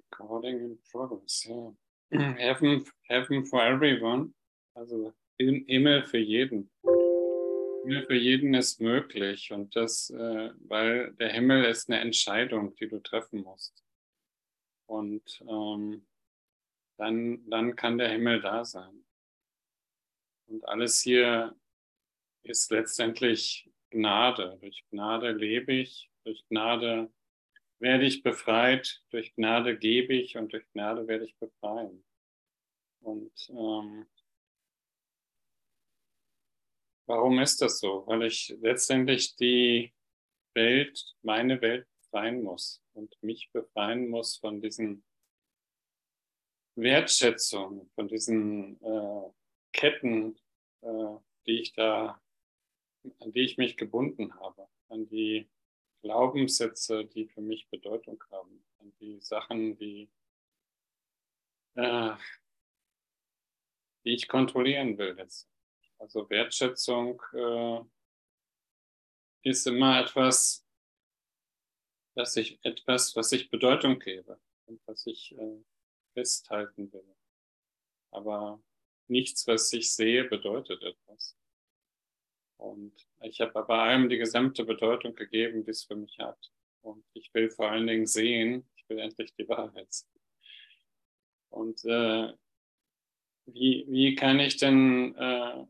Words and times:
Recording 0.00 0.60
in 0.60 0.78
progress, 0.90 1.44
ja. 1.44 1.72
Heaven, 2.12 2.84
heaven 3.08 3.44
for 3.44 3.62
everyone, 3.62 4.32
also 4.74 5.12
Himmel 5.38 6.02
für 6.04 6.18
jeden. 6.18 6.70
Himmel 6.82 8.06
für 8.06 8.16
jeden 8.16 8.54
ist 8.54 8.80
möglich 8.80 9.52
und 9.52 9.76
das, 9.76 10.10
äh, 10.10 10.50
weil 10.68 11.12
der 11.14 11.32
Himmel 11.32 11.64
ist 11.64 11.88
eine 11.88 12.00
Entscheidung, 12.00 12.74
die 12.76 12.88
du 12.88 12.98
treffen 13.00 13.42
musst. 13.42 13.84
Und 14.86 15.40
ähm, 15.48 16.06
dann, 16.98 17.48
dann 17.48 17.76
kann 17.76 17.96
der 17.96 18.10
Himmel 18.10 18.40
da 18.40 18.64
sein. 18.64 19.04
Und 20.46 20.66
alles 20.68 21.00
hier 21.00 21.56
ist 22.42 22.70
letztendlich 22.72 23.70
Gnade. 23.90 24.58
Durch 24.60 24.84
Gnade 24.90 25.30
lebe 25.32 25.72
ich, 25.72 26.10
durch 26.24 26.44
Gnade 26.48 27.10
werde 27.80 28.04
ich 28.04 28.22
befreit, 28.22 29.02
durch 29.10 29.34
Gnade 29.34 29.76
gebe 29.76 30.14
ich 30.14 30.36
und 30.36 30.52
durch 30.52 30.64
Gnade 30.72 31.06
werde 31.08 31.24
ich 31.24 31.36
befreien. 31.38 32.04
Und 33.00 33.32
ähm, 33.50 34.06
warum 37.06 37.38
ist 37.40 37.62
das 37.62 37.80
so? 37.80 38.06
Weil 38.06 38.24
ich 38.24 38.54
letztendlich 38.60 39.34
die 39.36 39.94
Welt, 40.54 41.16
meine 41.22 41.60
Welt 41.62 41.88
befreien 42.02 42.42
muss 42.42 42.82
und 42.92 43.16
mich 43.22 43.50
befreien 43.52 44.08
muss 44.08 44.36
von 44.36 44.60
diesen 44.60 45.02
Wertschätzungen, 46.76 47.90
von 47.94 48.08
diesen 48.08 48.80
äh, 48.82 49.30
Ketten, 49.72 50.38
äh, 50.82 51.16
die 51.46 51.60
ich 51.60 51.72
da, 51.72 52.20
an 53.20 53.32
die 53.32 53.40
ich 53.40 53.56
mich 53.56 53.76
gebunden 53.76 54.34
habe, 54.34 54.68
an 54.88 55.08
die 55.08 55.48
Glaubenssätze, 56.02 57.04
die 57.04 57.26
für 57.26 57.40
mich 57.40 57.68
Bedeutung 57.68 58.22
haben, 58.30 58.64
an 58.78 58.92
die 59.00 59.20
Sachen, 59.20 59.76
die, 59.76 60.10
äh, 61.74 62.14
die 64.04 64.14
ich 64.14 64.28
kontrollieren 64.28 64.98
will. 64.98 65.16
Jetzt. 65.18 65.48
Also 65.98 66.28
Wertschätzung 66.30 67.22
äh, 67.32 67.80
ist 69.42 69.66
immer 69.66 70.00
etwas, 70.00 70.66
dass 72.14 72.36
ich 72.36 72.58
etwas, 72.64 73.14
was 73.16 73.32
ich 73.32 73.50
Bedeutung 73.50 73.98
gebe 73.98 74.40
und 74.66 74.80
was 74.86 75.06
ich 75.06 75.36
äh, 75.36 75.64
festhalten 76.14 76.92
will. 76.92 77.16
Aber 78.10 78.62
nichts, 79.08 79.46
was 79.46 79.72
ich 79.72 79.92
sehe, 79.92 80.24
bedeutet 80.24 80.82
etwas. 80.82 81.39
Und 82.60 82.92
ich 83.22 83.40
habe 83.40 83.64
bei 83.64 83.78
allem 83.78 84.10
die 84.10 84.18
gesamte 84.18 84.64
Bedeutung 84.64 85.14
gegeben, 85.14 85.64
die 85.64 85.70
es 85.70 85.84
für 85.84 85.96
mich 85.96 86.18
hat. 86.18 86.38
Und 86.82 87.02
ich 87.14 87.32
will 87.32 87.50
vor 87.50 87.70
allen 87.70 87.86
Dingen 87.86 88.06
sehen, 88.06 88.68
ich 88.76 88.86
will 88.88 88.98
endlich 88.98 89.34
die 89.34 89.48
Wahrheit 89.48 89.90
sehen. 89.90 90.20
Und 91.48 91.82
äh, 91.86 92.34
wie, 93.46 93.86
wie 93.88 94.14
kann 94.14 94.40
ich 94.40 94.58
denn 94.58 95.14
äh, 95.16 95.64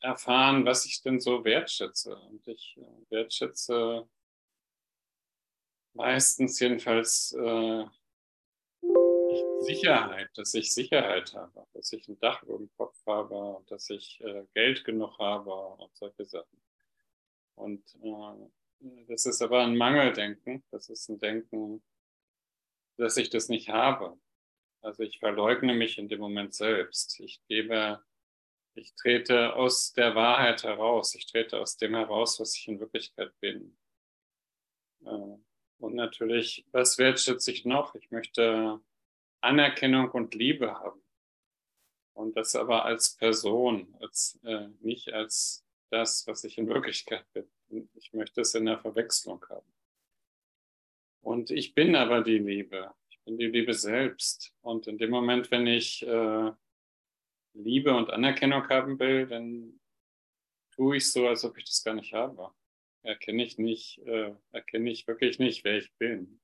erfahren, 0.00 0.66
was 0.66 0.84
ich 0.84 1.00
denn 1.00 1.20
so 1.20 1.44
wertschätze? 1.44 2.16
Und 2.16 2.46
ich 2.48 2.76
äh, 2.76 3.10
wertschätze 3.10 4.08
meistens 5.92 6.58
jedenfalls 6.58 7.32
äh, 7.38 7.84
Sicherheit, 9.64 10.30
dass 10.34 10.54
ich 10.54 10.72
Sicherheit 10.72 11.34
habe, 11.34 11.66
dass 11.72 11.92
ich 11.92 12.08
ein 12.08 12.18
Dach 12.18 12.42
über 12.42 12.58
dem 12.58 12.70
Kopf 12.76 12.96
habe, 13.06 13.64
dass 13.66 13.90
ich 13.90 14.20
äh, 14.20 14.44
Geld 14.54 14.84
genug 14.84 15.18
habe 15.18 15.52
und 15.52 15.94
solche 15.96 16.24
Sachen. 16.24 16.60
Und 17.54 17.82
äh, 18.02 19.04
das 19.08 19.26
ist 19.26 19.42
aber 19.42 19.62
ein 19.62 19.76
Mangeldenken, 19.76 20.62
das 20.70 20.88
ist 20.88 21.08
ein 21.08 21.18
Denken, 21.18 21.82
dass 22.96 23.16
ich 23.16 23.30
das 23.30 23.48
nicht 23.48 23.68
habe. 23.68 24.18
Also 24.82 25.02
ich 25.02 25.18
verleugne 25.18 25.74
mich 25.74 25.98
in 25.98 26.08
dem 26.08 26.20
Moment 26.20 26.54
selbst. 26.54 27.18
Ich 27.20 27.40
gebe, 27.46 28.04
ich 28.74 28.94
trete 28.94 29.54
aus 29.54 29.92
der 29.92 30.14
Wahrheit 30.14 30.62
heraus, 30.64 31.14
ich 31.14 31.26
trete 31.26 31.58
aus 31.58 31.76
dem 31.76 31.94
heraus, 31.94 32.38
was 32.38 32.56
ich 32.56 32.68
in 32.68 32.80
Wirklichkeit 32.80 33.32
bin. 33.40 33.76
Äh, 35.04 35.38
und 35.78 35.94
natürlich, 35.94 36.66
was 36.72 36.98
wertschätze 36.98 37.50
ich 37.50 37.64
noch? 37.64 37.94
Ich 37.94 38.10
möchte 38.10 38.80
Anerkennung 39.44 40.10
und 40.10 40.34
Liebe 40.34 40.74
haben. 40.74 41.00
Und 42.14 42.36
das 42.36 42.54
aber 42.54 42.84
als 42.84 43.16
Person, 43.16 43.94
als, 44.00 44.38
äh, 44.44 44.68
nicht 44.80 45.12
als 45.12 45.64
das, 45.90 46.26
was 46.26 46.44
ich 46.44 46.58
in 46.58 46.68
Wirklichkeit 46.68 47.26
bin. 47.32 47.88
Ich 47.94 48.12
möchte 48.12 48.40
es 48.40 48.54
in 48.54 48.66
der 48.66 48.78
Verwechslung 48.78 49.44
haben. 49.48 49.72
Und 51.20 51.50
ich 51.50 51.74
bin 51.74 51.96
aber 51.96 52.22
die 52.22 52.38
Liebe. 52.38 52.94
Ich 53.08 53.20
bin 53.24 53.38
die 53.38 53.46
Liebe 53.46 53.74
selbst. 53.74 54.54
Und 54.60 54.86
in 54.86 54.98
dem 54.98 55.10
Moment, 55.10 55.50
wenn 55.50 55.66
ich 55.66 56.06
äh, 56.06 56.52
Liebe 57.54 57.94
und 57.94 58.10
Anerkennung 58.10 58.68
haben 58.68 58.98
will, 58.98 59.26
dann 59.26 59.80
tue 60.72 60.96
ich 60.96 61.10
so, 61.10 61.28
als 61.28 61.44
ob 61.44 61.56
ich 61.56 61.64
das 61.64 61.82
gar 61.82 61.94
nicht 61.94 62.12
habe. 62.12 62.50
Erkenne 63.02 63.44
ich 63.44 63.58
nicht, 63.58 63.98
äh, 64.06 64.34
erkenne 64.52 64.90
ich 64.90 65.06
wirklich 65.06 65.38
nicht, 65.38 65.64
wer 65.64 65.78
ich 65.78 65.92
bin. 65.94 66.40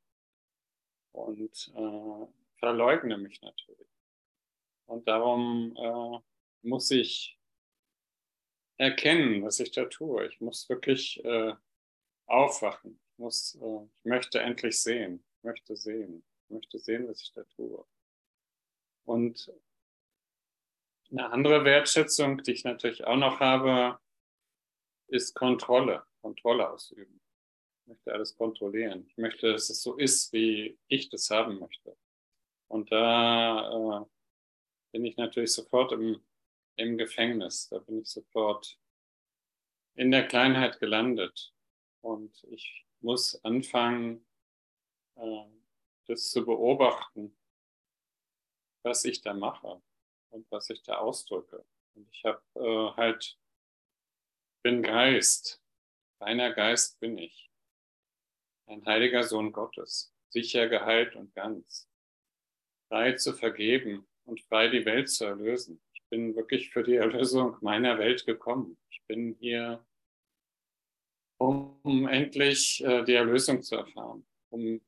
Und 1.12 1.72
äh, 1.74 2.26
verleugne 2.60 3.18
mich 3.18 3.42
natürlich. 3.42 3.88
Und 4.86 5.08
darum 5.08 5.76
äh, 5.76 6.18
muss 6.62 6.90
ich 6.90 7.38
erkennen, 8.76 9.42
was 9.42 9.60
ich 9.60 9.72
da 9.72 9.86
tue. 9.86 10.26
Ich 10.26 10.40
muss 10.40 10.68
wirklich 10.68 11.22
äh, 11.24 11.54
aufwachen. 12.26 13.00
Ich, 13.12 13.18
muss, 13.18 13.54
äh, 13.56 13.84
ich 13.84 14.04
möchte 14.04 14.40
endlich 14.40 14.80
sehen. 14.80 15.24
Ich 15.36 15.44
möchte 15.44 15.76
sehen. 15.76 16.24
Ich 16.44 16.50
möchte 16.50 16.78
sehen, 16.78 17.08
was 17.08 17.22
ich 17.22 17.32
da 17.32 17.44
tue. 17.44 17.84
Und 19.04 19.52
eine 21.10 21.30
andere 21.30 21.64
Wertschätzung, 21.64 22.42
die 22.42 22.52
ich 22.52 22.64
natürlich 22.64 23.04
auch 23.04 23.16
noch 23.16 23.40
habe, 23.40 23.98
ist 25.08 25.34
Kontrolle. 25.34 26.06
Kontrolle 26.20 26.70
ausüben. 26.70 27.20
Ich 27.80 27.86
möchte 27.86 28.12
alles 28.12 28.36
kontrollieren. 28.36 29.06
Ich 29.08 29.16
möchte, 29.16 29.52
dass 29.52 29.70
es 29.70 29.82
so 29.82 29.96
ist, 29.96 30.32
wie 30.32 30.78
ich 30.86 31.08
das 31.08 31.30
haben 31.30 31.58
möchte. 31.58 31.96
Und 32.70 32.92
da 32.92 34.02
äh, 34.02 34.06
bin 34.92 35.04
ich 35.04 35.16
natürlich 35.16 35.52
sofort 35.52 35.90
im, 35.90 36.24
im 36.76 36.96
Gefängnis. 36.96 37.68
Da 37.68 37.78
bin 37.80 38.00
ich 38.00 38.08
sofort 38.08 38.78
in 39.94 40.12
der 40.12 40.28
Kleinheit 40.28 40.78
gelandet. 40.78 41.52
Und 42.00 42.44
ich 42.44 42.86
muss 43.00 43.44
anfangen, 43.44 44.24
äh, 45.16 45.46
das 46.06 46.30
zu 46.30 46.46
beobachten, 46.46 47.36
was 48.84 49.04
ich 49.04 49.20
da 49.20 49.34
mache 49.34 49.82
und 50.30 50.48
was 50.52 50.70
ich 50.70 50.82
da 50.84 50.98
ausdrücke. 50.98 51.66
Und 51.94 52.08
ich 52.12 52.24
habe 52.24 52.40
äh, 52.54 52.96
halt, 52.96 53.36
bin 54.62 54.84
Geist, 54.84 55.60
reiner 56.20 56.52
Geist 56.52 57.00
bin 57.00 57.18
ich, 57.18 57.50
ein 58.66 58.86
heiliger 58.86 59.24
Sohn 59.24 59.50
Gottes, 59.50 60.14
sicher 60.28 60.68
geheilt 60.68 61.16
und 61.16 61.34
ganz 61.34 61.89
frei 62.90 63.12
zu 63.12 63.32
vergeben 63.32 64.06
und 64.24 64.40
frei 64.40 64.68
die 64.68 64.84
Welt 64.84 65.08
zu 65.08 65.24
erlösen. 65.24 65.80
Ich 65.94 66.02
bin 66.10 66.34
wirklich 66.34 66.70
für 66.70 66.82
die 66.82 66.96
Erlösung 66.96 67.56
meiner 67.60 67.98
Welt 67.98 68.26
gekommen. 68.26 68.76
Ich 68.90 69.02
bin 69.06 69.36
hier, 69.38 69.86
um 71.38 72.08
endlich 72.08 72.84
äh, 72.84 73.04
die 73.04 73.14
Erlösung 73.14 73.62
zu 73.62 73.76
erfahren, 73.76 74.26
um 74.50 74.80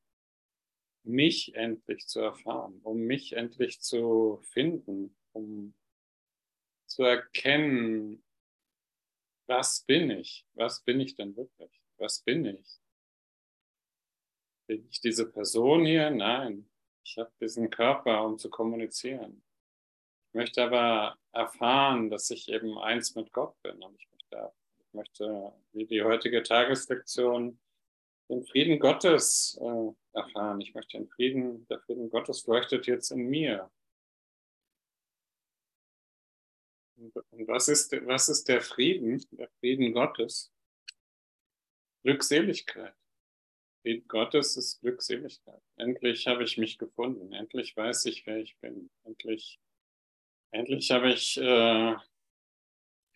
mich 1.04 1.54
endlich 1.54 2.06
zu 2.06 2.20
erfahren, 2.20 2.80
um 2.82 2.98
mich 2.98 3.32
endlich 3.34 3.80
zu 3.80 4.40
finden, 4.50 5.16
um 5.32 5.74
zu 6.86 7.04
erkennen, 7.04 8.22
was 9.46 9.84
bin 9.84 10.10
ich? 10.10 10.46
Was 10.54 10.82
bin 10.84 11.00
ich 11.00 11.14
denn 11.14 11.36
wirklich? 11.36 11.80
Was 11.98 12.20
bin 12.20 12.44
ich? 12.44 12.80
Bin 14.66 14.86
ich 14.88 15.00
diese 15.00 15.30
Person 15.30 15.84
hier? 15.84 16.10
Nein, 16.10 16.71
ich 17.04 17.18
habe 17.18 17.32
diesen 17.40 17.70
Körper, 17.70 18.24
um 18.24 18.38
zu 18.38 18.50
kommunizieren. 18.50 19.42
Ich 20.28 20.34
möchte 20.34 20.62
aber 20.62 21.18
erfahren, 21.32 22.10
dass 22.10 22.30
ich 22.30 22.48
eben 22.48 22.78
eins 22.78 23.14
mit 23.14 23.32
Gott 23.32 23.60
bin. 23.62 23.82
Und 23.82 23.94
ich 23.96 24.08
möchte, 24.10 24.52
ich 24.78 24.94
möchte 24.94 25.52
wie 25.72 25.86
die 25.86 26.02
heutige 26.02 26.42
Tageslektion, 26.42 27.60
den 28.28 28.44
Frieden 28.44 28.78
Gottes 28.78 29.58
äh, 29.60 30.18
erfahren. 30.18 30.60
Ich 30.60 30.74
möchte 30.74 30.96
den 30.96 31.08
Frieden, 31.08 31.66
der 31.68 31.80
Frieden 31.80 32.08
Gottes 32.08 32.46
leuchtet 32.46 32.86
jetzt 32.86 33.10
in 33.10 33.28
mir. 33.28 33.70
Und 36.96 37.48
was 37.48 37.68
ist, 37.68 37.92
was 38.06 38.28
ist 38.28 38.48
der 38.48 38.60
Frieden, 38.60 39.22
der 39.32 39.48
Frieden 39.58 39.92
Gottes? 39.92 40.52
Glückseligkeit. 42.04 42.94
Frieden 43.82 44.06
Gottes 44.06 44.56
ist 44.56 44.80
Glückseligkeit. 44.80 45.60
Endlich 45.76 46.28
habe 46.28 46.44
ich 46.44 46.56
mich 46.56 46.78
gefunden. 46.78 47.32
Endlich 47.32 47.76
weiß 47.76 48.06
ich, 48.06 48.24
wer 48.26 48.38
ich 48.38 48.56
bin. 48.58 48.90
Endlich, 49.04 49.58
endlich 50.52 50.90
habe 50.92 51.10
ich 51.10 51.36
äh, 51.36 51.96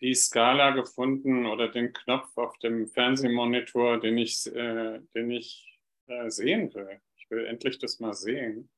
die 0.01 0.13
Skala 0.13 0.71
gefunden 0.71 1.45
oder 1.45 1.69
den 1.69 1.93
Knopf 1.93 2.37
auf 2.37 2.57
dem 2.59 2.87
Fernsehmonitor, 2.87 3.99
den 3.99 4.17
ich, 4.17 4.45
äh, 4.47 4.99
den 5.15 5.31
ich 5.31 5.79
äh, 6.07 6.29
sehen 6.29 6.73
will. 6.73 7.01
Ich 7.15 7.29
will 7.29 7.45
endlich 7.45 7.79
das 7.79 7.99
mal 8.01 8.13
sehen. 8.13 8.69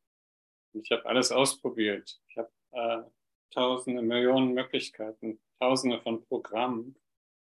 Und 0.73 0.83
ich 0.85 0.91
habe 0.91 1.05
alles 1.07 1.31
ausprobiert. 1.31 2.21
Ich 2.27 2.37
habe 2.37 2.51
äh, 2.71 3.01
tausende, 3.51 4.03
Millionen 4.03 4.53
Möglichkeiten, 4.53 5.41
tausende 5.59 5.99
von 6.01 6.23
Programmen, 6.25 6.95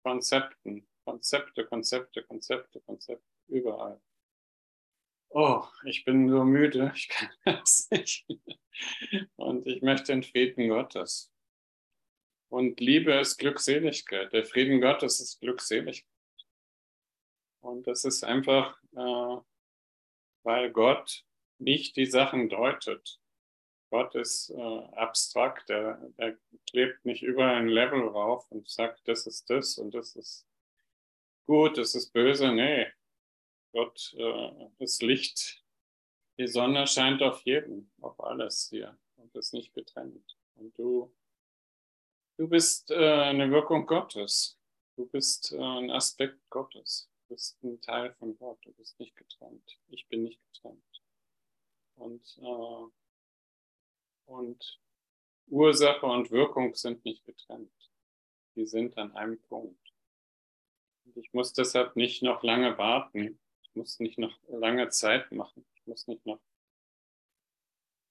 Konzepten, 0.03 0.87
Konzepte, 1.03 1.65
Konzepte, 1.65 2.21
Konzepte, 2.21 2.79
Konzepte, 2.81 3.25
überall. 3.47 3.99
Oh, 5.31 5.63
ich 5.85 6.05
bin 6.05 6.27
so 6.27 6.43
müde, 6.43 6.91
ich 6.95 7.07
kann 7.07 7.29
das 7.45 7.87
nicht. 7.91 8.25
Und 9.35 9.67
ich 9.67 9.81
möchte 9.81 10.11
den 10.11 10.23
Frieden 10.23 10.69
Gottes. 10.69 11.31
Und 12.49 12.79
Liebe 12.79 13.13
ist 13.13 13.37
Glückseligkeit. 13.37 14.33
Der 14.33 14.43
Frieden 14.43 14.81
Gottes 14.81 15.19
ist 15.19 15.39
Glückseligkeit. 15.39 16.05
Und 17.61 17.85
das 17.85 18.05
ist 18.05 18.23
einfach, 18.23 18.81
äh, 18.93 19.37
weil 20.43 20.71
Gott 20.71 21.25
nicht 21.59 21.95
die 21.95 22.07
Sachen 22.07 22.49
deutet. 22.49 23.19
Gott 23.91 24.15
ist 24.15 24.49
äh, 24.51 24.61
abstrakt, 24.95 25.69
er, 25.69 26.01
er 26.17 26.37
klebt 26.69 27.05
nicht 27.05 27.21
überall 27.21 27.55
ein 27.55 27.67
Level 27.67 28.07
rauf 28.07 28.49
und 28.51 28.69
sagt, 28.69 29.07
das 29.07 29.27
ist 29.27 29.49
das 29.49 29.77
und 29.77 29.93
das 29.93 30.15
ist 30.15 30.47
gut, 31.45 31.77
das 31.77 31.95
ist 31.95 32.13
böse. 32.13 32.51
Nee, 32.51 32.87
Gott 33.71 34.13
äh, 34.17 34.69
ist 34.79 35.01
Licht. 35.01 35.63
Die 36.37 36.47
Sonne 36.47 36.87
scheint 36.87 37.21
auf 37.21 37.41
jeden, 37.43 37.91
auf 38.01 38.19
alles 38.19 38.69
hier 38.69 38.97
und 39.17 39.35
ist 39.35 39.53
nicht 39.53 39.73
getrennt. 39.73 40.37
Und 40.55 40.77
du, 40.77 41.13
du 42.37 42.47
bist 42.47 42.91
äh, 42.91 42.95
eine 42.95 43.51
Wirkung 43.51 43.85
Gottes. 43.85 44.57
Du 44.95 45.05
bist 45.05 45.51
äh, 45.51 45.57
ein 45.57 45.91
Aspekt 45.91 46.39
Gottes. 46.49 47.09
Du 47.27 47.35
bist 47.35 47.61
ein 47.63 47.79
Teil 47.81 48.13
von 48.13 48.37
Gott. 48.37 48.59
Du 48.63 48.73
bist 48.73 48.99
nicht 48.99 49.15
getrennt. 49.15 49.79
Ich 49.87 50.07
bin 50.07 50.23
nicht 50.23 50.41
getrennt. 50.51 51.03
Und, 51.95 52.37
äh, 52.41 52.91
und 54.25 54.79
Ursache 55.47 56.05
und 56.05 56.31
Wirkung 56.31 56.75
sind 56.75 57.03
nicht 57.05 57.25
getrennt. 57.25 57.71
Die 58.55 58.65
sind 58.65 58.97
an 58.97 59.15
einem 59.15 59.41
Punkt. 59.43 59.93
Ich 61.15 61.33
muss 61.33 61.53
deshalb 61.53 61.95
nicht 61.95 62.21
noch 62.23 62.43
lange 62.43 62.77
warten. 62.77 63.39
Muss 63.79 63.97
nicht 64.01 64.17
noch 64.17 64.37
lange 64.49 64.89
Zeit 64.89 65.31
machen. 65.31 65.65
Ich 65.75 65.87
muss 65.87 66.05
nicht 66.07 66.25
noch 66.25 66.41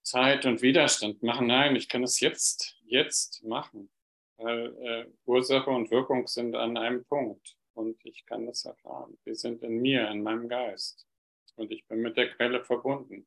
Zeit 0.03 0.47
und 0.47 0.63
Widerstand 0.63 1.23
machen. 1.23 1.47
Nein, 1.47 1.77
ich 1.77 1.91
kann 1.91 2.03
es 2.03 2.21
jetzt, 2.21 2.81
jetzt 2.87 3.45
machen. 3.45 3.91
Weil 4.39 4.75
äh, 4.79 5.07
Ursache 5.27 5.69
und 5.69 5.91
Wirkung 5.91 6.27
sind 6.27 6.57
an 6.57 6.79
einem 6.79 7.05
Punkt. 7.05 7.59
Und 7.75 8.03
ich 8.07 8.25
kann 8.25 8.47
das 8.47 8.65
erfahren. 8.65 9.19
Wir 9.25 9.35
sind 9.35 9.63
in 9.63 9.83
mir, 9.83 10.09
in 10.09 10.23
meinem 10.23 10.49
Geist. 10.49 11.07
Und 11.57 11.71
ich 11.71 11.87
bin 11.87 12.01
mit 12.01 12.17
der 12.17 12.31
Quelle 12.31 12.65
verbunden. 12.65 13.27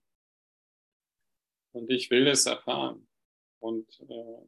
Und 1.73 1.91
ich 1.91 2.09
will 2.09 2.25
es 2.25 2.47
erfahren. 2.47 3.07
Und 3.59 3.87
äh, 4.09 4.47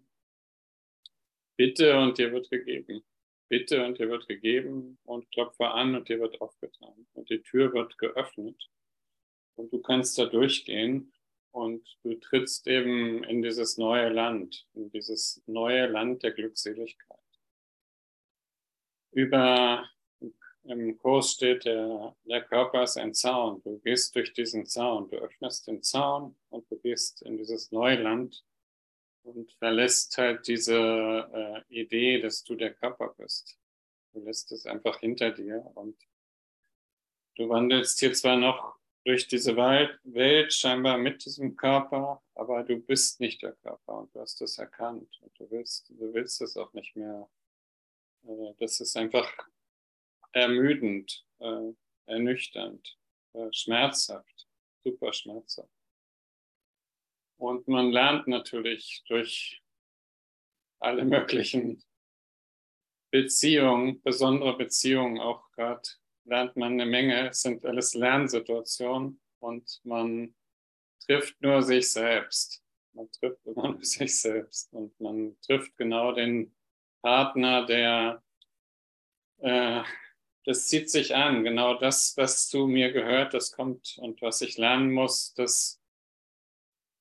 bitte 1.57 1.99
und 1.99 2.17
dir 2.17 2.31
wird 2.31 2.49
gegeben. 2.49 3.05
Bitte 3.53 3.85
und 3.85 3.99
dir 3.99 4.09
wird 4.09 4.27
gegeben 4.27 4.97
und 5.03 5.29
klopfe 5.31 5.67
an 5.67 5.93
und 5.93 6.09
dir 6.09 6.19
wird 6.19 6.41
aufgetan. 6.41 7.05
Und 7.13 7.29
die 7.29 7.43
Tür 7.43 7.71
wird 7.71 7.99
geöffnet. 7.99 8.67
Und 9.53 9.71
du 9.71 9.79
kannst 9.79 10.17
da 10.17 10.25
durchgehen 10.25 11.13
und 11.51 11.87
du 12.01 12.15
trittst 12.15 12.65
eben 12.65 13.23
in 13.23 13.43
dieses 13.43 13.77
neue 13.77 14.09
Land, 14.09 14.65
in 14.73 14.89
dieses 14.89 15.43
neue 15.45 15.85
Land 15.85 16.23
der 16.23 16.31
Glückseligkeit. 16.31 17.19
Über 19.11 19.87
im 20.63 20.97
Kurs 20.97 21.33
steht, 21.33 21.65
der, 21.65 22.15
der 22.23 22.41
Körper 22.41 22.81
ist 22.81 22.97
ein 22.97 23.13
Zaun. 23.13 23.61
Du 23.61 23.77
gehst 23.81 24.15
durch 24.15 24.33
diesen 24.33 24.65
Zaun, 24.65 25.11
du 25.11 25.17
öffnest 25.17 25.67
den 25.67 25.83
Zaun 25.83 26.35
und 26.49 26.67
du 26.71 26.79
gehst 26.79 27.21
in 27.21 27.37
dieses 27.37 27.71
Neuland 27.71 28.43
und 29.23 29.51
verlässt 29.53 30.17
halt 30.17 30.47
diese 30.47 30.75
äh, 30.77 31.81
Idee, 31.81 32.21
dass 32.21 32.43
du 32.43 32.55
der 32.55 32.73
Körper 32.73 33.13
bist. 33.17 33.57
Du 34.13 34.19
lässt 34.23 34.51
es 34.51 34.65
einfach 34.65 34.99
hinter 34.99 35.31
dir 35.31 35.71
und 35.75 35.97
du 37.35 37.49
wandelst 37.49 37.99
hier 37.99 38.13
zwar 38.13 38.37
noch 38.37 38.77
durch 39.05 39.27
diese 39.27 39.55
Welt 39.55 40.53
scheinbar 40.53 40.97
mit 40.97 41.25
diesem 41.25 41.55
Körper, 41.55 42.21
aber 42.35 42.63
du 42.63 42.77
bist 42.77 43.19
nicht 43.19 43.41
der 43.41 43.53
Körper 43.53 43.99
und 43.99 44.15
du 44.15 44.21
hast 44.21 44.39
das 44.39 44.57
erkannt 44.57 45.19
und 45.21 45.37
du 45.37 45.49
willst, 45.51 45.89
du 45.89 46.13
willst 46.13 46.41
es 46.41 46.55
auch 46.55 46.71
nicht 46.73 46.95
mehr. 46.95 47.29
Äh, 48.25 48.53
das 48.59 48.79
ist 48.79 48.95
einfach 48.95 49.31
ermüdend, 50.31 51.25
äh, 51.39 51.73
ernüchternd, 52.05 52.97
äh, 53.33 53.51
schmerzhaft, 53.51 54.47
super 54.83 55.11
schmerzhaft. 55.11 55.72
Und 57.37 57.67
man 57.67 57.91
lernt 57.91 58.27
natürlich 58.27 59.03
durch 59.07 59.61
alle 60.79 61.05
möglichen 61.05 61.83
Beziehungen, 63.11 64.01
besondere 64.01 64.57
Beziehungen 64.57 65.19
auch 65.19 65.49
gerade, 65.51 65.87
lernt 66.25 66.55
man 66.55 66.73
eine 66.73 66.85
Menge. 66.85 67.29
Es 67.29 67.41
sind 67.41 67.65
alles 67.65 67.93
Lernsituationen 67.93 69.21
und 69.39 69.81
man 69.83 70.35
trifft 71.05 71.39
nur 71.41 71.61
sich 71.61 71.91
selbst. 71.91 72.63
Man 72.93 73.11
trifft 73.11 73.39
immer 73.45 73.73
nur 73.73 73.83
sich 73.83 74.19
selbst 74.19 74.71
und 74.73 74.99
man 74.99 75.37
trifft 75.41 75.75
genau 75.77 76.11
den 76.11 76.55
Partner, 77.01 77.65
der 77.65 78.23
äh, 79.39 79.83
das 80.45 80.67
zieht 80.67 80.89
sich 80.89 81.15
an. 81.15 81.43
Genau 81.43 81.75
das, 81.75 82.17
was 82.17 82.47
zu 82.49 82.67
mir 82.67 82.91
gehört, 82.91 83.33
das 83.33 83.51
kommt 83.51 83.97
und 83.99 84.21
was 84.21 84.41
ich 84.41 84.57
lernen 84.57 84.91
muss, 84.91 85.33
das, 85.33 85.81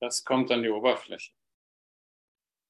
das 0.03 0.25
kommt 0.25 0.51
an 0.51 0.63
die 0.63 0.69
Oberfläche. 0.69 1.31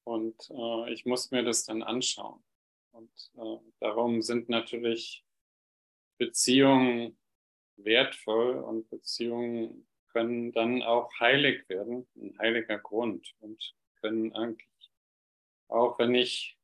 Und 0.04 0.50
äh, 0.50 0.92
ich 0.92 1.04
muss 1.04 1.32
mir 1.32 1.42
das 1.42 1.64
dann 1.64 1.82
anschauen. 1.82 2.44
Und 2.92 3.10
äh, 3.34 3.58
darum 3.80 4.22
sind 4.22 4.48
natürlich 4.48 5.24
Beziehungen 6.16 7.18
wertvoll 7.76 8.58
und 8.58 8.88
Beziehungen 8.88 9.88
können 10.12 10.52
dann 10.52 10.82
auch 10.84 11.10
heilig 11.18 11.68
werden, 11.68 12.06
ein 12.14 12.38
heiliger 12.38 12.78
Grund 12.78 13.34
und 13.40 13.74
können 14.00 14.32
eigentlich, 14.32 14.92
auch 15.66 15.98
wenn 15.98 16.14
ich 16.14 16.56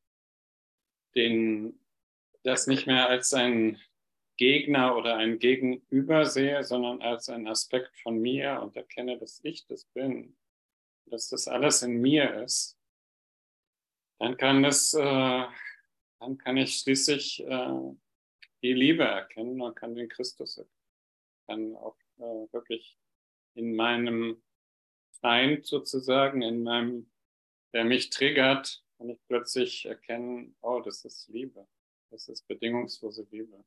den, 1.17 1.81
das 2.45 2.69
nicht 2.69 2.87
mehr 2.87 3.09
als 3.09 3.35
ein 3.35 3.81
Gegner 4.37 4.97
oder 4.97 5.17
ein 5.17 5.41
Gegenüber 5.41 6.27
sehe, 6.27 6.63
sondern 6.63 7.03
als 7.03 7.29
ein 7.29 7.49
Aspekt 7.49 7.99
von 7.99 8.21
mir 8.21 8.61
und 8.63 8.77
erkenne, 8.77 9.19
dass 9.19 9.41
ich 9.43 9.67
das 9.67 9.85
bin, 9.87 10.37
dass 11.11 11.29
das 11.29 11.49
alles 11.49 11.83
in 11.83 12.01
mir 12.01 12.43
ist, 12.43 12.79
dann 14.19 14.37
kann 14.37 14.63
das, 14.63 14.95
äh, 14.95 15.47
dann 16.21 16.39
kann 16.39 16.57
ich 16.57 16.79
schließlich 16.79 17.41
äh, 17.45 17.95
die 18.63 18.75
Liebe 18.75 19.05
erkennen 19.05 19.61
und 19.61 19.75
kann 19.75 19.95
den 19.95 20.09
Christus 20.09 20.59
erkennen. 20.59 20.77
Kann 21.47 21.77
auch 21.77 21.97
äh, 22.19 22.53
wirklich 22.53 22.99
in 23.55 23.75
meinem 23.75 24.43
Feind 25.21 25.67
sozusagen, 25.67 26.43
in 26.43 26.63
meinem, 26.63 27.11
der 27.73 27.85
mich 27.85 28.11
triggert, 28.11 28.85
kann 28.99 29.09
ich 29.09 29.19
plötzlich 29.27 29.87
erkennen, 29.87 30.55
oh, 30.61 30.81
das 30.81 31.05
ist 31.05 31.29
Liebe. 31.29 31.67
Das 32.11 32.29
ist 32.29 32.47
bedingungslose 32.47 33.27
Liebe. 33.31 33.65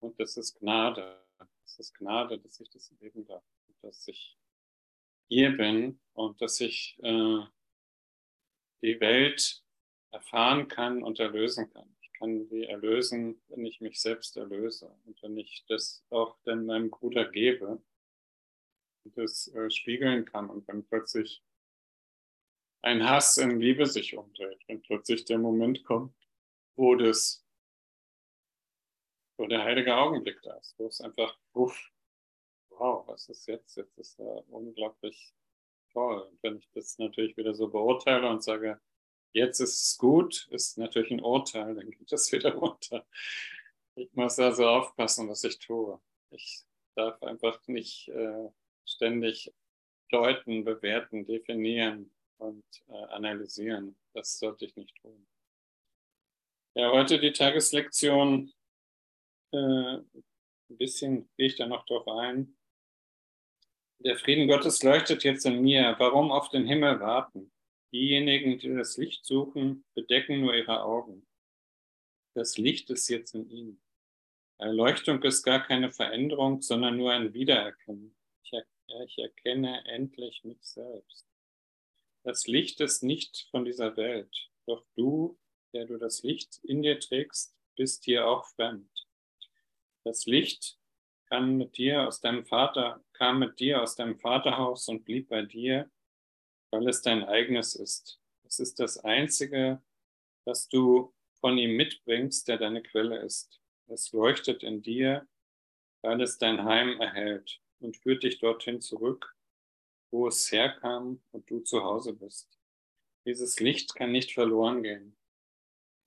Und 0.00 0.18
das 0.18 0.36
ist 0.36 0.58
Gnade. 0.58 1.24
Das 1.38 1.78
ist 1.78 1.94
Gnade, 1.94 2.38
dass 2.38 2.58
ich 2.58 2.70
das 2.70 2.90
leben 3.00 3.24
darf. 3.26 3.44
Dass 3.82 4.08
ich 4.08 4.36
hier 5.28 5.56
bin 5.56 6.00
und 6.12 6.40
dass 6.40 6.60
ich 6.60 6.98
äh, 7.02 7.40
die 8.82 9.00
Welt 9.00 9.62
erfahren 10.10 10.68
kann 10.68 11.02
und 11.02 11.18
erlösen 11.18 11.70
kann. 11.70 11.96
Ich 12.00 12.12
kann 12.14 12.46
sie 12.46 12.64
erlösen, 12.64 13.40
wenn 13.48 13.66
ich 13.66 13.80
mich 13.80 14.00
selbst 14.00 14.36
erlöse 14.36 14.94
und 15.04 15.22
wenn 15.22 15.36
ich 15.36 15.64
das 15.68 16.04
auch 16.10 16.38
dann 16.44 16.66
meinem 16.66 16.90
Bruder 16.90 17.24
gebe 17.30 17.82
und 19.04 19.18
das 19.18 19.48
äh, 19.48 19.70
spiegeln 19.70 20.24
kann 20.24 20.48
und 20.48 20.66
wenn 20.68 20.86
plötzlich 20.86 21.42
ein 22.82 23.08
Hass 23.08 23.36
in 23.36 23.60
Liebe 23.60 23.86
sich 23.86 24.16
umdreht, 24.16 24.62
wenn 24.68 24.80
plötzlich 24.82 25.24
der 25.24 25.38
Moment 25.38 25.84
kommt, 25.84 26.14
wo 26.76 26.94
das 26.94 27.46
wo 29.38 29.46
der 29.46 29.62
heilige 29.64 29.94
Augenblick 29.94 30.40
da 30.42 30.54
ist, 30.54 30.78
wo 30.78 30.86
es 30.86 31.00
einfach, 31.00 31.38
uff, 31.52 31.92
wow, 32.78 33.06
was 33.06 33.28
ist 33.28 33.46
jetzt? 33.46 33.76
Jetzt 33.76 33.98
ist 33.98 34.18
er 34.18 34.44
unglaublich 34.50 35.34
toll. 35.92 36.22
Und 36.22 36.42
wenn 36.42 36.58
ich 36.58 36.68
das 36.72 36.98
natürlich 36.98 37.36
wieder 37.36 37.54
so 37.54 37.68
beurteile 37.68 38.28
und 38.28 38.42
sage, 38.42 38.80
jetzt 39.32 39.60
ist 39.60 39.82
es 39.82 39.98
gut, 39.98 40.46
ist 40.50 40.78
natürlich 40.78 41.10
ein 41.10 41.22
Urteil, 41.22 41.74
dann 41.74 41.90
geht 41.90 42.10
das 42.10 42.30
wieder 42.32 42.54
runter. 42.54 43.06
Ich 43.94 44.12
muss 44.14 44.38
also 44.38 44.66
aufpassen, 44.68 45.28
was 45.28 45.44
ich 45.44 45.58
tue. 45.58 46.00
Ich 46.30 46.64
darf 46.94 47.22
einfach 47.22 47.66
nicht 47.66 48.08
äh, 48.08 48.48
ständig 48.84 49.52
deuten, 50.10 50.64
bewerten, 50.64 51.26
definieren 51.26 52.12
und 52.38 52.64
äh, 52.88 52.92
analysieren. 52.92 53.96
Das 54.12 54.38
sollte 54.38 54.66
ich 54.66 54.76
nicht 54.76 54.96
tun. 55.00 55.26
Ja, 56.74 56.92
heute 56.92 57.18
die 57.18 57.32
Tageslektion 57.32 58.52
äh, 59.52 59.56
ein 59.58 60.22
bisschen 60.68 61.28
gehe 61.36 61.46
ich 61.46 61.56
da 61.56 61.66
noch 61.66 61.86
drauf 61.86 62.06
ein. 62.08 62.56
Der 63.98 64.16
Frieden 64.16 64.46
Gottes 64.46 64.82
leuchtet 64.82 65.24
jetzt 65.24 65.46
in 65.46 65.62
mir. 65.62 65.96
Warum 65.98 66.30
auf 66.30 66.50
den 66.50 66.66
Himmel 66.66 67.00
warten? 67.00 67.50
Diejenigen, 67.92 68.58
die 68.58 68.74
das 68.74 68.96
Licht 68.98 69.24
suchen, 69.24 69.84
bedecken 69.94 70.40
nur 70.40 70.54
ihre 70.54 70.82
Augen. 70.82 71.26
Das 72.34 72.58
Licht 72.58 72.90
ist 72.90 73.08
jetzt 73.08 73.34
in 73.34 73.48
ihnen. 73.48 73.80
Erleuchtung 74.58 75.22
ist 75.22 75.42
gar 75.42 75.66
keine 75.66 75.90
Veränderung, 75.90 76.60
sondern 76.60 76.96
nur 76.96 77.12
ein 77.12 77.32
Wiedererkennen. 77.32 78.14
Ich, 78.42 78.52
er 78.52 79.04
ich 79.04 79.18
erkenne 79.18 79.84
endlich 79.86 80.44
mich 80.44 80.62
selbst. 80.62 81.26
Das 82.22 82.46
Licht 82.46 82.80
ist 82.80 83.02
nicht 83.02 83.48
von 83.50 83.64
dieser 83.64 83.96
Welt, 83.96 84.50
doch 84.66 84.84
du, 84.94 85.38
der 85.72 85.86
du 85.86 85.96
das 85.96 86.22
Licht 86.22 86.60
in 86.64 86.82
dir 86.82 86.98
trägst, 86.98 87.56
bist 87.76 88.04
hier 88.04 88.26
auch 88.26 88.46
fremd. 88.46 88.90
Das 90.04 90.26
Licht 90.26 90.78
kann 91.28 91.56
mit 91.56 91.76
dir 91.76 92.06
aus 92.06 92.20
deinem 92.20 92.44
Vater, 92.44 93.04
kam 93.16 93.38
mit 93.38 93.58
dir 93.60 93.82
aus 93.82 93.96
deinem 93.96 94.18
Vaterhaus 94.18 94.88
und 94.88 95.04
blieb 95.04 95.28
bei 95.28 95.42
dir, 95.42 95.90
weil 96.70 96.88
es 96.88 97.02
dein 97.02 97.24
eigenes 97.24 97.74
ist. 97.74 98.20
Es 98.44 98.60
ist 98.60 98.78
das 98.78 98.98
Einzige, 98.98 99.82
was 100.44 100.68
du 100.68 101.12
von 101.40 101.58
ihm 101.58 101.76
mitbringst, 101.76 102.48
der 102.48 102.58
deine 102.58 102.82
Quelle 102.82 103.18
ist. 103.18 103.60
Es 103.88 104.12
leuchtet 104.12 104.62
in 104.62 104.82
dir, 104.82 105.26
weil 106.02 106.20
es 106.20 106.38
dein 106.38 106.64
Heim 106.64 107.00
erhält 107.00 107.60
und 107.80 107.96
führt 107.96 108.22
dich 108.22 108.38
dorthin 108.38 108.80
zurück, 108.80 109.36
wo 110.10 110.28
es 110.28 110.50
herkam 110.50 111.20
und 111.32 111.50
du 111.50 111.60
zu 111.60 111.82
Hause 111.82 112.12
bist. 112.12 112.58
Dieses 113.24 113.58
Licht 113.60 113.94
kann 113.94 114.12
nicht 114.12 114.32
verloren 114.32 114.82
gehen. 114.82 115.16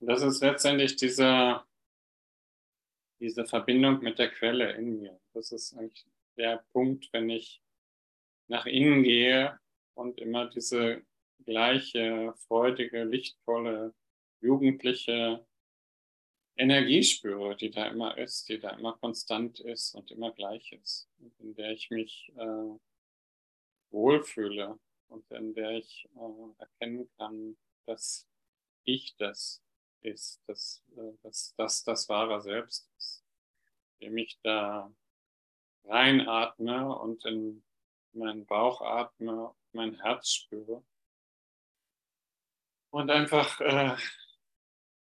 Und 0.00 0.06
das 0.06 0.22
ist 0.22 0.40
letztendlich 0.40 0.96
dieser, 0.96 1.66
diese 3.18 3.44
Verbindung 3.44 4.02
mit 4.02 4.18
der 4.18 4.30
Quelle 4.30 4.72
in 4.72 4.98
mir. 5.00 5.20
Das 5.34 5.52
ist 5.52 5.74
eigentlich 5.74 6.06
der 6.40 6.64
Punkt, 6.72 7.12
wenn 7.12 7.28
ich 7.28 7.62
nach 8.48 8.64
innen 8.64 9.02
gehe 9.02 9.60
und 9.94 10.18
immer 10.18 10.48
diese 10.48 11.04
gleiche, 11.44 12.32
freudige, 12.48 13.04
lichtvolle, 13.04 13.94
jugendliche 14.40 15.46
Energie 16.56 17.02
spüre, 17.02 17.56
die 17.56 17.70
da 17.70 17.88
immer 17.88 18.16
ist, 18.16 18.48
die 18.48 18.58
da 18.58 18.70
immer 18.70 18.96
konstant 18.96 19.60
ist 19.60 19.94
und 19.94 20.10
immer 20.10 20.32
gleich 20.32 20.72
ist, 20.72 21.10
in 21.38 21.54
der 21.54 21.72
ich 21.72 21.90
mich 21.90 22.32
äh, 22.36 22.78
wohlfühle 23.90 24.78
und 25.08 25.30
in 25.30 25.52
der 25.52 25.72
ich 25.72 26.08
äh, 26.16 26.62
erkennen 26.62 27.10
kann, 27.18 27.56
dass 27.84 28.26
ich 28.84 29.14
das 29.16 29.62
ist, 30.00 30.40
dass, 30.46 30.82
äh, 30.96 31.12
dass, 31.22 31.54
dass 31.56 31.84
das 31.84 32.08
wahre 32.08 32.40
Selbst 32.40 32.90
ist, 32.96 33.22
indem 33.98 34.16
ich 34.16 34.38
da 34.42 34.90
reinatme 35.84 36.96
und 36.98 37.24
in 37.24 37.62
meinen 38.12 38.46
Bauch 38.46 38.80
atme, 38.80 39.54
mein 39.72 40.00
Herz 40.00 40.30
spüre 40.30 40.82
und 42.90 43.10
einfach 43.10 43.60
äh, 43.60 43.96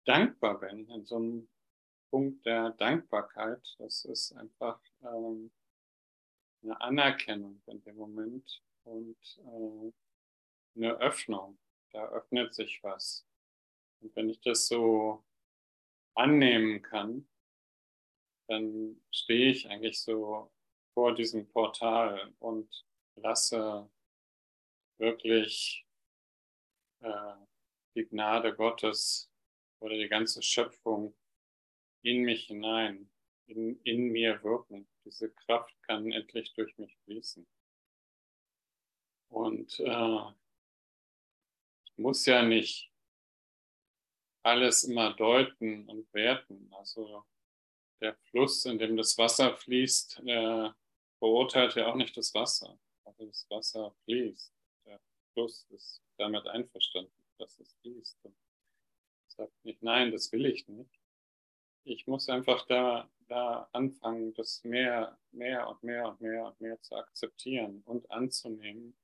dankbar 0.05 0.61
bin, 0.61 0.89
in 0.89 1.05
so 1.05 1.17
einem 1.17 1.49
Punkt 2.11 2.45
der 2.47 2.71
Dankbarkeit. 2.71 3.63
Das 3.79 4.05
ist 4.05 4.33
einfach 4.33 4.81
ähm, 5.03 5.51
eine 6.63 6.81
Anerkennung 6.81 7.63
in 7.67 7.83
dem 7.83 7.97
Moment 7.97 8.63
und 8.85 9.17
äh, 9.39 9.93
eine 10.77 10.97
Öffnung. 10.99 11.59
Da 11.91 12.09
öffnet 12.09 12.55
sich 12.55 12.83
was. 12.83 13.27
Und 14.01 14.15
wenn 14.17 14.29
ich 14.29 14.41
das 14.41 14.67
so 14.69 15.25
annehmen 16.15 16.83
kann, 16.83 17.29
dann 18.49 19.01
stehe 19.11 19.51
ich 19.51 19.69
eigentlich 19.69 20.01
so 20.01 20.51
vor 20.97 21.15
diesem 21.15 21.47
Portal 21.47 22.33
und 22.39 22.87
lasse 23.17 23.87
wirklich 24.97 25.87
äh, 27.01 27.35
die 27.95 28.07
Gnade 28.07 28.57
Gottes 28.57 29.31
oder 29.81 29.95
die 29.95 30.09
ganze 30.09 30.41
Schöpfung 30.41 31.15
in 32.01 32.23
mich 32.23 32.47
hinein, 32.47 33.11
in, 33.45 33.79
in 33.83 34.09
mir 34.11 34.43
wirken. 34.43 34.89
Diese 35.05 35.31
Kraft 35.31 35.75
kann 35.83 36.11
endlich 36.13 36.55
durch 36.55 36.79
mich 36.79 36.97
fließen. 37.05 37.47
Und 39.29 39.79
äh, 39.81 40.33
ich 41.85 41.99
muss 41.99 42.25
ja 42.25 42.43
nicht 42.43 42.91
alles 44.43 44.85
immer 44.85 45.13
deuten 45.13 45.87
und 45.91 46.11
werten. 46.15 46.73
Also 46.73 47.27
der 48.01 48.17
Fluss, 48.31 48.65
in 48.65 48.79
dem 48.79 48.97
das 48.97 49.19
Wasser 49.19 49.55
fließt, 49.55 50.23
äh, 50.25 50.71
verurteilt 51.27 51.75
ja 51.75 51.89
auch 51.89 51.97
nicht 51.97 52.17
das 52.17 52.33
Wasser. 52.35 52.79
Also 53.05 53.27
das 53.27 53.47
Wasser 53.51 53.93
fließt. 54.05 54.53
Der 54.85 55.01
Fluss 55.33 55.67
ist 55.71 56.01
damit 56.19 56.47
einverstanden, 56.47 57.11
dass 57.39 57.59
es 57.59 57.75
fließt. 57.81 58.17
Und 58.23 58.37
sagt 59.27 59.65
nicht, 59.65 59.83
nein, 59.83 60.13
das 60.13 60.31
will 60.31 60.47
ich 60.47 60.69
nicht. 60.69 61.01
Ich 61.83 62.07
muss 62.07 62.29
einfach 62.29 62.65
da, 62.67 63.11
da 63.27 63.69
anfangen, 63.73 64.35
das 64.35 64.63
mehr, 64.63 65.19
mehr 65.33 65.69
und 65.69 65.83
mehr 65.83 66.09
und 66.09 66.21
mehr 66.21 66.47
und 66.47 66.61
mehr 66.61 66.81
zu 66.81 66.95
akzeptieren 66.95 67.83
und 67.87 68.09
anzunehmen, 68.13 68.97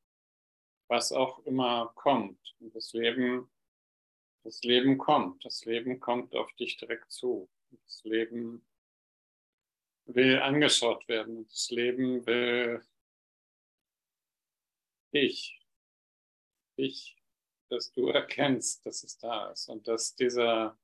was 0.86 1.10
auch 1.10 1.44
immer 1.44 1.92
kommt. 1.96 2.54
Und 2.60 2.72
das 2.72 2.92
Leben, 2.92 3.50
das 4.44 4.62
Leben 4.62 4.96
kommt. 4.96 5.44
Das 5.44 5.64
Leben 5.64 5.98
kommt 5.98 6.36
auf 6.36 6.52
dich 6.52 6.76
direkt 6.76 7.10
zu. 7.10 7.48
Das 7.84 8.04
Leben 8.04 8.64
will 10.06 10.40
angeschaut 10.40 11.06
werden. 11.08 11.46
Das 11.48 11.70
Leben 11.70 12.26
will 12.26 12.84
dich, 15.12 15.60
dich 16.78 17.16
dass 17.72 17.90
du 17.92 18.08
erkennst, 18.08 18.84
dass 18.84 19.02
es 19.02 19.16
da 19.16 19.50
ist 19.50 19.68
und 19.68 19.88
dass 19.88 20.14
dieser 20.14 20.78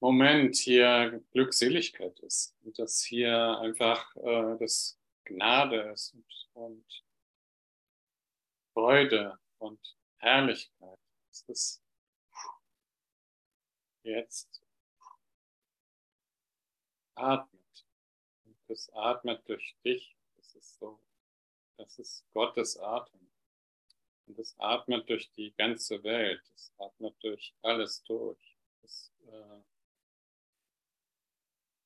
Moment 0.00 0.54
hier 0.54 1.20
Glückseligkeit 1.32 2.20
ist 2.20 2.56
und 2.62 2.78
dass 2.78 3.02
hier 3.02 3.58
einfach 3.58 4.14
äh, 4.16 4.56
das 4.58 5.00
Gnade 5.24 5.90
ist 5.92 6.14
und, 6.14 6.48
und 6.52 7.04
Freude 8.72 9.38
und 9.58 9.80
Herrlichkeit. 10.18 10.98
Es 11.30 11.42
ist 11.48 11.82
jetzt 14.04 14.62
atmet. 17.16 17.53
Das 18.68 18.90
atmet 18.92 19.48
durch 19.48 19.76
dich. 19.84 20.16
Das 20.36 20.54
ist 20.54 20.78
so, 20.78 21.00
das 21.76 21.98
ist 21.98 22.24
Gottes 22.32 22.78
Atem. 22.78 23.20
Und 24.26 24.38
es 24.38 24.54
atmet 24.58 25.08
durch 25.08 25.30
die 25.32 25.54
ganze 25.54 26.02
Welt, 26.02 26.42
es 26.54 26.72
atmet 26.78 27.14
durch 27.22 27.54
alles 27.62 28.02
durch. 28.04 28.56
Es, 28.82 29.12
äh, 29.26 29.60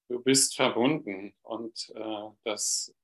du 0.09 0.23
bist 0.23 0.55
verbunden 0.55 1.35
und 1.43 1.91
äh, 1.95 2.31
dass 2.45 2.95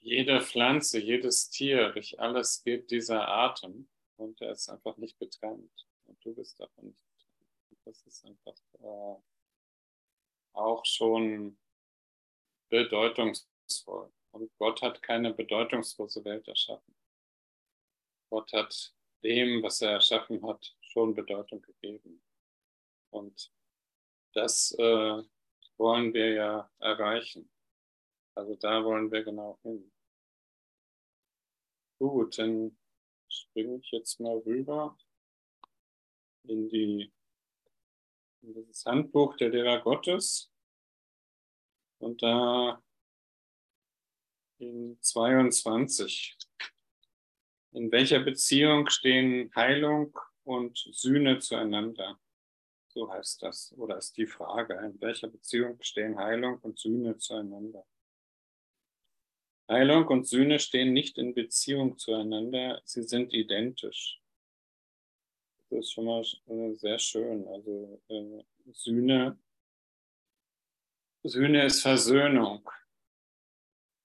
jede 0.00 0.40
Pflanze, 0.40 0.98
jedes 0.98 1.48
Tier, 1.50 1.90
durch 1.90 2.18
alles 2.18 2.62
geht 2.64 2.90
dieser 2.90 3.28
Atem 3.28 3.88
und 4.16 4.40
er 4.40 4.52
ist 4.52 4.68
einfach 4.68 4.96
nicht 4.96 5.18
getrennt. 5.18 5.86
Und 6.04 6.24
du 6.24 6.34
bist 6.34 6.58
davon 6.58 6.86
nicht 6.86 7.04
getrennt. 7.06 7.80
Das 7.84 8.02
ist 8.06 8.24
einfach 8.24 8.56
äh, 8.80 9.22
auch 10.54 10.84
schon 10.84 11.56
bedeutungsvoll. 12.72 14.10
Und 14.30 14.50
Gott 14.56 14.80
hat 14.80 15.02
keine 15.02 15.34
bedeutungslose 15.34 16.24
Welt 16.24 16.48
erschaffen. 16.48 16.96
Gott 18.30 18.50
hat 18.54 18.94
dem, 19.22 19.62
was 19.62 19.82
er 19.82 19.90
erschaffen 19.90 20.42
hat, 20.46 20.74
schon 20.80 21.14
Bedeutung 21.14 21.60
gegeben. 21.60 22.22
Und 23.10 23.52
das 24.32 24.72
äh, 24.78 25.22
wollen 25.76 26.14
wir 26.14 26.32
ja 26.32 26.70
erreichen. 26.78 27.50
Also 28.34 28.56
da 28.56 28.82
wollen 28.82 29.12
wir 29.12 29.22
genau 29.22 29.58
hin. 29.62 29.92
Gut, 31.98 32.38
dann 32.38 32.78
springe 33.28 33.76
ich 33.76 33.90
jetzt 33.90 34.18
mal 34.18 34.38
rüber 34.38 34.96
in, 36.44 36.70
die, 36.70 37.12
in 38.40 38.54
dieses 38.54 38.86
Handbuch 38.86 39.36
der 39.36 39.50
Lehrer 39.50 39.82
Gottes. 39.82 40.51
Und 42.02 42.20
da 42.20 42.82
in 44.58 44.98
22 45.00 46.36
in 47.72 47.92
welcher 47.92 48.20
Beziehung 48.20 48.90
stehen 48.90 49.50
Heilung 49.54 50.18
und 50.42 50.76
Sühne 50.76 51.38
zueinander? 51.38 52.18
So 52.88 53.10
heißt 53.10 53.42
das. 53.44 53.72
Oder 53.78 53.98
ist 53.98 54.16
die 54.16 54.26
Frage, 54.26 54.74
in 54.74 55.00
welcher 55.00 55.28
Beziehung 55.28 55.80
stehen 55.80 56.18
Heilung 56.18 56.58
und 56.58 56.78
Sühne 56.78 57.16
zueinander? 57.18 57.86
Heilung 59.70 60.08
und 60.08 60.26
Sühne 60.26 60.58
stehen 60.58 60.92
nicht 60.92 61.18
in 61.18 61.34
Beziehung 61.34 61.96
zueinander, 61.98 62.82
sie 62.84 63.04
sind 63.04 63.32
identisch. 63.32 64.20
Das 65.70 65.78
ist 65.78 65.92
schon 65.92 66.04
mal 66.04 66.22
äh, 66.48 66.74
sehr 66.74 66.98
schön. 66.98 67.46
Also 67.46 68.02
äh, 68.08 68.42
Sühne, 68.72 69.38
Sühne 71.24 71.66
ist 71.66 71.82
Versöhnung. 71.82 72.68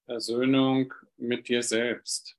Versöhnung 0.06 0.94
mit 1.16 1.48
dir 1.48 1.62
selbst. 1.62 2.38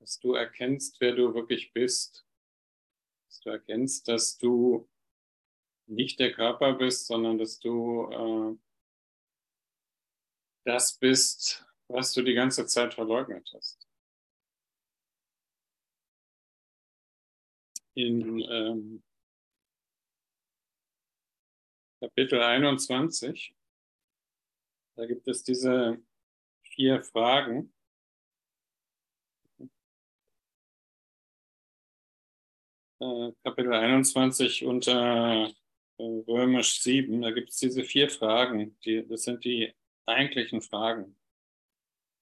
Dass 0.00 0.18
du 0.18 0.34
erkennst, 0.34 1.00
wer 1.00 1.14
du 1.14 1.32
wirklich 1.32 1.72
bist. 1.72 2.26
Dass 3.28 3.40
du 3.40 3.50
erkennst, 3.50 4.08
dass 4.08 4.36
du 4.36 4.88
nicht 5.86 6.18
der 6.18 6.32
Körper 6.32 6.74
bist, 6.74 7.06
sondern 7.06 7.38
dass 7.38 7.60
du 7.60 8.10
äh, 8.10 8.58
das 10.64 10.98
bist, 10.98 11.64
was 11.86 12.12
du 12.12 12.22
die 12.22 12.34
ganze 12.34 12.66
Zeit 12.66 12.94
verleugnet 12.94 13.48
hast. 13.54 13.88
In 17.94 18.40
ähm, 18.40 19.05
Kapitel 22.00 22.42
21, 22.42 23.54
da 24.96 25.06
gibt 25.06 25.26
es 25.28 25.42
diese 25.42 25.98
vier 26.62 27.02
Fragen. 27.02 27.72
Äh, 33.00 33.32
Kapitel 33.42 33.72
21 33.72 34.64
unter 34.64 35.50
äh, 35.98 36.02
Römisch 36.02 36.80
7, 36.82 37.22
da 37.22 37.30
gibt 37.30 37.48
es 37.48 37.56
diese 37.56 37.82
vier 37.82 38.10
Fragen. 38.10 38.78
Die, 38.84 39.06
das 39.06 39.22
sind 39.22 39.44
die 39.44 39.74
eigentlichen 40.04 40.60
Fragen. 40.60 41.16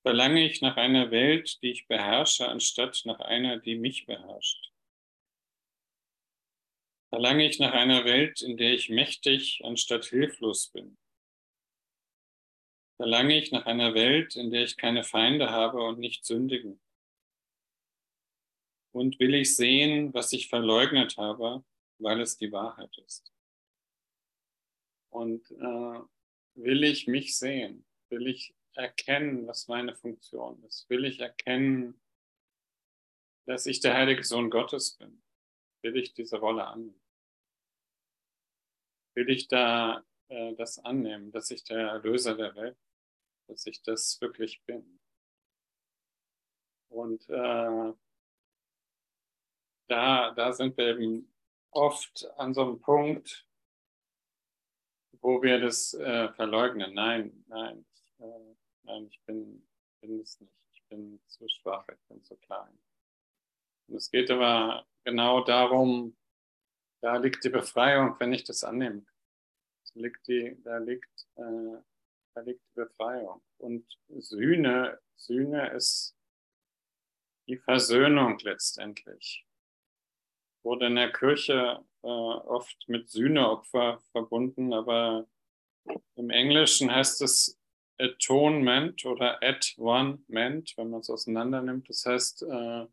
Verlange 0.02 0.46
ich 0.46 0.60
nach 0.60 0.76
einer 0.76 1.10
Welt, 1.10 1.60
die 1.62 1.72
ich 1.72 1.88
beherrsche, 1.88 2.48
anstatt 2.48 3.02
nach 3.06 3.20
einer, 3.20 3.58
die 3.58 3.76
mich 3.76 4.06
beherrscht? 4.06 4.73
Verlange 7.14 7.46
ich 7.46 7.60
nach 7.60 7.72
einer 7.72 8.04
Welt, 8.04 8.42
in 8.42 8.56
der 8.56 8.74
ich 8.74 8.90
mächtig 8.90 9.60
anstatt 9.62 10.06
hilflos 10.06 10.70
bin? 10.70 10.98
Verlange 12.96 13.38
ich 13.38 13.52
nach 13.52 13.66
einer 13.66 13.94
Welt, 13.94 14.34
in 14.34 14.50
der 14.50 14.64
ich 14.64 14.76
keine 14.76 15.04
Feinde 15.04 15.50
habe 15.50 15.80
und 15.80 16.00
nicht 16.00 16.24
sündigen? 16.24 16.80
Und 18.90 19.20
will 19.20 19.34
ich 19.34 19.54
sehen, 19.54 20.12
was 20.12 20.32
ich 20.32 20.48
verleugnet 20.48 21.16
habe, 21.16 21.64
weil 21.98 22.20
es 22.20 22.36
die 22.36 22.50
Wahrheit 22.50 22.98
ist? 23.06 23.32
Und 25.10 25.48
äh, 25.52 26.00
will 26.56 26.82
ich 26.82 27.06
mich 27.06 27.38
sehen? 27.38 27.86
Will 28.08 28.26
ich 28.26 28.56
erkennen, 28.72 29.46
was 29.46 29.68
meine 29.68 29.94
Funktion 29.94 30.60
ist? 30.64 30.90
Will 30.90 31.04
ich 31.04 31.20
erkennen, 31.20 32.00
dass 33.46 33.66
ich 33.66 33.78
der 33.78 33.94
heilige 33.94 34.24
Sohn 34.24 34.50
Gottes 34.50 34.96
bin? 34.96 35.22
Will 35.82 35.96
ich 35.96 36.12
diese 36.12 36.38
Rolle 36.38 36.66
annehmen? 36.66 37.03
Will 39.14 39.30
ich 39.30 39.48
da 39.48 40.04
äh, 40.28 40.54
das 40.54 40.78
annehmen, 40.78 41.30
dass 41.30 41.50
ich 41.50 41.64
der 41.64 41.88
Erlöser 41.88 42.36
der 42.36 42.54
Welt, 42.56 42.78
dass 43.46 43.66
ich 43.66 43.82
das 43.82 44.20
wirklich 44.20 44.62
bin? 44.64 45.00
Und 46.88 47.28
äh, 47.28 47.92
da, 49.88 50.30
da 50.32 50.52
sind 50.52 50.76
wir 50.76 50.88
eben 50.88 51.32
oft 51.70 52.26
an 52.38 52.54
so 52.54 52.62
einem 52.62 52.80
Punkt, 52.80 53.46
wo 55.20 55.42
wir 55.42 55.60
das 55.60 55.94
äh, 55.94 56.28
verleugnen. 56.32 56.94
Nein, 56.94 57.44
nein, 57.48 57.84
ich, 57.92 58.24
äh, 58.24 58.54
nein, 58.82 59.06
ich 59.06 59.20
bin, 59.22 59.66
bin 60.00 60.20
es 60.20 60.40
nicht. 60.40 60.52
Ich 60.72 60.82
bin 60.88 61.20
zu 61.26 61.48
schwach, 61.48 61.86
ich 61.88 62.08
bin 62.08 62.22
zu 62.22 62.36
klein. 62.36 62.78
Und 63.88 63.96
es 63.96 64.10
geht 64.10 64.30
aber 64.30 64.86
genau 65.04 65.42
darum, 65.42 66.16
da 67.04 67.18
liegt 67.18 67.44
die 67.44 67.50
Befreiung, 67.50 68.18
wenn 68.18 68.32
ich 68.32 68.44
das 68.44 68.64
annehme. 68.64 69.04
Da 69.92 70.00
liegt 70.00 70.26
die, 70.26 70.56
da 70.64 70.78
liegt, 70.78 71.28
äh, 71.36 71.76
da 72.34 72.40
liegt 72.40 72.62
die 72.70 72.80
Befreiung. 72.80 73.42
Und 73.58 73.86
Sühne, 74.08 74.98
Sühne 75.14 75.70
ist 75.72 76.16
die 77.46 77.58
Versöhnung 77.58 78.38
letztendlich. 78.38 79.46
Wurde 80.62 80.86
in 80.86 80.94
der 80.94 81.12
Kirche 81.12 81.84
äh, 82.02 82.06
oft 82.06 82.88
mit 82.88 83.10
Sühneopfer 83.10 84.00
verbunden, 84.12 84.72
aber 84.72 85.28
im 86.14 86.30
Englischen 86.30 86.90
heißt 86.90 87.20
es 87.20 87.60
Atonement 87.98 89.04
oder 89.04 89.42
at 89.42 89.74
one 89.76 90.24
ment, 90.26 90.72
wenn 90.78 90.88
man 90.88 91.00
es 91.00 91.10
auseinander 91.10 91.60
nimmt. 91.60 91.86
Das 91.90 92.06
heißt, 92.06 92.44
äh, 92.44 92.86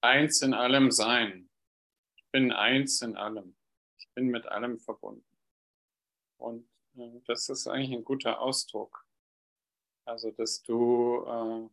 eins 0.00 0.40
in 0.40 0.54
allem 0.54 0.90
sein. 0.90 1.49
Bin 2.32 2.52
eins 2.52 3.02
in 3.02 3.16
allem. 3.16 3.56
Ich 3.98 4.08
bin 4.14 4.28
mit 4.28 4.46
allem 4.46 4.78
verbunden. 4.78 5.24
Und 6.36 6.68
äh, 6.96 7.20
das 7.26 7.48
ist 7.48 7.66
eigentlich 7.66 7.92
ein 7.92 8.04
guter 8.04 8.40
Ausdruck. 8.40 9.06
Also, 10.04 10.30
dass 10.30 10.62
du 10.62 11.24
äh, 11.26 11.68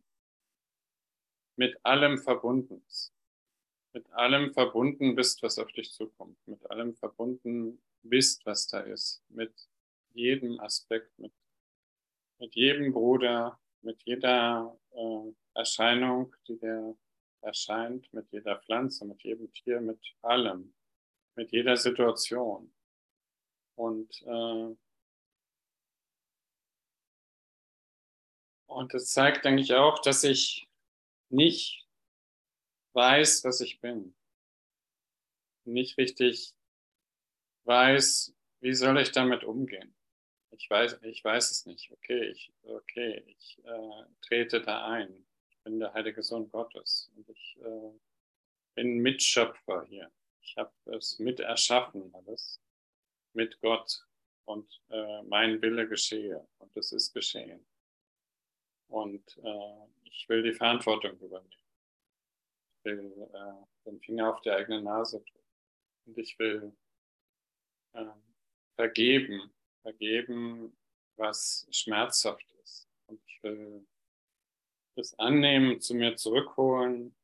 mit 1.56 1.84
allem 1.84 2.18
verbunden 2.18 2.80
bist 2.80 3.12
mit 3.92 4.12
allem 4.12 4.52
verbunden 4.52 5.14
bist, 5.14 5.42
was 5.42 5.58
auf 5.58 5.72
dich 5.72 5.92
zukommt, 5.92 6.36
mit 6.46 6.70
allem 6.70 6.94
verbunden 6.94 7.80
bist, 8.02 8.44
was 8.46 8.68
da 8.68 8.80
ist, 8.80 9.22
mit 9.28 9.52
jedem 10.12 10.60
Aspekt, 10.60 11.18
mit, 11.18 11.32
mit 12.38 12.54
jedem 12.54 12.92
Bruder, 12.92 13.58
mit 13.82 14.02
jeder 14.04 14.78
äh, 14.92 15.32
Erscheinung, 15.54 16.34
die 16.46 16.58
dir 16.58 16.96
erscheint, 17.42 18.12
mit 18.12 18.30
jeder 18.32 18.60
Pflanze, 18.60 19.04
mit 19.04 19.22
jedem 19.22 19.52
Tier, 19.52 19.80
mit 19.80 20.00
allem, 20.22 20.74
mit 21.36 21.52
jeder 21.52 21.76
Situation. 21.76 22.72
Und 23.74 24.22
äh, 24.22 24.76
und 28.66 28.94
es 28.94 29.10
zeigt, 29.12 29.44
denke 29.44 29.62
ich, 29.62 29.74
auch, 29.74 30.00
dass 30.00 30.24
ich 30.24 30.68
nicht 31.30 31.86
weiß, 32.92 33.44
was 33.44 33.60
ich 33.60 33.80
bin. 33.80 34.14
Nicht 35.64 35.98
richtig 35.98 36.54
weiß, 37.64 38.34
wie 38.60 38.74
soll 38.74 38.98
ich 38.98 39.12
damit 39.12 39.44
umgehen. 39.44 39.94
Ich 40.50 40.68
weiß, 40.68 40.98
ich 41.02 41.22
weiß 41.22 41.50
es 41.50 41.66
nicht. 41.66 41.92
Okay, 41.92 42.30
ich, 42.30 42.52
okay, 42.62 43.22
ich 43.26 43.62
äh, 43.64 44.04
trete 44.22 44.60
da 44.60 44.88
ein. 44.88 45.27
Ich 45.68 45.70
bin 45.70 45.80
der 45.80 45.92
heilige 45.92 46.22
Sohn 46.22 46.48
Gottes 46.48 47.12
und 47.14 47.28
ich 47.28 47.58
äh, 47.60 47.92
bin 48.74 49.00
Mitschöpfer 49.00 49.84
hier. 49.84 50.10
Ich 50.40 50.56
habe 50.56 50.72
es 50.96 51.18
mit 51.18 51.40
erschaffen 51.40 52.10
alles, 52.14 52.58
mit 53.34 53.60
Gott 53.60 54.02
und 54.46 54.66
äh, 54.88 55.22
mein 55.24 55.60
Wille 55.60 55.86
geschehe 55.86 56.48
und 56.56 56.74
es 56.74 56.92
ist 56.92 57.12
geschehen. 57.12 57.66
Und 58.86 59.36
äh, 59.44 59.88
ich 60.04 60.26
will 60.30 60.42
die 60.42 60.54
Verantwortung 60.54 61.18
übernehmen 61.20 61.52
will 62.84 63.28
äh, 63.34 63.66
den 63.84 64.00
Finger 64.00 64.32
auf 64.32 64.40
die 64.40 64.50
eigene 64.50 64.80
Nase 64.80 65.22
tun. 65.22 65.42
Und 66.06 66.16
ich 66.16 66.38
will 66.38 66.74
äh, 67.92 68.06
vergeben, 68.74 69.52
vergeben, 69.82 70.74
was 71.16 71.68
schmerzhaft 71.70 72.50
ist. 72.62 72.88
Und 73.04 73.20
ich 73.26 73.42
will 73.42 73.86
das 74.98 75.18
annehmen, 75.18 75.80
zu 75.80 75.94
mir 75.94 76.16
zurückholen 76.16 77.14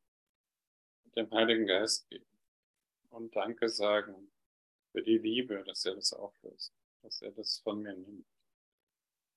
dem 1.16 1.30
Heiligen 1.30 1.66
Geist 1.66 2.08
geben. 2.08 2.24
Und 3.10 3.34
Danke 3.36 3.68
sagen 3.68 4.32
für 4.92 5.02
die 5.02 5.18
Liebe, 5.18 5.62
dass 5.64 5.84
er 5.84 5.94
das 5.94 6.12
auflöst, 6.12 6.72
dass 7.02 7.22
er 7.22 7.32
das 7.32 7.58
von 7.58 7.82
mir 7.82 7.94
nimmt. 7.94 8.26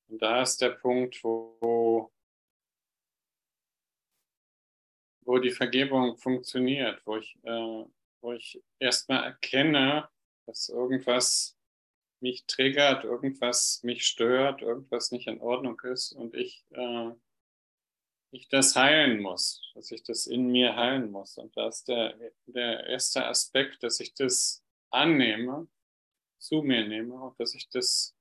Und 0.08 0.22
da 0.22 0.42
ist 0.42 0.62
der 0.62 0.70
Punkt, 0.70 1.24
wo 1.24 2.12
wo 5.22 5.40
die 5.40 5.52
Vergebung 5.52 6.18
funktioniert, 6.18 7.02
wo 7.06 7.18
ich, 7.18 7.38
äh, 7.44 7.86
wo 8.22 8.32
ich 8.32 8.64
erstmal 8.80 9.26
erkenne, 9.26 10.10
dass 10.46 10.70
irgendwas 10.70 11.58
mich 12.22 12.46
triggert, 12.46 13.04
irgendwas 13.04 13.84
mich 13.84 14.06
stört, 14.08 14.62
irgendwas 14.62 15.12
nicht 15.12 15.28
in 15.28 15.42
Ordnung 15.42 15.82
ist 15.82 16.14
und 16.14 16.34
ich, 16.34 16.66
äh, 16.70 17.12
ich 18.32 18.50
das 18.50 18.76
heilen 18.76 19.22
muss, 19.22 19.62
dass 19.74 19.92
ich 19.92 20.04
das 20.04 20.28
in 20.28 20.48
mir 20.48 20.76
heilen 20.76 21.12
muss. 21.12 21.38
Und 21.38 21.56
da 21.56 21.68
ist 21.68 21.88
der, 21.88 22.16
der 22.46 22.86
erste 22.88 23.26
Aspekt, 23.26 23.84
dass 23.84 24.00
ich 24.00 24.14
das 24.14 24.64
annehme, 24.90 25.68
zu 26.38 26.62
mir 26.62 26.88
nehme 26.88 27.16
und 27.16 27.40
dass 27.40 27.54
ich 27.56 27.70
das 27.70 28.16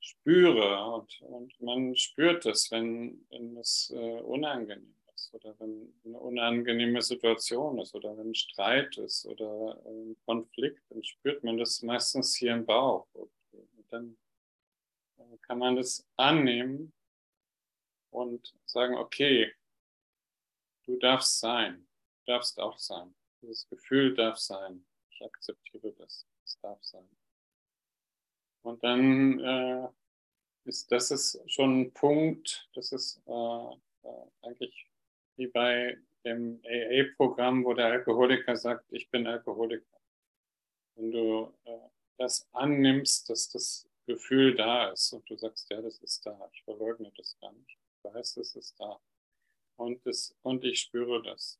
spüre. 0.00 0.84
Und, 0.92 1.20
und 1.22 1.60
man 1.60 1.96
spürt 1.96 2.46
das, 2.46 2.70
wenn, 2.70 3.26
wenn 3.30 3.56
es 3.56 3.92
äh, 3.94 4.20
unangenehm 4.20 4.94
ist 5.14 5.34
oder 5.34 5.54
wenn 5.58 5.92
eine 6.04 6.18
unangenehme 6.18 7.02
Situation 7.02 7.78
ist 7.80 7.94
oder 7.94 8.16
wenn 8.16 8.34
Streit 8.34 8.96
ist 8.98 9.26
oder 9.26 9.80
ein 9.84 10.16
Konflikt, 10.24 10.82
dann 10.90 11.02
spürt 11.02 11.42
man 11.42 11.58
das 11.58 11.82
meistens 11.82 12.36
hier 12.36 12.52
im 12.54 12.64
Bauch. 12.64 13.06
Und 13.14 13.30
dann 13.90 14.16
kann 15.42 15.58
man 15.58 15.76
das 15.76 16.06
annehmen 16.16 16.92
und 18.16 18.54
sagen, 18.64 18.94
okay, 18.94 19.52
du 20.84 20.96
darfst 20.96 21.38
sein, 21.38 21.86
du 22.24 22.32
darfst 22.32 22.58
auch 22.58 22.78
sein. 22.78 23.14
Dieses 23.42 23.68
Gefühl 23.68 24.14
darf 24.14 24.38
sein. 24.38 24.86
Ich 25.10 25.22
akzeptiere 25.22 25.92
das. 25.92 26.26
Es 26.42 26.58
darf 26.60 26.82
sein. 26.82 27.06
Und 28.62 28.82
dann 28.82 29.38
äh, 29.40 29.88
ist, 30.64 30.90
das 30.90 31.10
ist 31.10 31.40
schon 31.46 31.82
ein 31.82 31.92
Punkt, 31.92 32.68
das 32.74 32.90
ist 32.92 33.22
äh, 33.26 33.30
äh 33.32 34.26
eigentlich 34.42 34.86
wie 35.36 35.48
bei 35.48 35.98
dem 36.24 36.60
AA-Programm, 36.64 37.64
wo 37.64 37.74
der 37.74 37.86
Alkoholiker 37.86 38.56
sagt, 38.56 38.90
ich 38.90 39.10
bin 39.10 39.26
Alkoholiker. 39.26 40.00
Wenn 40.94 41.10
du 41.12 41.54
äh, 41.64 41.88
das 42.16 42.48
annimmst, 42.52 43.28
dass 43.28 43.50
das 43.50 43.86
Gefühl 44.06 44.54
da 44.54 44.90
ist 44.90 45.12
und 45.12 45.28
du 45.28 45.36
sagst, 45.36 45.70
ja, 45.70 45.82
das 45.82 45.98
ist 45.98 46.24
da, 46.24 46.48
ich 46.52 46.62
verleugne 46.64 47.12
das 47.16 47.36
gar 47.40 47.52
nicht. 47.52 47.78
Ich 48.06 48.14
weiß, 48.14 48.36
es 48.36 48.54
ist 48.54 48.78
da. 48.78 49.00
Und, 49.76 50.04
das, 50.06 50.34
und 50.42 50.64
ich 50.64 50.80
spüre 50.80 51.22
das. 51.22 51.58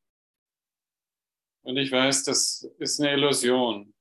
Und 1.62 1.76
ich 1.76 1.90
weiß, 1.90 2.22
das 2.24 2.62
ist 2.78 3.00
eine 3.00 3.12
Illusion, 3.14 3.92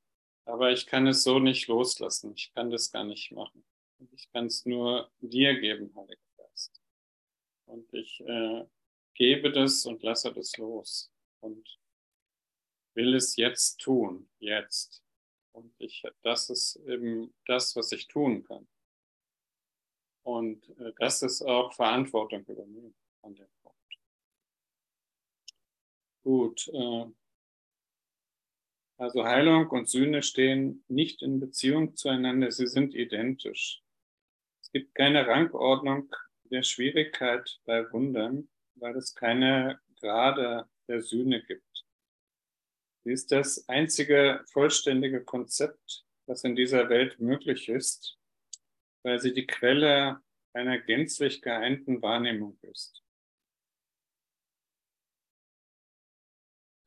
aber 0.46 0.72
ich 0.72 0.86
kann 0.86 1.08
es 1.08 1.24
so 1.24 1.40
nicht 1.40 1.68
loslassen. 1.68 2.34
Ich 2.36 2.54
kann 2.54 2.70
das 2.70 2.92
gar 2.92 3.04
nicht 3.04 3.32
machen. 3.32 3.66
Ich 4.12 4.30
kann 4.32 4.46
es 4.46 4.66
nur 4.66 5.12
dir 5.20 5.60
geben, 5.60 5.94
Heiliger 5.96 6.22
Geist. 6.38 6.82
Und 7.66 7.92
ich 7.94 8.22
äh, 8.22 8.66
gebe 9.16 9.52
das 9.52 9.86
und 9.86 10.04
lasse 10.04 10.32
das 10.32 10.56
los 10.58 11.12
und 11.40 11.80
will 12.94 13.16
es 13.16 13.36
jetzt 13.36 13.80
tun, 13.80 14.30
jetzt. 14.38 15.04
Und 15.52 15.74
ich, 15.80 16.04
das 16.22 16.50
ist 16.50 16.76
eben 16.86 17.34
das, 17.46 17.76
was 17.76 17.92
ich 17.92 18.08
tun 18.08 18.44
kann. 18.44 18.68
Und 20.26 20.68
äh, 20.80 20.92
das 20.98 21.22
ist 21.22 21.44
auch 21.44 21.72
Verantwortung 21.74 22.44
übernehmen 22.46 22.96
an 23.22 23.36
dem 23.36 23.48
Punkt. 23.62 24.00
Gut. 26.24 26.68
Äh, 26.74 27.06
also 28.98 29.24
Heilung 29.24 29.70
und 29.70 29.88
Sühne 29.88 30.24
stehen 30.24 30.84
nicht 30.88 31.22
in 31.22 31.40
Beziehung 31.40 31.96
zueinander, 31.96 32.52
sie 32.52 32.66
sind 32.66 32.96
identisch. 32.96 33.84
Es 34.62 34.72
gibt 34.72 34.96
keine 34.96 35.28
Rangordnung 35.28 36.12
der 36.46 36.64
Schwierigkeit 36.64 37.60
bei 37.66 37.92
Wundern, 37.92 38.50
weil 38.76 38.96
es 38.96 39.14
keine 39.14 39.80
Grade 40.00 40.68
der 40.88 41.02
Sühne 41.02 41.44
gibt. 41.44 41.86
Sie 43.04 43.12
ist 43.12 43.32
das 43.32 43.70
einzige 43.70 44.44
vollständige 44.48 45.24
Konzept, 45.24 46.04
was 46.26 46.44
in 46.44 46.56
dieser 46.56 46.90
Welt 46.90 47.20
möglich 47.20 47.70
ist, 47.70 48.18
weil 49.06 49.20
sie 49.20 49.34
die 49.34 49.46
Quelle 49.46 50.20
einer 50.54 50.80
gänzlich 50.80 51.44
geeinten 51.44 52.02
Wahrnehmung 52.02 52.58
ist. 52.63 53.04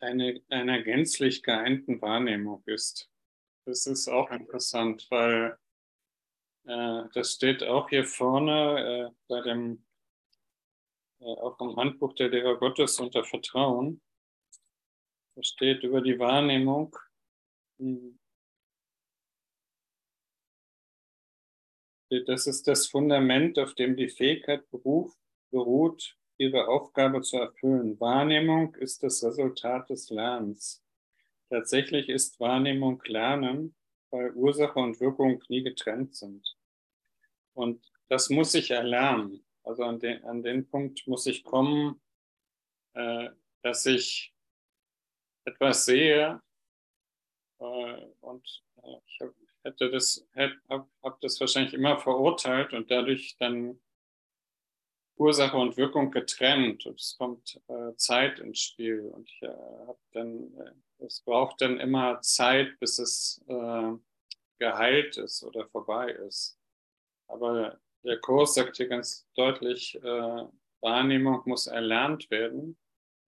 Eine, 0.00 0.42
einer 0.48 0.82
gänzlich 0.82 1.44
geeinten 1.44 2.02
Wahrnehmung 2.02 2.64
ist. 2.66 3.08
Das 3.66 3.86
ist 3.86 4.08
auch 4.08 4.32
interessant, 4.32 5.06
weil 5.10 5.56
äh, 6.64 7.04
das 7.14 7.34
steht 7.34 7.62
auch 7.62 7.88
hier 7.88 8.04
vorne 8.04 9.12
äh, 9.12 9.16
bei 9.28 9.40
dem, 9.42 9.86
äh, 11.20 11.24
auch 11.24 11.60
im 11.60 11.76
Handbuch 11.76 12.14
der 12.14 12.30
Lehrer 12.30 12.58
Gottes 12.58 12.98
unter 12.98 13.22
Vertrauen. 13.22 14.02
Da 15.36 15.42
steht 15.44 15.84
über 15.84 16.00
die 16.00 16.18
Wahrnehmung. 16.18 16.96
Hm. 17.78 18.17
Das 22.10 22.46
ist 22.46 22.66
das 22.66 22.86
Fundament, 22.86 23.58
auf 23.58 23.74
dem 23.74 23.96
die 23.96 24.08
Fähigkeit 24.08 24.68
beruf, 24.70 25.14
beruht, 25.50 26.16
ihre 26.38 26.68
Aufgabe 26.68 27.20
zu 27.20 27.36
erfüllen. 27.36 27.98
Wahrnehmung 28.00 28.74
ist 28.76 29.02
das 29.02 29.22
Resultat 29.22 29.90
des 29.90 30.08
Lernens. 30.08 30.82
Tatsächlich 31.50 32.08
ist 32.08 32.40
Wahrnehmung 32.40 33.02
Lernen, 33.06 33.74
weil 34.10 34.32
Ursache 34.32 34.78
und 34.78 35.00
Wirkung 35.00 35.42
nie 35.48 35.62
getrennt 35.62 36.14
sind. 36.14 36.56
Und 37.54 37.84
das 38.08 38.30
muss 38.30 38.54
ich 38.54 38.70
erlernen. 38.70 39.44
Also 39.62 39.82
an 39.84 39.98
den, 39.98 40.24
an 40.24 40.42
den 40.42 40.68
Punkt 40.68 41.06
muss 41.06 41.26
ich 41.26 41.44
kommen, 41.44 42.00
äh, 42.94 43.28
dass 43.62 43.84
ich 43.84 44.32
etwas 45.44 45.84
sehe 45.84 46.40
äh, 47.58 48.06
und 48.20 48.64
äh, 48.82 48.96
ich 49.06 49.20
hab, 49.20 49.34
hätte 49.68 49.90
das, 49.90 50.26
habe 50.68 50.88
hab 51.02 51.20
das 51.20 51.40
wahrscheinlich 51.40 51.74
immer 51.74 51.98
verurteilt 51.98 52.72
und 52.72 52.90
dadurch 52.90 53.36
dann 53.38 53.78
Ursache 55.16 55.56
und 55.56 55.76
Wirkung 55.76 56.10
getrennt 56.10 56.86
und 56.86 57.00
es 57.00 57.16
kommt 57.18 57.60
äh, 57.68 57.94
Zeit 57.96 58.38
ins 58.38 58.60
Spiel 58.60 59.00
und 59.00 59.28
ich 59.28 59.42
äh, 59.42 59.48
habe 59.48 59.98
dann, 60.12 60.54
äh, 60.58 61.04
es 61.04 61.20
braucht 61.22 61.60
dann 61.60 61.80
immer 61.80 62.20
Zeit, 62.22 62.78
bis 62.78 62.98
es 62.98 63.44
äh, 63.48 63.92
geheilt 64.58 65.16
ist 65.16 65.42
oder 65.42 65.66
vorbei 65.68 66.10
ist. 66.10 66.58
Aber 67.26 67.80
der 68.04 68.20
Kurs 68.20 68.54
sagt 68.54 68.76
hier 68.76 68.88
ganz 68.88 69.28
deutlich, 69.34 69.96
äh, 69.96 70.44
Wahrnehmung 70.80 71.42
muss 71.46 71.66
erlernt 71.66 72.30
werden, 72.30 72.78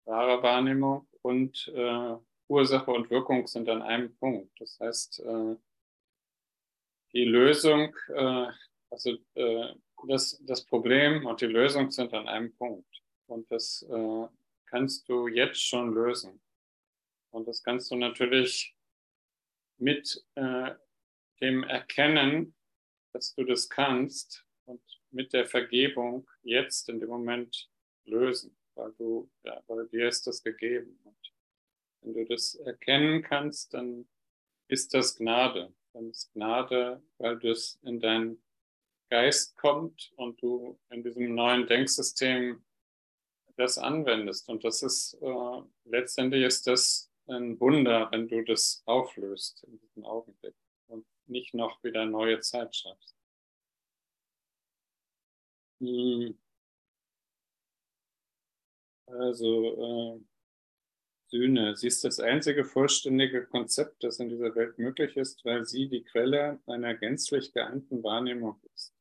wahre 0.06 0.43
Wahrnehmung 0.43 1.08
und 1.23 1.71
äh, 1.73 2.15
Ursache 2.47 2.91
und 2.91 3.10
Wirkung 3.10 3.47
sind 3.47 3.67
an 3.67 3.82
einem 3.82 4.15
Punkt. 4.17 4.52
Das 4.60 4.80
heißt, 4.80 5.19
äh, 5.21 5.56
die 7.13 7.26
Lösung, 7.26 7.95
äh, 8.10 8.48
also 8.89 9.17
äh, 9.36 9.74
das, 10.08 10.39
das 10.45 10.65
Problem 10.65 11.26
und 11.26 11.41
die 11.41 11.48
Lösung 11.48 11.91
sind 11.91 12.13
an 12.13 12.28
einem 12.28 12.54
Punkt. 12.56 12.88
Und 13.28 13.50
das 13.52 13.84
äh, 13.89 14.28
kannst 14.67 15.08
du 15.10 15.28
jetzt 15.28 15.62
schon 15.62 15.93
lösen. 15.93 16.41
Und 17.32 17.48
das 17.48 17.63
kannst 17.63 17.91
du 17.91 17.95
natürlich 17.95 18.76
mit 19.78 20.26
äh, 20.36 20.72
dem 21.41 21.63
Erkennen, 21.63 22.56
dass 23.13 23.34
du 23.36 23.43
das 23.43 23.69
kannst 23.69 24.45
und 24.65 24.82
mit 25.12 25.34
der 25.34 25.45
Vergebung 25.45 26.30
jetzt 26.43 26.89
in 26.89 27.00
dem 27.00 27.10
Moment 27.10 27.69
lösen, 28.06 28.56
weil 28.76 28.93
du, 28.93 29.30
ja, 29.43 29.62
weil 29.67 29.88
dir 29.88 30.08
ist 30.08 30.28
das 30.28 30.43
gegeben. 30.43 31.00
Und 31.04 31.17
wenn 32.02 32.13
du 32.13 32.26
das 32.26 32.56
erkennen 32.56 33.22
kannst, 33.24 33.74
dann 33.74 34.08
ist 34.67 34.93
das 34.93 35.15
Gnade. 35.15 35.74
Dann 35.93 36.10
ist 36.10 36.32
Gnade, 36.34 37.02
weil 37.17 37.39
das 37.39 37.80
in 37.84 37.99
deinen 37.99 38.43
Geist 39.10 39.58
kommt 39.58 40.12
und 40.15 40.41
du 40.41 40.80
in 40.89 41.04
diesem 41.04 41.34
neuen 41.34 41.67
Denksystem 41.67 42.63
das 43.58 43.78
anwendest. 43.78 44.47
Und 44.49 44.63
das 44.63 44.84
ist 44.84 45.15
äh, 45.21 45.62
letztendlich 45.86 46.43
ist 46.43 46.67
das 46.67 47.12
ein 47.28 47.60
Wunder, 47.60 48.10
wenn 48.12 48.28
du 48.28 48.43
das 48.43 48.82
auflöst 48.86 49.63
in 49.63 49.80
diesem 49.80 50.06
Augenblick 50.06 50.56
und 50.88 51.06
nicht 51.28 51.54
noch 51.54 51.84
wieder 51.84 52.06
neue 52.06 52.39
Zeit 52.39 52.75
schaffst. 52.75 53.15
Hm. 55.82 56.38
Also 59.08 60.17
äh, 60.17 60.19
Sühne. 61.30 61.76
Sie 61.76 61.88
ist 61.88 62.04
das 62.04 62.20
einzige 62.20 62.65
vollständige 62.65 63.46
Konzept, 63.46 64.04
das 64.04 64.20
in 64.20 64.30
dieser 64.30 64.56
Welt 64.56 64.78
möglich 64.80 65.15
ist, 65.15 65.46
weil 65.46 65.65
sie 65.65 65.88
die 65.88 66.04
Quelle 66.04 66.60
einer 66.65 66.96
gänzlich 66.96 67.54
geeinten 67.54 68.04
Wahrnehmung 68.04 68.60
ist. 68.74 68.94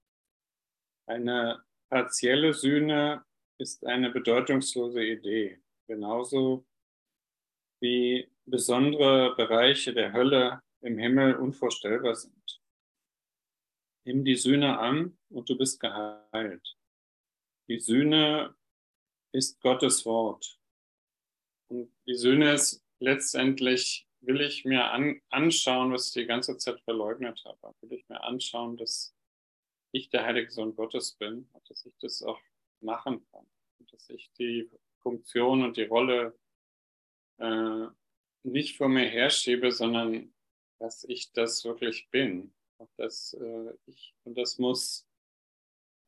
Eine 1.07 1.63
partielle 1.89 2.53
Sühne 2.53 3.25
ist 3.59 3.85
eine 3.87 4.11
bedeutungslose 4.11 5.03
Idee, 5.03 5.63
genauso 5.87 6.67
wie 7.81 8.31
besondere 8.45 9.35
Bereiche 9.37 9.95
der 9.95 10.13
Hölle 10.13 10.63
im 10.81 10.99
Himmel 10.99 11.37
unvorstellbar 11.37 12.15
sind. 12.15 12.61
Nimm 14.05 14.25
die 14.25 14.37
Sühne 14.37 14.79
an 14.79 15.19
und 15.31 15.49
du 15.49 15.57
bist 15.57 15.81
geheilt. 15.81 16.77
Die 17.69 17.81
Sühne 17.81 18.55
ist 19.33 19.61
Gottes 19.61 20.05
Wort. 20.07 20.58
Und 21.69 21.93
die 22.07 22.15
Sühne 22.15 22.55
ist 22.55 22.85
letztendlich, 22.99 24.07
will 24.21 24.41
ich 24.41 24.65
mir 24.65 24.91
an, 24.91 25.21
anschauen, 25.31 25.93
was 25.93 26.09
ich 26.09 26.15
die 26.15 26.27
ganze 26.27 26.57
Zeit 26.57 26.81
verleugnet 26.81 27.43
habe. 27.45 27.75
Will 27.81 27.99
ich 27.99 28.09
mir 28.09 28.23
anschauen, 28.23 28.77
dass 28.77 29.15
ich 29.93 30.11
der 30.11 30.25
heilige 30.25 30.51
Sohn 30.51 30.75
Gottes 30.75 31.13
bin 31.13 31.49
und 31.53 31.71
dass 31.71 31.85
ich 31.87 31.97
das 31.99 32.23
auch 32.23 32.41
machen 32.81 33.25
kann. 33.31 33.47
Und 33.79 33.93
dass 33.93 34.09
ich 34.11 34.31
die 34.39 34.71
Funktion 34.99 35.63
und 35.63 35.77
die 35.77 35.85
Rolle 35.85 36.39
äh, 37.39 37.87
nicht 38.43 38.77
vor 38.77 38.89
mir 38.89 39.09
herschiebe, 39.09 39.73
sondern 39.73 40.35
dass 40.79 41.05
ich 41.05 41.33
das 41.33 41.65
wirklich 41.65 42.09
bin. 42.11 42.53
Und, 42.79 42.91
dass, 42.97 43.35
äh, 43.35 43.75
ich, 43.87 44.15
und 44.25 44.37
das 44.37 44.59
muss 44.59 45.08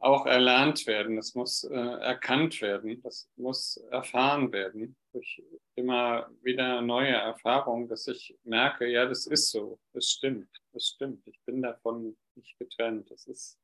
auch 0.01 0.25
erlernt 0.25 0.87
werden, 0.87 1.17
das 1.17 1.35
muss 1.35 1.63
äh, 1.65 1.75
erkannt 1.75 2.61
werden, 2.63 3.03
das 3.03 3.31
muss 3.37 3.77
erfahren 3.91 4.51
werden 4.51 4.97
durch 5.13 5.43
immer 5.75 6.31
wieder 6.43 6.81
neue 6.81 7.13
Erfahrungen, 7.13 7.87
dass 7.87 8.09
ich 8.09 8.35
merke, 8.43 8.87
ja, 8.87 9.05
das 9.05 9.27
ist 9.27 9.51
so, 9.51 9.79
das 9.93 10.09
stimmt, 10.09 10.49
das 10.73 10.87
stimmt, 10.87 11.27
ich 11.27 11.39
bin 11.45 11.61
davon 11.61 12.17
nicht 12.35 12.59
getrennt, 12.59 13.11
das 13.11 13.27
ist, 13.27 13.59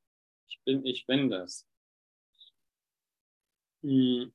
ich 0.47 0.61
bin, 0.65 0.85
ich 0.85 1.07
bin 1.07 1.31
das. 1.31 1.67
Hm. 3.83 4.33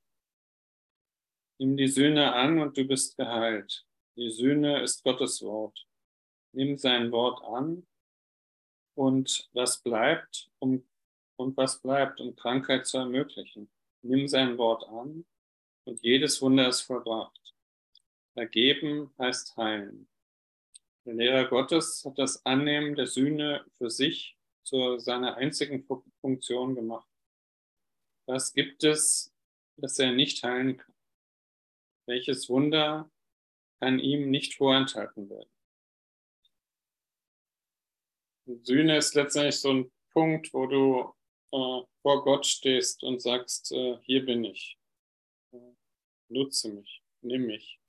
Nimm 1.59 1.77
die 1.77 1.87
Sühne 1.87 2.33
an 2.33 2.57
und 2.57 2.75
du 2.75 2.85
bist 2.85 3.15
geheilt. 3.17 3.85
Die 4.15 4.31
Sühne 4.31 4.81
ist 4.81 5.03
Gottes 5.03 5.43
Wort. 5.43 5.85
Nimm 6.53 6.77
sein 6.77 7.11
Wort 7.11 7.43
an 7.43 7.85
und 8.95 9.47
was 9.53 9.83
bleibt, 9.83 10.49
um 10.57 10.83
Und 11.41 11.57
was 11.57 11.81
bleibt, 11.81 12.21
um 12.21 12.35
Krankheit 12.35 12.85
zu 12.85 12.99
ermöglichen? 12.99 13.67
Nimm 14.03 14.27
sein 14.27 14.59
Wort 14.59 14.87
an 14.87 15.25
und 15.85 15.99
jedes 16.03 16.39
Wunder 16.39 16.67
ist 16.67 16.81
vollbracht. 16.81 17.55
Vergeben 18.33 19.11
heißt 19.17 19.57
heilen. 19.57 20.07
Der 21.03 21.15
Lehrer 21.15 21.47
Gottes 21.47 22.05
hat 22.05 22.19
das 22.19 22.45
Annehmen 22.45 22.93
der 22.93 23.07
Sühne 23.07 23.65
für 23.79 23.89
sich 23.89 24.37
zu 24.61 24.99
seiner 24.99 25.37
einzigen 25.37 25.83
Funktion 26.21 26.75
gemacht. 26.75 27.09
Was 28.27 28.53
gibt 28.53 28.83
es, 28.83 29.33
das 29.77 29.97
er 29.97 30.11
nicht 30.11 30.43
heilen 30.43 30.77
kann? 30.77 30.93
Welches 32.05 32.49
Wunder 32.49 33.09
kann 33.79 33.97
ihm 33.97 34.29
nicht 34.29 34.53
vorenthalten 34.53 35.27
werden? 35.27 35.49
Sühne 38.61 38.97
ist 38.97 39.15
letztendlich 39.15 39.59
so 39.59 39.73
ein 39.73 39.91
Punkt, 40.11 40.53
wo 40.53 40.67
du 40.67 41.15
äh, 41.51 41.81
vor 42.01 42.23
Gott 42.23 42.45
stehst 42.45 43.03
und 43.03 43.21
sagst, 43.21 43.71
äh, 43.71 43.97
hier 44.03 44.25
bin 44.25 44.43
ich. 44.43 44.77
Äh, 45.53 45.75
nutze 46.29 46.69
mich, 46.69 47.03
nimm 47.21 47.47
mich. 47.47 47.79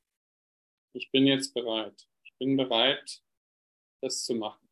Ich 0.92 1.10
bin 1.10 1.26
jetzt 1.26 1.54
bereit. 1.54 2.06
Ich 2.24 2.34
bin 2.38 2.56
bereit, 2.56 3.22
das 4.00 4.24
zu 4.24 4.34
machen. 4.34 4.68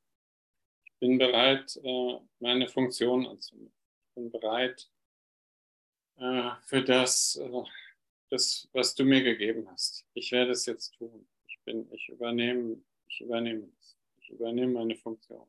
Ich 0.85 0.92
bin 0.98 1.18
bereit, 1.18 1.76
äh, 1.83 2.18
meine 2.40 2.68
Funktion 2.68 3.26
anzunehmen. 3.26 3.72
Ich 4.09 4.14
bin 4.14 4.31
bereit 4.31 4.90
äh, 6.16 6.50
für 6.66 6.83
das, 6.83 7.37
äh, 7.37 7.62
das, 8.29 8.68
was 8.72 8.94
du 8.94 9.05
mir 9.05 9.22
gegeben 9.22 9.68
hast. 9.70 10.05
Ich 10.14 10.33
werde 10.33 10.50
es 10.50 10.66
jetzt 10.66 10.94
tun. 10.96 11.29
Ich 11.46 11.59
bin, 11.64 11.90
ich 11.92 12.09
übernehme, 12.09 12.83
ich 13.09 13.20
übernehme 13.20 13.70
es. 13.79 13.96
Ich 14.20 14.31
übernehme 14.31 14.74
meine 14.74 14.96
Funktion. 14.96 15.48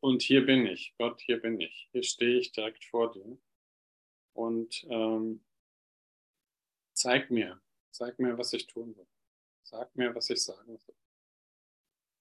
Und 0.00 0.22
hier 0.22 0.44
bin 0.46 0.66
ich, 0.66 0.94
Gott, 0.98 1.20
hier 1.20 1.40
bin 1.40 1.60
ich. 1.60 1.88
Hier 1.92 2.02
stehe 2.02 2.38
ich 2.38 2.52
direkt 2.52 2.84
vor 2.84 3.12
dir. 3.12 3.38
Und 4.32 4.84
ähm, 4.88 5.44
zeig 6.94 7.30
mir, 7.30 7.60
zeig 7.90 8.18
mir, 8.18 8.38
was 8.38 8.52
ich 8.54 8.66
tun 8.66 8.96
will. 8.96 9.06
Sag 9.62 9.94
mir, 9.96 10.14
was 10.14 10.30
ich 10.30 10.42
sagen 10.42 10.78
soll. 10.78 10.96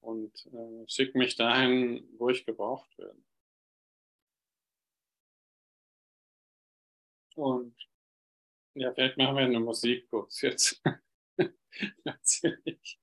Und 0.01 0.45
äh, 0.47 0.87
schick 0.87 1.15
mich 1.15 1.35
dahin, 1.35 2.07
wo 2.17 2.29
ich 2.29 2.45
gebraucht 2.45 2.97
werde. 2.97 3.23
Und 7.35 7.75
ja, 8.75 8.93
vielleicht 8.93 9.17
machen 9.17 9.37
wir 9.37 9.43
eine 9.43 9.59
Musik 9.59 10.09
kurz 10.09 10.41
jetzt. 10.41 10.81
Natürlich. 12.03 12.99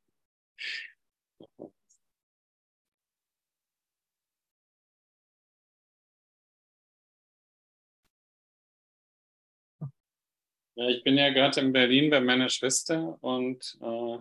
Ja, 10.76 10.88
ich 10.88 11.02
bin 11.04 11.16
ja 11.16 11.30
gerade 11.30 11.60
in 11.60 11.72
Berlin 11.72 12.10
bei 12.10 12.20
meiner 12.20 12.50
Schwester 12.50 13.16
und 13.22 13.78
äh, 13.80 14.18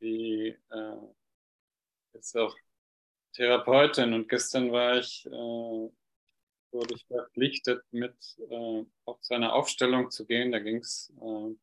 die 0.00 0.56
äh, 0.70 0.96
ist 2.14 2.36
auch 2.36 2.56
Therapeutin 3.34 4.12
und 4.14 4.28
gestern 4.28 4.72
war 4.72 4.98
ich, 4.98 5.26
äh, 5.26 5.30
wurde 5.30 6.94
ich 6.94 7.04
verpflichtet, 7.06 7.84
mit 7.92 8.14
äh, 8.50 8.84
auf 9.06 9.18
seine 9.22 9.52
Aufstellung 9.52 10.10
zu 10.10 10.26
gehen. 10.26 10.52
Da 10.52 10.60
ging 10.60 10.78
es 10.78 11.12
äh, 11.20 11.54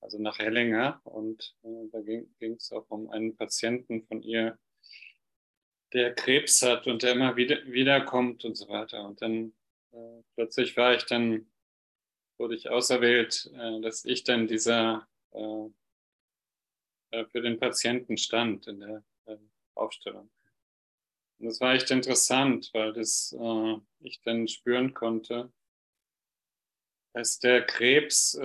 also 0.00 0.18
nach 0.20 0.38
Hellinger 0.38 1.00
und 1.04 1.54
äh, 1.64 1.88
da 1.92 2.00
ging 2.02 2.28
es 2.56 2.72
auch 2.72 2.86
um 2.90 3.10
einen 3.10 3.36
Patienten 3.36 4.04
von 4.06 4.22
ihr, 4.22 4.58
der 5.92 6.14
Krebs 6.14 6.62
hat 6.62 6.86
und 6.86 7.02
der 7.02 7.12
immer 7.12 7.36
wieder 7.36 7.64
wiederkommt 7.66 8.44
und 8.44 8.56
so 8.56 8.68
weiter. 8.68 9.04
Und 9.04 9.22
dann 9.22 9.52
äh, 9.92 10.22
plötzlich 10.34 10.76
war 10.76 10.94
ich 10.94 11.04
dann 11.06 11.46
wurde 12.38 12.54
ich 12.54 12.70
auserwählt, 12.70 13.50
äh, 13.54 13.80
dass 13.80 14.04
ich 14.04 14.24
dann 14.24 14.46
dieser 14.46 15.06
äh, 15.32 15.68
äh, 17.10 17.24
für 17.26 17.40
den 17.40 17.58
Patienten 17.58 18.16
stand 18.16 18.66
in 18.66 18.80
der 18.80 19.04
Aufstellung. 19.74 20.30
Und 21.38 21.46
das 21.46 21.60
war 21.60 21.74
echt 21.74 21.90
interessant, 21.90 22.70
weil 22.74 22.92
das 22.92 23.34
ich 23.98 24.20
dann 24.20 24.46
spüren 24.46 24.94
konnte, 24.94 25.52
dass 27.12 27.40
der 27.40 27.66
Krebs 27.66 28.38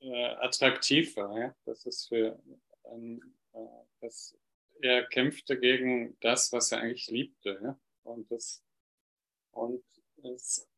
attraktiv 0.00 1.14
war. 1.16 1.54
Das 1.66 1.84
ist 1.84 2.08
für 2.08 2.40
dass 4.00 4.34
er 4.80 5.06
kämpfte 5.08 5.58
gegen 5.60 6.16
das, 6.20 6.52
was 6.52 6.72
er 6.72 6.80
eigentlich 6.80 7.08
liebte. 7.08 7.60
Ja? 7.62 7.78
Und 8.02 8.30
das 8.30 8.64
und 9.52 9.84
es 10.22 10.68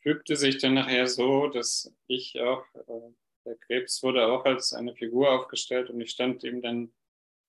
fügte 0.00 0.36
sich 0.36 0.58
dann 0.58 0.74
nachher 0.74 1.06
so, 1.06 1.48
dass 1.48 1.92
ich 2.06 2.40
auch, 2.40 2.64
äh, 2.74 3.12
der 3.44 3.56
Krebs 3.56 4.02
wurde 4.02 4.26
auch 4.26 4.44
als 4.44 4.72
eine 4.72 4.94
Figur 4.94 5.30
aufgestellt 5.30 5.90
und 5.90 6.00
ich 6.00 6.10
stand 6.10 6.44
ihm 6.44 6.60
dann 6.62 6.92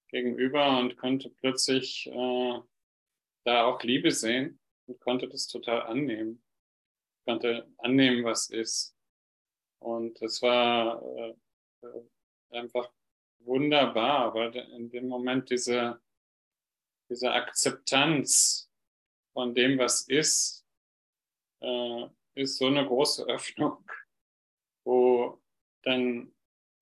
gegenüber 0.10 0.80
und 0.80 0.98
konnte 0.98 1.30
plötzlich 1.30 2.08
äh, 2.08 2.60
da 3.46 3.66
auch 3.66 3.82
Liebe 3.84 4.12
sehen 4.12 4.60
und 4.88 5.00
konnte 5.00 5.28
das 5.28 5.48
total 5.48 5.84
annehmen. 5.84 6.44
Konnte 7.26 7.72
annehmen, 7.78 8.24
was 8.24 8.50
ist. 8.50 8.96
Und 9.80 10.22
es 10.22 10.42
war 10.42 11.02
äh, 11.04 11.36
einfach 12.50 12.92
wunderbar, 13.40 14.34
weil 14.34 14.56
in 14.56 14.90
dem 14.90 15.08
Moment 15.08 15.50
diese, 15.50 16.02
diese 17.10 17.32
Akzeptanz 17.32 18.70
von 19.34 19.54
dem, 19.54 19.78
was 19.78 20.08
ist, 20.08 20.66
äh, 21.62 22.08
ist 22.36 22.58
so 22.58 22.68
eine 22.68 22.86
große 22.86 23.26
Öffnung, 23.26 23.84
wo 24.84 25.42
dann 25.84 26.32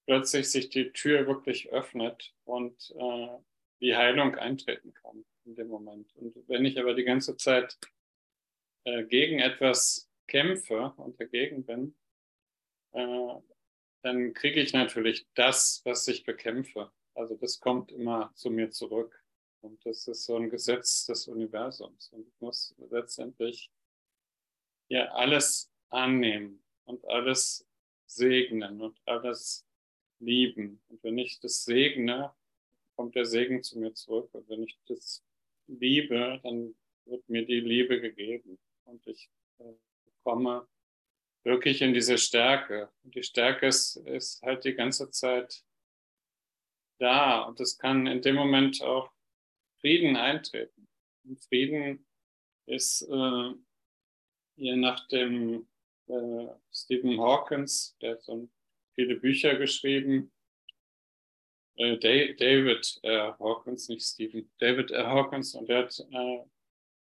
plötzlich 0.06 0.50
sich 0.50 0.70
die 0.70 0.92
Tür 0.92 1.28
wirklich 1.28 1.72
öffnet 1.72 2.34
und 2.46 2.94
äh, 2.98 3.38
die 3.82 3.96
Heilung 3.96 4.36
eintreten 4.36 4.94
kann 4.94 5.26
in 5.46 5.56
dem 5.56 5.68
Moment. 5.68 6.16
Und 6.16 6.36
wenn 6.48 6.66
ich 6.66 6.80
aber 6.80 6.94
die 6.94 7.04
ganze 7.04 7.38
Zeit 7.38 7.78
äh, 8.86 9.04
gegen 9.04 9.40
etwas 9.40 10.10
kämpfe 10.28 10.94
und 10.98 11.20
dagegen 11.20 11.66
bin, 11.66 11.96
äh, 12.94 13.34
dann 14.04 14.34
kriege 14.34 14.62
ich 14.62 14.74
natürlich 14.74 15.28
das, 15.34 15.82
was 15.84 16.08
ich 16.08 16.24
bekämpfe. 16.24 16.92
Also 17.14 17.36
das 17.36 17.60
kommt 17.60 17.92
immer 17.92 18.32
zu 18.36 18.50
mir 18.50 18.70
zurück. 18.72 19.24
Und 19.62 19.84
das 19.86 20.08
ist 20.08 20.26
so 20.26 20.38
ein 20.38 20.50
Gesetz 20.50 21.06
des 21.06 21.28
Universums. 21.28 22.10
Und 22.10 22.28
ich 22.28 22.40
muss 22.40 22.76
letztendlich 22.90 23.72
ja 24.90 25.06
alles 25.12 25.72
annehmen 25.90 26.64
und 26.86 27.06
alles 27.06 27.68
segnen 28.06 28.82
und 28.82 29.00
alles 29.06 29.66
lieben. 30.20 30.82
Und 30.88 31.04
wenn 31.04 31.18
ich 31.18 31.40
das 31.40 31.64
segne, 31.64 32.34
kommt 32.96 33.16
der 33.16 33.26
Segen 33.26 33.64
zu 33.64 33.80
mir 33.80 33.94
zurück. 33.94 34.34
Und 34.34 34.50
wenn 34.50 34.64
ich 34.64 34.78
das 34.88 35.24
liebe, 35.68 36.40
dann 36.44 36.76
wird 37.06 37.28
mir 37.30 37.46
die 37.46 37.60
Liebe 37.60 38.02
gegeben. 38.02 38.58
Und 38.86 39.06
ich 39.08 39.30
äh, 39.60 39.74
komme 40.24 40.68
wirklich 41.44 41.82
in 41.82 41.94
diese 41.94 42.18
Stärke. 42.18 42.92
Und 43.04 43.16
die 43.16 43.24
Stärke 43.24 43.68
ist, 43.68 43.98
ist 43.98 44.42
halt 44.42 44.64
die 44.64 44.74
ganze 44.74 45.12
Zeit 45.12 45.64
da. 47.00 47.44
Und 47.44 47.60
es 47.60 47.78
kann 47.78 48.08
in 48.08 48.22
dem 48.22 48.36
Moment 48.36 48.82
auch 48.82 49.12
Frieden 49.80 50.16
eintreten. 50.16 50.88
Und 51.24 51.40
Frieden 51.40 52.08
ist 52.66 53.04
äh, 53.04 53.54
hier 54.58 54.76
nach 54.76 55.08
dem 55.08 55.68
äh, 56.08 56.48
Stephen 56.74 57.20
Hawkins, 57.20 57.96
der 58.02 58.14
hat 58.14 58.24
so 58.24 58.50
viele 58.96 59.16
Bücher 59.16 59.56
geschrieben. 59.56 60.32
Äh, 61.76 61.98
David 61.98 63.00
äh, 63.04 63.32
Hawkins, 63.40 63.88
nicht 63.88 64.06
Stephen, 64.06 64.52
David 64.58 64.92
äh, 64.92 65.04
Hawkins, 65.04 65.54
und 65.54 65.70
der 65.70 65.84
hat 65.84 66.00
äh, 66.12 66.44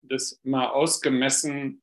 das 0.03 0.39
mal 0.43 0.67
ausgemessen, 0.69 1.81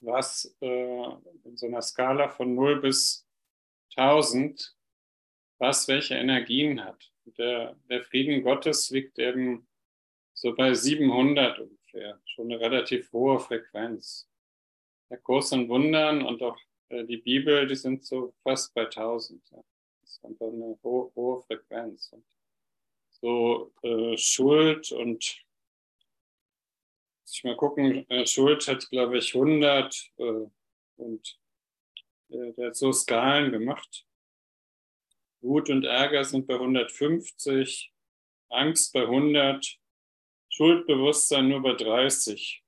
was 0.00 0.54
äh, 0.60 1.04
in 1.44 1.56
so 1.56 1.66
einer 1.66 1.82
Skala 1.82 2.28
von 2.28 2.54
0 2.54 2.80
bis 2.80 3.26
1000, 3.96 4.76
was 5.58 5.88
welche 5.88 6.14
Energien 6.14 6.84
hat. 6.84 7.10
Der, 7.38 7.76
der 7.88 8.02
Frieden 8.02 8.42
Gottes 8.42 8.90
liegt 8.90 9.18
eben 9.18 9.66
so 10.34 10.54
bei 10.54 10.74
700 10.74 11.60
ungefähr, 11.60 12.20
schon 12.26 12.50
eine 12.50 12.60
relativ 12.60 13.12
hohe 13.12 13.38
Frequenz 13.38 14.28
der 15.12 15.18
Kurs 15.18 15.52
in 15.52 15.68
Wundern 15.68 16.24
und 16.24 16.42
auch 16.42 16.58
äh, 16.88 17.04
die 17.04 17.18
Bibel, 17.18 17.66
die 17.66 17.76
sind 17.76 18.02
so 18.02 18.32
fast 18.42 18.72
bei 18.72 18.86
1000. 18.86 19.42
Ja. 19.50 19.62
Das 20.00 20.10
ist 20.10 20.24
einfach 20.24 20.46
eine 20.46 20.78
hohe, 20.82 21.12
hohe 21.14 21.42
Frequenz. 21.42 22.10
Und 22.12 22.24
so 23.20 23.74
äh, 23.82 24.16
Schuld 24.16 24.90
und 24.90 25.44
muss 27.20 27.36
ich 27.36 27.44
mal 27.44 27.56
gucken, 27.56 28.08
äh, 28.08 28.26
Schuld 28.26 28.66
hat, 28.66 28.88
glaube 28.88 29.18
ich, 29.18 29.34
100 29.34 30.12
äh, 30.16 30.46
und 30.96 31.38
der 32.28 32.68
hat 32.68 32.76
so 32.76 32.90
Skalen 32.90 33.52
gemacht. 33.52 34.06
Wut 35.42 35.68
und 35.68 35.84
Ärger 35.84 36.24
sind 36.24 36.46
bei 36.46 36.54
150, 36.54 37.92
Angst 38.48 38.94
bei 38.94 39.02
100, 39.02 39.78
Schuldbewusstsein 40.48 41.48
nur 41.48 41.60
bei 41.60 41.74
30 41.74 42.62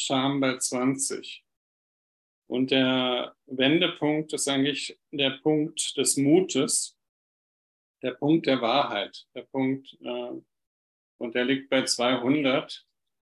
Scham 0.00 0.40
bei 0.40 0.56
20. 0.56 1.44
Und 2.48 2.70
der 2.70 3.36
Wendepunkt 3.46 4.32
ist 4.32 4.48
eigentlich 4.48 4.98
der 5.12 5.38
Punkt 5.42 5.96
des 5.96 6.16
Mutes, 6.16 6.98
der 8.02 8.12
Punkt 8.12 8.46
der 8.46 8.62
Wahrheit, 8.62 9.26
der 9.34 9.42
Punkt, 9.42 9.96
äh, 10.00 10.40
und 11.18 11.34
der 11.34 11.44
liegt 11.44 11.68
bei 11.68 11.84
200. 11.84 12.86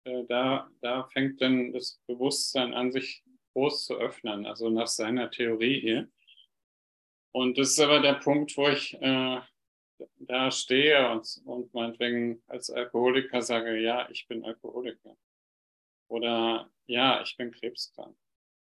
Äh, 0.05 0.23
da, 0.27 0.69
da 0.81 1.07
fängt 1.13 1.39
dann 1.39 1.71
das 1.71 2.01
Bewusstsein 2.07 2.73
an, 2.73 2.91
sich 2.91 3.23
groß 3.53 3.85
zu 3.85 3.95
öffnen, 3.95 4.47
also 4.47 4.69
nach 4.69 4.87
seiner 4.87 5.29
Theorie 5.29 5.79
hier. 5.79 6.09
Und 7.31 7.59
das 7.59 7.69
ist 7.69 7.79
aber 7.79 7.99
der 7.99 8.15
Punkt, 8.15 8.57
wo 8.57 8.67
ich 8.69 8.95
äh, 9.01 9.39
da 10.17 10.51
stehe 10.51 11.11
und, 11.11 11.41
und 11.45 11.73
meinetwegen 11.75 12.41
als 12.47 12.71
Alkoholiker 12.71 13.43
sage, 13.43 13.77
ja, 13.77 14.09
ich 14.09 14.27
bin 14.27 14.43
Alkoholiker. 14.43 15.15
Oder 16.07 16.69
ja, 16.87 17.21
ich 17.21 17.35
bin 17.37 17.51
krebskrank. 17.51 18.15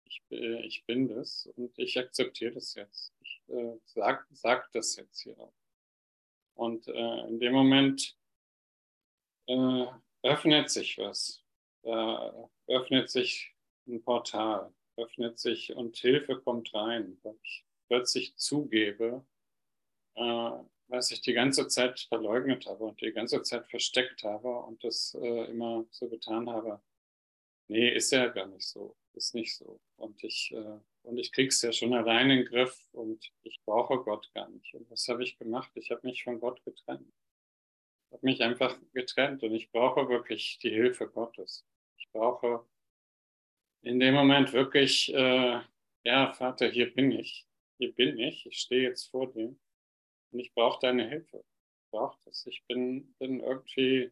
Ich, 0.06 0.22
äh, 0.32 0.66
ich 0.66 0.86
bin 0.86 1.08
das 1.08 1.48
und 1.56 1.78
ich 1.78 1.98
akzeptiere 2.00 2.54
das 2.54 2.74
jetzt. 2.76 3.14
Ich 3.22 3.42
äh, 3.50 3.78
sag, 3.86 4.26
sag 4.32 4.72
das 4.72 4.96
jetzt 4.96 5.22
hier 5.22 5.38
auch. 5.40 5.54
Und 6.56 6.88
äh, 6.88 7.28
in 7.28 7.40
dem 7.40 7.54
Moment 7.54 8.18
äh, 9.48 9.86
öffnet 10.24 10.70
sich 10.70 10.98
was. 10.98 11.44
Da 11.84 12.50
öffnet 12.68 13.10
sich 13.10 13.54
ein 13.88 14.02
Portal, 14.04 14.74
öffnet 14.98 15.40
sich 15.40 15.74
und 15.74 15.96
Hilfe 15.98 16.40
kommt 16.42 16.74
rein, 16.74 17.18
weil 17.24 17.38
ich 17.44 17.66
plötzlich 17.88 18.36
zugebe, 18.36 19.26
äh, 20.16 20.52
was 20.90 21.12
ich 21.12 21.22
die 21.22 21.34
ganze 21.34 21.68
Zeit 21.68 22.00
verleugnet 22.00 22.66
habe 22.66 22.86
und 22.86 23.02
die 23.02 23.12
ganze 23.12 23.42
Zeit 23.44 23.68
versteckt 23.68 24.24
habe 24.24 24.50
und 24.50 24.84
das 24.84 25.16
äh, 25.22 25.46
immer 25.46 25.86
so 25.92 26.10
getan 26.10 26.50
habe. 26.50 26.82
Nee, 27.70 27.90
ist 27.90 28.12
ja 28.12 28.28
gar 28.28 28.48
nicht 28.48 28.66
so, 28.68 28.96
ist 29.14 29.36
nicht 29.36 29.56
so. 29.56 29.82
Und 29.98 30.24
ich, 30.24 30.52
äh, 30.54 30.80
und 31.04 31.18
ich 31.18 31.32
krieg's 31.32 31.62
ja 31.62 31.72
schon 31.72 31.94
allein 31.94 32.30
in 32.30 32.38
den 32.40 32.46
Griff 32.46 32.88
und 32.94 33.32
ich 33.44 33.62
brauche 33.66 33.98
Gott 34.04 34.32
gar 34.34 34.50
nicht. 34.50 34.74
Und 34.74 34.90
was 34.90 35.08
habe 35.08 35.24
ich 35.24 35.38
gemacht? 35.38 35.72
Ich 35.76 35.92
habe 35.92 36.06
mich 36.08 36.24
von 36.24 36.40
Gott 36.40 36.64
getrennt. 36.64 37.14
Ich 38.10 38.14
habe 38.14 38.26
mich 38.26 38.42
einfach 38.42 38.78
getrennt 38.94 39.44
und 39.44 39.54
ich 39.54 39.70
brauche 39.72 40.08
wirklich 40.08 40.60
die 40.60 40.70
Hilfe 40.70 41.10
Gottes. 41.10 41.66
Ich 41.98 42.10
brauche 42.12 42.66
in 43.82 44.00
dem 44.00 44.14
Moment 44.14 44.54
wirklich, 44.54 45.14
äh, 45.14 45.62
ja, 46.04 46.34
Vater, 46.34 46.70
hier 46.70 46.94
bin 46.94 47.12
ich. 47.12 47.48
Hier 47.78 47.94
bin 47.94 48.18
ich. 48.18 48.46
Ich 48.46 48.60
stehe 48.60 48.84
jetzt 48.84 49.06
vor 49.12 49.32
dir 49.32 49.56
und 50.32 50.40
ich 50.40 50.54
brauche 50.54 50.80
deine 50.82 51.08
Hilfe. 51.08 51.44
Ich 51.84 51.92
brauche 51.92 52.18
das. 52.26 52.46
Ich 52.46 52.66
bin, 52.66 53.14
bin 53.20 53.42
irgendwie 53.42 54.12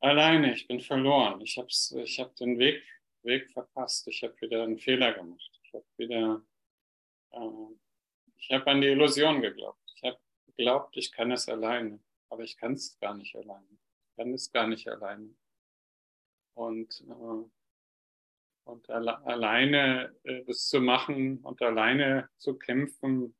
alleine. 0.00 0.54
Ich 0.54 0.66
bin 0.66 0.80
verloren. 0.80 1.40
Ich 1.40 1.56
habe 1.58 1.68
ich 1.68 2.20
hab 2.20 2.34
den 2.36 2.58
Weg, 2.58 2.82
Weg 3.22 3.50
verpasst. 3.50 4.06
Ich 4.08 4.22
habe 4.22 4.40
wieder 4.40 4.62
einen 4.62 4.78
Fehler 4.78 5.12
gemacht. 5.12 5.60
Ich 5.62 5.72
habe 5.74 5.84
wieder, 5.96 6.42
äh, 7.32 7.74
ich 8.36 8.50
habe 8.50 8.66
an 8.70 8.80
die 8.80 8.88
Illusion 8.88 9.40
geglaubt. 9.40 9.80
Ich 9.94 10.02
habe 10.02 10.18
geglaubt, 10.46 10.96
ich 10.96 11.12
kann 11.12 11.30
es 11.30 11.48
alleine. 11.48 12.00
Aber 12.30 12.42
ich 12.42 12.56
kann 12.56 12.72
es 12.72 12.98
gar 12.98 13.14
nicht 13.14 13.34
alleine. 13.36 13.66
Ich 13.70 14.16
kann 14.16 14.32
es 14.34 14.52
gar 14.52 14.66
nicht 14.66 14.88
alleine. 14.88 15.34
Und, 16.54 17.04
äh, 17.08 17.44
und 18.64 18.90
alle, 18.90 19.18
alleine 19.24 20.14
äh, 20.24 20.44
das 20.44 20.68
zu 20.68 20.80
machen 20.80 21.38
und 21.38 21.62
alleine 21.62 22.28
zu 22.38 22.58
kämpfen, 22.58 23.34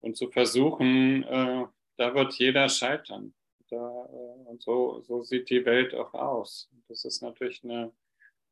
und 0.00 0.16
zu 0.16 0.30
versuchen, 0.30 1.22
äh, 1.24 1.66
da 1.96 2.14
wird 2.14 2.34
jeder 2.34 2.68
scheitern. 2.68 3.34
Da, 3.70 3.76
äh, 3.76 4.48
und 4.48 4.62
so, 4.62 5.00
so 5.02 5.22
sieht 5.22 5.50
die 5.50 5.64
Welt 5.64 5.94
auch 5.94 6.12
aus. 6.14 6.70
Das 6.88 7.04
ist 7.04 7.22
natürlich 7.22 7.62
eine, 7.64 7.92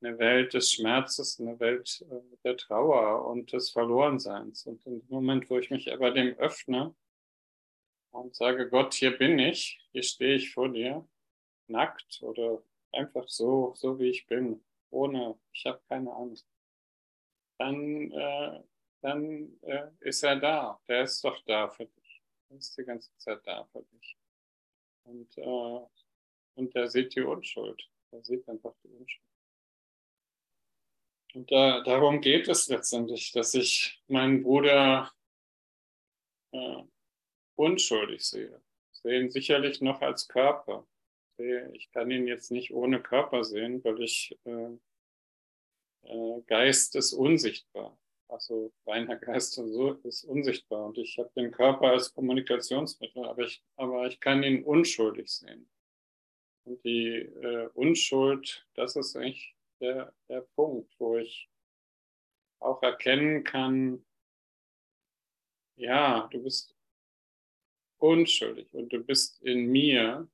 eine 0.01 0.19
Welt 0.19 0.55
des 0.55 0.73
Schmerzes, 0.73 1.41
eine 1.41 1.59
Welt 1.61 2.05
äh, 2.11 2.37
der 2.45 2.57
Trauer 2.57 3.27
und 3.27 3.53
des 3.53 3.71
Verlorenseins. 3.71 4.67
Und 4.67 4.85
im 4.87 5.03
Moment, 5.09 5.51
wo 5.51 5.59
ich 5.59 5.71
mich 5.71 5.93
aber 5.93 6.11
dem 6.13 6.37
öffne 6.39 6.95
und 8.11 8.35
sage, 8.35 8.69
Gott, 8.69 8.95
hier 8.95 9.17
bin 9.17 9.39
ich, 9.39 9.81
hier 9.93 10.03
stehe 10.03 10.37
ich 10.37 10.53
vor 10.53 10.69
dir, 10.69 11.07
nackt 11.67 12.23
oder 12.23 12.63
einfach 12.93 13.29
so, 13.29 13.75
so 13.77 13.99
wie 13.99 14.11
ich 14.11 14.27
bin, 14.27 14.65
ohne, 14.91 15.39
ich 15.53 15.67
habe 15.67 15.81
keine 15.89 16.13
Angst, 16.15 16.47
dann 17.59 18.11
äh, 18.13 18.61
dann 19.01 19.59
äh, 19.63 19.89
ist 20.01 20.23
er 20.23 20.37
da. 20.37 20.81
Der 20.89 21.03
ist 21.03 21.23
doch 21.25 21.41
da 21.45 21.69
für 21.69 21.87
dich. 21.87 22.23
Er 22.49 22.57
ist 22.57 22.77
die 22.77 22.85
ganze 22.85 23.17
Zeit 23.19 23.41
da 23.47 23.65
für 23.65 23.83
dich. 23.83 24.17
Und, 25.09 25.39
äh, 25.39 25.87
und 26.55 26.75
er 26.75 26.89
sieht 26.89 27.15
die 27.15 27.23
Unschuld. 27.23 27.83
Er 28.11 28.23
sieht 28.23 28.47
einfach 28.49 28.75
die 28.85 28.89
Unschuld. 28.89 29.29
Und 31.35 31.51
da, 31.51 31.83
darum 31.83 32.21
geht 32.21 32.49
es 32.49 32.69
letztendlich, 32.69 33.33
dass 33.33 33.55
ich 33.55 34.03
meinen 34.09 34.43
Bruder 34.43 35.13
äh, 36.53 36.83
unschuldig 37.57 38.25
sehe. 38.25 38.63
Ich 38.93 39.01
sehe 39.01 39.21
ihn 39.21 39.31
sicherlich 39.31 39.81
noch 39.81 40.01
als 40.01 40.29
Körper. 40.29 40.87
Ich 41.73 41.91
kann 41.93 42.11
ihn 42.11 42.27
jetzt 42.27 42.51
nicht 42.51 42.73
ohne 42.73 43.01
Körper 43.01 43.45
sehen, 43.45 43.85
weil 43.85 44.03
ich 44.03 44.37
äh, 44.45 44.77
äh, 46.03 46.43
Geist 46.47 46.97
ist 46.97 47.13
unsichtbar. 47.13 47.97
Also 48.29 48.73
reiner 48.87 49.17
Geist 49.17 49.55
so 49.55 49.93
ist 50.05 50.25
unsichtbar 50.25 50.85
und 50.85 50.99
ich 50.99 51.19
habe 51.19 51.31
den 51.35 51.51
Körper 51.51 51.89
als 51.89 52.13
Kommunikationsmittel, 52.13 53.25
aber 53.25 53.43
ich, 53.43 53.65
aber 53.77 54.07
ich 54.07 54.21
kann 54.21 54.43
ihn 54.43 54.65
unschuldig 54.65 55.31
sehen. 55.31 55.71
Und 56.65 56.85
die 56.85 57.17
äh, 57.17 57.69
Unschuld, 57.73 58.67
das 58.75 58.97
ist 58.97 59.17
eigentlich 59.17 59.57
der, 59.81 60.15
der 60.29 60.43
Punkt, 60.43 60.95
wo 60.99 61.17
ich 61.17 61.49
auch 62.61 62.83
erkennen 62.83 63.45
kann, 63.45 64.05
ja, 65.77 66.29
du 66.31 66.43
bist 66.43 66.77
unschuldig 67.99 68.75
und 68.75 68.93
du 68.93 69.03
bist 69.03 69.41
in 69.43 69.67
mir 69.67 70.29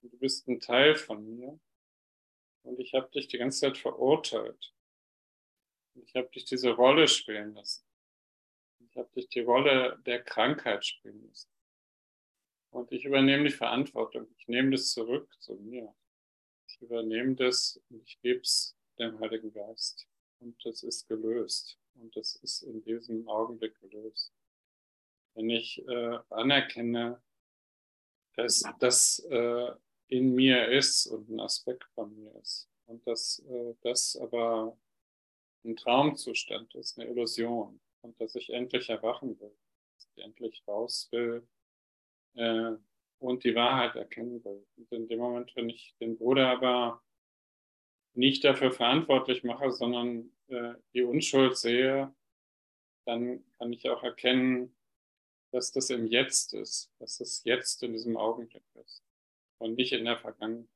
und 0.00 0.12
du 0.12 0.18
bist 0.18 0.48
ein 0.48 0.60
Teil 0.60 0.96
von 0.96 1.24
mir 1.24 1.60
und 2.62 2.78
ich 2.80 2.94
habe 2.94 3.10
dich 3.10 3.28
die 3.28 3.38
ganze 3.38 3.60
Zeit 3.60 3.76
verurteilt. 3.76 4.73
Ich 5.94 6.14
habe 6.14 6.28
dich 6.28 6.44
diese 6.44 6.70
Rolle 6.70 7.08
spielen 7.08 7.54
lassen. 7.54 7.84
Ich 8.80 8.96
habe 8.96 9.08
dich 9.14 9.28
die 9.28 9.40
Rolle 9.40 9.98
der 10.06 10.22
Krankheit 10.22 10.84
spielen 10.84 11.26
lassen. 11.26 11.50
Und 12.70 12.90
ich 12.92 13.04
übernehme 13.04 13.44
die 13.44 13.54
Verantwortung. 13.54 14.26
Ich 14.36 14.48
nehme 14.48 14.72
das 14.72 14.92
zurück 14.92 15.32
zu 15.40 15.54
mir. 15.54 15.94
Ich 16.66 16.80
übernehme 16.80 17.34
das 17.36 17.80
und 17.88 18.02
ich 18.02 18.20
gebe 18.20 18.40
es 18.40 18.76
dem 18.98 19.18
Heiligen 19.20 19.52
Geist. 19.52 20.08
Und 20.40 20.56
das 20.64 20.82
ist 20.82 21.06
gelöst. 21.08 21.78
Und 21.94 22.14
das 22.16 22.36
ist 22.36 22.62
in 22.62 22.82
diesem 22.82 23.28
Augenblick 23.28 23.78
gelöst. 23.80 24.32
Wenn 25.34 25.50
ich 25.50 25.86
äh, 25.86 26.18
anerkenne, 26.30 27.22
dass 28.36 28.64
das 28.80 29.20
äh, 29.30 29.70
in 30.08 30.34
mir 30.34 30.68
ist 30.68 31.06
und 31.06 31.28
ein 31.28 31.40
Aspekt 31.40 31.84
von 31.94 32.14
mir 32.14 32.34
ist. 32.40 32.68
Und 32.86 33.06
dass 33.06 33.38
äh, 33.48 33.74
das 33.82 34.16
aber 34.16 34.76
ein 35.64 35.76
Traumzustand 35.76 36.74
ist, 36.74 36.98
eine 36.98 37.08
Illusion 37.10 37.80
und 38.02 38.20
dass 38.20 38.34
ich 38.34 38.50
endlich 38.50 38.90
erwachen 38.90 39.38
will, 39.40 39.56
dass 39.94 40.08
ich 40.14 40.22
endlich 40.22 40.62
raus 40.68 41.08
will 41.10 41.46
äh, 42.34 42.72
und 43.18 43.44
die 43.44 43.54
Wahrheit 43.54 43.96
erkennen 43.96 44.44
will. 44.44 44.66
Und 44.76 44.92
in 44.92 45.08
dem 45.08 45.18
Moment, 45.18 45.54
wenn 45.56 45.70
ich 45.70 45.94
den 46.00 46.16
Bruder 46.16 46.48
aber 46.48 47.02
nicht 48.12 48.44
dafür 48.44 48.72
verantwortlich 48.72 49.42
mache, 49.42 49.72
sondern 49.72 50.30
äh, 50.48 50.74
die 50.92 51.02
Unschuld 51.02 51.56
sehe, 51.56 52.14
dann 53.06 53.44
kann 53.58 53.72
ich 53.72 53.88
auch 53.88 54.02
erkennen, 54.02 54.76
dass 55.50 55.72
das 55.72 55.90
im 55.90 56.06
Jetzt 56.06 56.52
ist, 56.54 56.92
dass 56.98 57.20
es 57.20 57.44
jetzt 57.44 57.82
in 57.82 57.92
diesem 57.92 58.16
Augenblick 58.16 58.64
ist 58.74 59.02
und 59.58 59.76
nicht 59.76 59.92
in 59.92 60.04
der 60.04 60.18
Vergangenheit. 60.18 60.68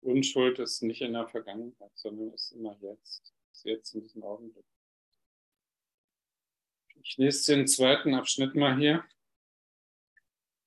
Unschuld 0.00 0.58
ist 0.58 0.82
nicht 0.82 1.02
in 1.02 1.12
der 1.12 1.28
Vergangenheit, 1.28 1.92
sondern 1.94 2.32
ist 2.32 2.52
immer 2.52 2.76
jetzt 2.80 3.34
jetzt 3.64 3.94
in 3.94 4.02
diesem 4.02 4.22
Augenblick. 4.22 4.64
Ich 7.02 7.16
lese 7.16 7.54
den 7.54 7.66
zweiten 7.66 8.14
Abschnitt 8.14 8.54
mal 8.54 8.76
hier. 8.76 9.04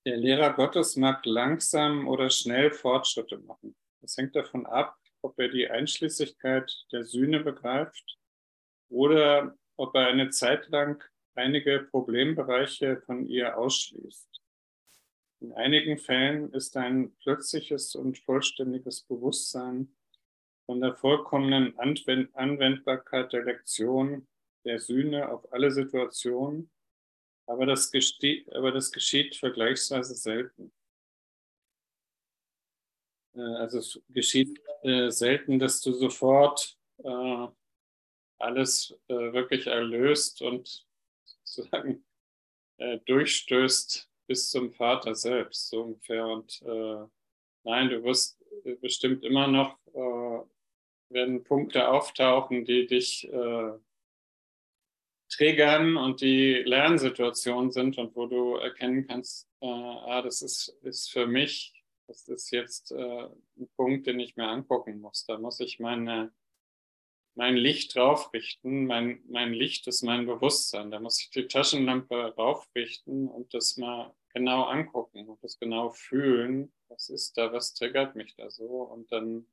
Der 0.05 0.17
Lehrer 0.17 0.53
Gottes 0.53 0.95
mag 0.95 1.25
langsam 1.25 2.07
oder 2.07 2.29
schnell 2.29 2.71
Fortschritte 2.71 3.37
machen. 3.37 3.75
Das 4.01 4.17
hängt 4.17 4.35
davon 4.35 4.65
ab, 4.65 4.97
ob 5.21 5.37
er 5.39 5.49
die 5.49 5.69
Einschließlichkeit 5.69 6.87
der 6.91 7.03
Sühne 7.03 7.41
begreift 7.41 8.17
oder 8.89 9.55
ob 9.77 9.93
er 9.95 10.07
eine 10.07 10.31
Zeit 10.31 10.67
lang 10.69 11.03
einige 11.35 11.87
Problembereiche 11.91 13.01
von 13.05 13.27
ihr 13.27 13.57
ausschließt. 13.57 14.41
In 15.41 15.53
einigen 15.53 15.97
Fällen 15.97 16.51
ist 16.53 16.77
ein 16.77 17.15
plötzliches 17.17 17.95
und 17.95 18.17
vollständiges 18.19 19.01
Bewusstsein 19.01 19.95
von 20.66 20.82
der 20.82 20.95
vollkommenen 20.95 21.78
Anwend 21.80 22.36
Anwendbarkeit 22.36 23.34
der 23.34 23.43
Lektion 23.43 24.28
der 24.64 24.80
Sühne 24.80 25.30
auf 25.30 25.51
alle 25.51 25.72
Situationen, 25.72 26.70
aber 27.47 27.66
das, 27.66 27.91
aber 28.51 28.72
das 28.72 28.91
geschieht 28.91 29.36
vergleichsweise 29.36 30.16
selten. 30.16 30.72
Äh, 33.36 33.41
also 33.41 33.80
es 33.80 33.99
geschieht 34.09 34.62
äh, 34.84 35.09
selten, 35.09 35.59
dass 35.59 35.82
du 35.82 35.93
sofort 35.93 36.78
äh, 37.03 37.47
alles 38.39 38.95
äh, 39.07 39.34
wirklich 39.34 39.68
erlöst 39.68 40.41
und 40.41 40.86
sozusagen 41.24 42.05
äh, 42.78 42.99
durchstößt 43.05 44.09
bis 44.28 44.49
zum 44.49 44.72
Vater 44.72 45.16
selbst, 45.16 45.70
so 45.70 45.84
ungefähr. 45.84 46.26
Und 46.26 46.62
äh, 46.64 47.05
nein, 47.64 47.89
du 47.89 48.03
wirst 48.03 48.39
bestimmt 48.82 49.24
immer 49.24 49.47
noch, 49.47 49.78
werden 51.09 51.43
Punkte 51.43 51.89
auftauchen, 51.89 52.66
die 52.66 52.88
dich 52.88 53.30
triggern 55.30 55.97
und 55.97 56.22
die 56.22 56.55
Lernsituationen 56.66 57.72
sind 57.72 57.97
und 57.97 58.16
wo 58.16 58.28
du 58.28 58.55
erkennen 58.55 59.07
kannst, 59.07 59.49
ah, 59.62 60.22
das 60.22 60.41
ist, 60.41 60.78
ist 60.84 61.09
für 61.09 61.26
mich 61.26 61.82
das 62.12 62.28
ist 62.28 62.51
jetzt 62.51 62.91
äh, 62.91 63.30
ein 63.57 63.70
Punkt, 63.78 64.05
den 64.05 64.20
ich 64.20 64.36
mir 64.36 64.47
angucken 64.47 64.99
muss. 64.99 65.26
Da 65.26 65.38
muss 65.38 65.62
ich 65.62 65.80
meine, 65.80 66.34
mein 67.36 67.55
Licht 67.55 67.95
draufrichten. 67.95 68.86
Mein, 68.86 69.24
mein 69.30 69.53
Licht 69.53 69.88
ist 69.88 70.01
mein 70.01 70.26
Bewusstsein. 70.26 70.91
Da 70.91 70.99
muss 70.99 71.22
ich 71.22 71.30
die 71.30 71.47
Taschenlampe 71.47 72.36
raufrichten 72.36 73.30
und 73.30 73.53
das 73.53 73.78
mal 73.78 74.14
genau 74.34 74.63
angucken 74.63 75.27
und 75.27 75.43
das 75.43 75.59
genau 75.59 75.89
fühlen. 75.89 76.71
Was 76.89 77.09
ist 77.09 77.38
da? 77.38 77.53
Was 77.53 77.73
triggert 77.73 78.15
mich 78.15 78.36
da 78.36 78.49
so? 78.49 78.84
Und 78.84 79.11
dann, 79.11 79.45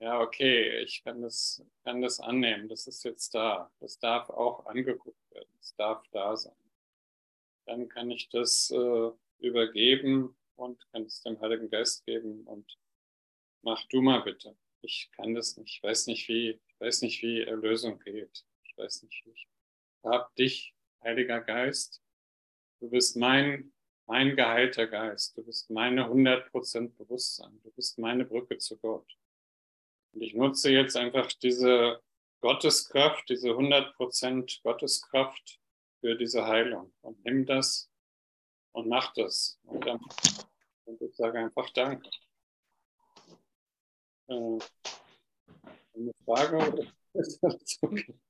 ja, 0.00 0.20
okay, 0.20 0.80
ich 0.80 1.02
kann 1.02 1.22
das, 1.22 1.64
kann 1.84 2.02
das 2.02 2.20
annehmen. 2.20 2.68
Das 2.68 2.86
ist 2.86 3.04
jetzt 3.04 3.34
da. 3.34 3.70
Das 3.80 3.98
darf 3.98 4.30
auch 4.30 4.66
angeguckt 4.66 5.30
werden. 5.30 5.48
Das 5.58 5.74
darf 5.76 6.02
da 6.12 6.36
sein. 6.36 6.54
Dann 7.66 7.88
kann 7.88 8.10
ich 8.10 8.28
das 8.28 8.70
äh, 8.70 9.10
übergeben 9.38 10.36
und 10.56 10.86
kann 10.92 11.02
es 11.02 11.22
dem 11.22 11.40
Heiligen 11.40 11.68
Geist 11.70 12.04
geben 12.06 12.44
und 12.44 12.78
mach 13.62 13.84
du 13.88 14.00
mal 14.00 14.22
bitte. 14.22 14.56
Ich 14.82 15.10
kann 15.12 15.34
das 15.34 15.56
nicht. 15.56 15.76
Ich 15.76 15.82
weiß 15.82 16.06
nicht, 16.06 16.28
wie, 16.28 16.60
ich 16.68 16.80
weiß 16.80 17.02
nicht, 17.02 17.22
wie 17.22 17.42
Erlösung 17.42 17.98
geht. 18.00 18.44
Ich 18.64 18.76
weiß 18.76 19.02
nicht, 19.02 19.24
wie 19.24 19.30
ich 19.30 19.48
hab 20.04 20.34
dich, 20.36 20.74
Heiliger 21.02 21.40
Geist. 21.40 22.02
Du 22.80 22.90
bist 22.90 23.16
mein, 23.16 23.72
mein 24.06 24.36
geheilter 24.36 24.86
Geist. 24.86 25.36
Du 25.36 25.42
bist 25.44 25.70
meine 25.70 26.06
100% 26.06 26.94
Bewusstsein. 26.96 27.60
Du 27.62 27.70
bist 27.70 27.98
meine 27.98 28.24
Brücke 28.24 28.58
zu 28.58 28.76
Gott. 28.78 29.06
Und 30.12 30.22
ich 30.22 30.34
nutze 30.34 30.70
jetzt 30.70 30.96
einfach 30.96 31.32
diese 31.32 32.00
Gotteskraft, 32.40 33.28
diese 33.28 33.50
100% 33.50 34.62
Gotteskraft 34.62 35.60
für 36.00 36.16
diese 36.16 36.46
Heilung 36.46 36.92
und 37.00 37.24
nimm 37.24 37.46
das 37.46 37.90
und 38.72 38.88
mach 38.88 39.12
das. 39.14 39.58
Und, 39.64 39.86
dann, 39.86 40.00
und 40.84 41.00
ich 41.00 41.16
sage 41.16 41.38
einfach 41.38 41.70
Danke. 41.70 42.10
Äh, 44.28 44.58
eine 45.94 46.12
Frage? 46.24 46.92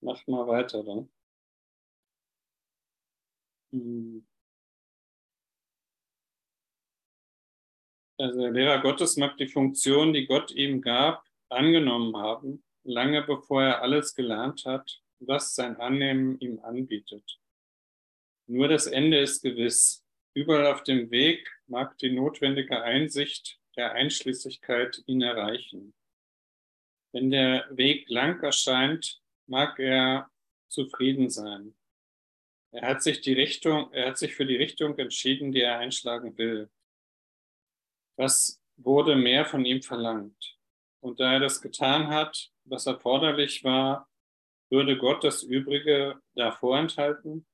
Mach 0.00 0.26
mal 0.26 0.46
weiter 0.46 0.82
dann. 0.82 1.08
Hm. 3.72 4.26
Also 8.18 8.40
der 8.40 8.50
Lehrer 8.50 8.80
Gottes 8.80 9.16
mag 9.16 9.36
die 9.36 9.48
Funktion, 9.48 10.14
die 10.14 10.26
Gott 10.26 10.50
ihm 10.50 10.80
gab, 10.80 11.24
angenommen 11.50 12.16
haben, 12.16 12.64
lange 12.82 13.22
bevor 13.22 13.62
er 13.62 13.82
alles 13.82 14.14
gelernt 14.14 14.64
hat, 14.64 15.02
was 15.18 15.54
sein 15.54 15.76
Annehmen 15.76 16.38
ihm 16.40 16.60
anbietet. 16.60 17.38
Nur 18.46 18.68
das 18.68 18.86
Ende 18.86 19.18
ist 19.18 19.42
gewiss. 19.42 20.04
Überall 20.34 20.66
auf 20.66 20.82
dem 20.82 21.10
Weg 21.10 21.46
mag 21.66 21.98
die 21.98 22.10
notwendige 22.10 22.82
Einsicht 22.82 23.58
der 23.76 23.92
Einschließlichkeit 23.92 25.02
ihn 25.06 25.22
erreichen. 25.22 25.94
Wenn 27.12 27.30
der 27.30 27.66
Weg 27.70 28.08
lang 28.08 28.42
erscheint, 28.42 29.20
mag 29.46 29.78
er 29.78 30.30
zufrieden 30.68 31.28
sein. 31.28 31.74
Er 32.76 32.88
hat 32.88 33.02
sich 33.02 33.22
die 33.22 33.32
Richtung, 33.32 33.90
er 33.94 34.08
hat 34.08 34.18
sich 34.18 34.34
für 34.34 34.44
die 34.44 34.56
Richtung 34.56 34.98
entschieden, 34.98 35.50
die 35.50 35.62
er 35.62 35.78
einschlagen 35.78 36.36
will. 36.36 36.68
Was 38.16 38.62
wurde 38.76 39.16
mehr 39.16 39.46
von 39.46 39.64
ihm 39.64 39.80
verlangt? 39.80 40.58
Und 41.00 41.18
da 41.18 41.32
er 41.32 41.40
das 41.40 41.62
getan 41.62 42.08
hat, 42.08 42.50
was 42.64 42.84
erforderlich 42.84 43.64
war, 43.64 44.10
würde 44.68 44.98
Gott 44.98 45.24
das 45.24 45.42
Übrige 45.42 46.20
da 46.34 46.52
vorenthalten? 46.52 47.46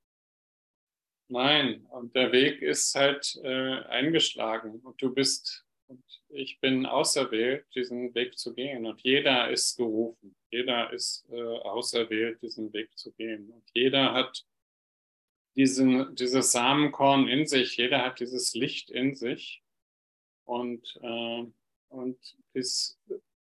Nein, 1.28 1.86
und 1.90 2.16
der 2.16 2.32
Weg 2.32 2.60
ist 2.60 2.92
halt 2.96 3.38
äh, 3.44 3.84
eingeschlagen 3.84 4.80
und 4.80 5.00
du 5.00 5.14
bist, 5.14 5.64
und 5.86 6.02
ich 6.30 6.58
bin 6.58 6.84
auserwählt, 6.84 7.64
diesen 7.76 8.12
Weg 8.16 8.36
zu 8.36 8.54
gehen. 8.54 8.86
Und 8.86 9.00
jeder 9.02 9.50
ist 9.50 9.76
gerufen, 9.76 10.34
jeder 10.50 10.92
ist 10.92 11.24
äh, 11.30 11.40
auserwählt, 11.40 12.42
diesen 12.42 12.72
Weg 12.72 12.98
zu 12.98 13.12
gehen. 13.12 13.50
Und 13.52 13.70
jeder 13.72 14.14
hat 14.14 14.44
diesen, 15.56 16.14
dieses 16.16 16.52
Samenkorn 16.52 17.28
in 17.28 17.46
sich, 17.46 17.76
jeder 17.76 18.04
hat 18.04 18.20
dieses 18.20 18.54
Licht 18.54 18.90
in 18.90 19.14
sich. 19.14 19.62
Und, 20.44 20.98
äh, 21.02 21.44
und 21.88 22.36
es 22.52 22.98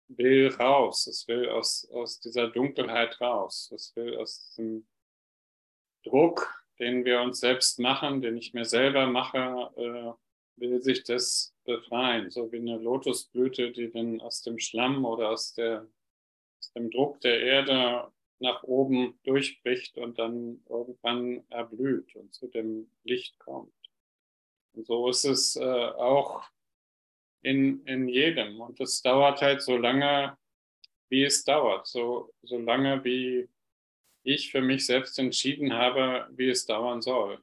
will 0.08 0.48
raus, 0.48 1.06
es 1.06 1.26
will 1.28 1.48
aus, 1.48 1.88
aus 1.90 2.20
dieser 2.20 2.48
Dunkelheit 2.48 3.20
raus, 3.20 3.70
es 3.74 3.94
will 3.96 4.16
aus 4.16 4.48
diesem 4.48 4.86
Druck 6.02 6.64
den 6.78 7.04
wir 7.04 7.20
uns 7.20 7.40
selbst 7.40 7.78
machen, 7.78 8.20
den 8.20 8.36
ich 8.36 8.54
mir 8.54 8.64
selber 8.64 9.06
mache, 9.06 9.70
äh, 9.76 10.12
will 10.60 10.82
sich 10.82 11.04
das 11.04 11.54
befreien. 11.64 12.30
So 12.30 12.50
wie 12.52 12.58
eine 12.58 12.78
Lotusblüte, 12.78 13.72
die 13.72 13.90
dann 13.90 14.20
aus 14.20 14.42
dem 14.42 14.58
Schlamm 14.58 15.04
oder 15.04 15.30
aus, 15.30 15.54
der, 15.54 15.86
aus 16.60 16.72
dem 16.72 16.90
Druck 16.90 17.20
der 17.20 17.40
Erde 17.40 18.12
nach 18.38 18.62
oben 18.62 19.18
durchbricht 19.24 19.96
und 19.96 20.18
dann 20.18 20.62
irgendwann 20.68 21.44
erblüht 21.50 22.14
und 22.16 22.34
zu 22.34 22.48
dem 22.48 22.90
Licht 23.04 23.38
kommt. 23.38 23.72
Und 24.72 24.86
so 24.86 25.08
ist 25.08 25.24
es 25.24 25.56
äh, 25.56 25.62
auch 25.64 26.44
in, 27.42 27.84
in 27.86 28.08
jedem. 28.08 28.60
Und 28.60 28.80
es 28.80 29.02
dauert 29.02 29.40
halt 29.40 29.62
so 29.62 29.76
lange, 29.76 30.36
wie 31.08 31.24
es 31.24 31.44
dauert, 31.44 31.86
so, 31.86 32.34
so 32.42 32.58
lange, 32.58 33.04
wie 33.04 33.48
ich 34.24 34.50
für 34.50 34.62
mich 34.62 34.86
selbst 34.86 35.18
entschieden 35.18 35.72
habe, 35.72 36.26
wie 36.32 36.48
es 36.48 36.66
dauern 36.66 37.02
soll. 37.02 37.42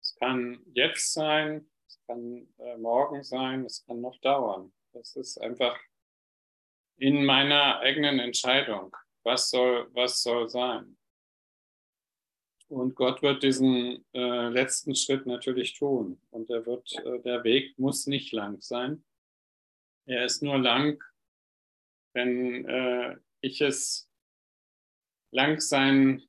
Es 0.00 0.14
kann 0.16 0.60
jetzt 0.72 1.12
sein, 1.12 1.68
es 1.86 2.00
kann 2.06 2.48
äh, 2.58 2.76
morgen 2.76 3.24
sein, 3.24 3.64
es 3.64 3.84
kann 3.84 4.00
noch 4.00 4.18
dauern. 4.20 4.72
Das 4.92 5.16
ist 5.16 5.38
einfach 5.38 5.78
in 6.96 7.24
meiner 7.24 7.80
eigenen 7.80 8.20
Entscheidung. 8.20 8.96
Was 9.24 9.50
soll, 9.50 9.88
was 9.94 10.22
soll 10.22 10.48
sein? 10.48 10.96
Und 12.68 12.94
Gott 12.94 13.22
wird 13.22 13.42
diesen 13.42 14.04
äh, 14.14 14.48
letzten 14.48 14.94
Schritt 14.94 15.26
natürlich 15.26 15.74
tun. 15.74 16.20
Und 16.30 16.50
er 16.50 16.64
wird, 16.66 16.92
äh, 16.92 17.20
der 17.20 17.44
Weg 17.44 17.78
muss 17.78 18.06
nicht 18.06 18.32
lang 18.32 18.60
sein. 18.60 19.04
Er 20.06 20.24
ist 20.24 20.42
nur 20.42 20.58
lang, 20.58 21.02
wenn 22.14 22.66
äh, 22.66 23.16
ich 23.40 23.60
es 23.60 24.10
lang 25.30 25.60
sein 25.60 26.22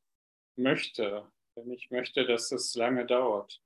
möchte, 0.55 1.29
wenn 1.55 1.71
ich 1.71 1.91
möchte, 1.91 2.25
dass 2.25 2.51
es 2.51 2.75
lange 2.75 3.05
dauert. 3.05 3.61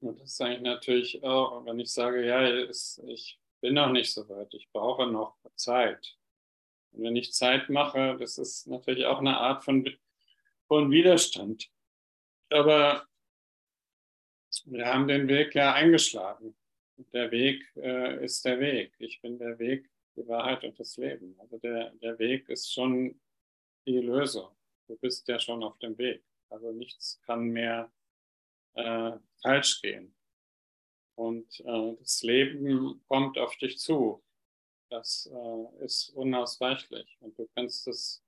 Und 0.00 0.20
das 0.20 0.32
ist 0.32 0.40
eigentlich 0.40 0.62
natürlich 0.62 1.22
auch, 1.24 1.64
wenn 1.64 1.80
ich 1.80 1.92
sage, 1.92 2.24
ja, 2.24 2.46
ich 2.46 3.40
bin 3.60 3.74
noch 3.74 3.90
nicht 3.90 4.12
so 4.12 4.28
weit, 4.28 4.54
ich 4.54 4.70
brauche 4.70 5.06
noch 5.06 5.36
Zeit. 5.56 6.16
Und 6.92 7.04
wenn 7.04 7.16
ich 7.16 7.32
Zeit 7.32 7.68
mache, 7.68 8.16
das 8.18 8.38
ist 8.38 8.66
natürlich 8.66 9.06
auch 9.06 9.18
eine 9.18 9.38
Art 9.38 9.64
von, 9.64 9.88
von 10.66 10.90
Widerstand. 10.90 11.70
Aber 12.50 13.06
wir 14.64 14.86
haben 14.86 15.08
den 15.08 15.28
Weg 15.28 15.54
ja 15.54 15.74
eingeschlagen. 15.74 16.56
Der 17.12 17.30
Weg 17.30 17.64
äh, 17.76 18.24
ist 18.24 18.44
der 18.44 18.58
Weg. 18.58 18.94
Ich 18.98 19.20
bin 19.20 19.38
der 19.38 19.58
Weg, 19.58 19.88
die 20.16 20.26
Wahrheit 20.26 20.64
und 20.64 20.78
das 20.80 20.96
Leben. 20.96 21.36
Also 21.38 21.58
der, 21.58 21.90
der 21.96 22.18
Weg 22.18 22.48
ist 22.48 22.72
schon 22.72 23.20
die 23.86 23.98
Lösung. 23.98 24.48
Du 24.88 24.96
bist 24.96 25.28
ja 25.28 25.38
schon 25.38 25.62
auf 25.62 25.78
dem 25.78 25.96
Weg. 25.98 26.24
Also 26.50 26.72
nichts 26.72 27.20
kann 27.24 27.48
mehr 27.48 27.92
äh, 28.74 29.12
falsch 29.42 29.80
gehen. 29.82 30.14
Und 31.14 31.60
äh, 31.60 31.96
das 31.98 32.22
Leben 32.22 33.02
kommt 33.06 33.38
auf 33.38 33.56
dich 33.56 33.78
zu. 33.78 34.22
Das 34.90 35.30
äh, 35.32 35.84
ist 35.84 36.10
unausweichlich. 36.10 37.16
Und 37.20 37.38
du 37.38 37.48
kannst 37.54 37.86
es 37.88 38.22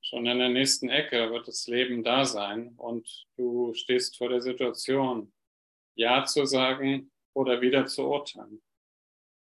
schon 0.00 0.26
in 0.26 0.38
der 0.38 0.48
nächsten 0.48 0.88
Ecke 0.88 1.30
wird 1.30 1.48
das 1.48 1.66
Leben 1.66 2.02
da 2.02 2.24
sein 2.24 2.74
und 2.76 3.26
du 3.36 3.74
stehst 3.74 4.16
vor 4.16 4.28
der 4.28 4.40
Situation, 4.40 5.32
Ja 5.94 6.24
zu 6.24 6.46
sagen 6.46 7.10
oder 7.34 7.60
wieder 7.60 7.86
zu 7.86 8.04
urteilen 8.08 8.62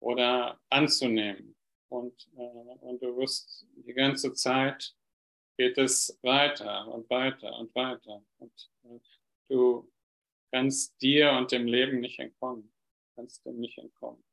oder 0.01 0.61
anzunehmen 0.71 1.57
und, 1.89 2.29
äh, 2.37 2.41
und 2.41 3.03
du 3.03 3.17
wirst 3.17 3.67
die 3.77 3.93
ganze 3.93 4.33
Zeit 4.33 4.95
geht 5.57 5.77
es 5.77 6.19
weiter 6.23 6.89
und 6.89 7.11
weiter 7.11 7.59
und 7.59 7.75
weiter. 7.75 8.25
Und 8.39 8.71
äh, 8.85 8.99
du 9.49 9.93
kannst 10.51 11.01
dir 11.03 11.33
und 11.33 11.53
dem 11.53 11.67
Leben 11.67 12.01
nicht 12.01 12.19
entkommen. 12.19 12.73
Kannst 13.15 13.45
dem 13.45 13.61
nicht 13.61 13.77
entkommen. 13.77 14.25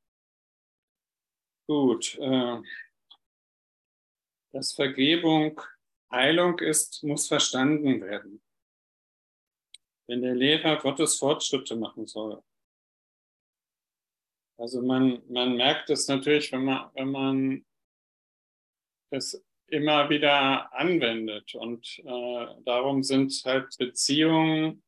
Gut. 1.67 2.17
Äh, 2.19 2.61
dass 4.51 4.73
Vergebung 4.73 5.61
Heilung 6.09 6.59
ist, 6.59 7.03
muss 7.03 7.27
verstanden 7.27 8.01
werden. 8.01 8.41
Wenn 10.07 10.21
der 10.21 10.35
Lehrer 10.35 10.77
Gottes 10.77 11.17
Fortschritte 11.17 11.75
machen 11.75 12.07
soll. 12.07 12.41
Also 14.57 14.81
man, 14.81 15.21
man 15.29 15.57
merkt 15.57 15.89
es 15.89 16.07
natürlich, 16.07 16.51
wenn 16.51 16.63
man, 16.63 16.89
wenn 16.95 17.11
man 17.11 17.65
es 19.11 19.43
immer 19.67 20.09
wieder 20.09 20.73
anwendet. 20.73 21.53
Und 21.53 21.99
äh, 21.99 22.47
darum 22.63 23.03
sind 23.03 23.33
halt 23.45 23.77
Beziehungen 23.77 24.81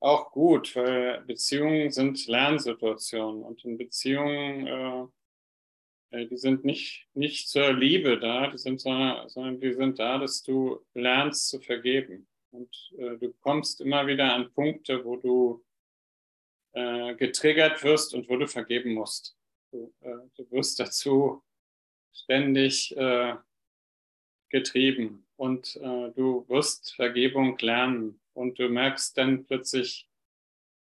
auch 0.00 0.30
gut, 0.30 0.76
weil 0.76 1.22
Beziehungen 1.22 1.90
sind 1.90 2.24
Lernsituationen. 2.28 3.42
Und 3.42 3.64
in 3.64 3.76
Beziehungen 3.76 4.66
äh, 4.68 5.06
die 6.12 6.36
sind 6.36 6.64
nicht, 6.64 7.06
nicht 7.14 7.48
zur 7.48 7.72
Liebe 7.72 8.18
da, 8.18 8.48
die 8.48 8.58
sind, 8.58 8.80
sondern 8.80 9.60
die 9.60 9.74
sind 9.74 9.98
da, 9.98 10.18
dass 10.18 10.42
du 10.42 10.84
lernst 10.94 11.48
zu 11.48 11.60
vergeben. 11.60 12.26
Und 12.50 12.74
äh, 12.96 13.18
du 13.18 13.32
kommst 13.40 13.80
immer 13.80 14.06
wieder 14.06 14.32
an 14.34 14.52
Punkte, 14.52 15.04
wo 15.04 15.16
du 15.16 15.64
äh, 16.72 17.14
getriggert 17.14 17.82
wirst 17.84 18.14
und 18.14 18.28
wo 18.28 18.36
du 18.36 18.46
vergeben 18.46 18.94
musst. 18.94 19.36
Du, 19.70 19.92
äh, 20.00 20.16
du 20.36 20.50
wirst 20.50 20.80
dazu 20.80 21.42
ständig 22.12 22.96
äh, 22.96 23.36
getrieben 24.48 25.26
und 25.36 25.76
äh, 25.76 26.10
du 26.12 26.48
wirst 26.48 26.94
Vergebung 26.94 27.58
lernen 27.58 28.20
und 28.32 28.58
du 28.58 28.68
merkst 28.68 29.16
dann 29.18 29.44
plötzlich, 29.44 30.08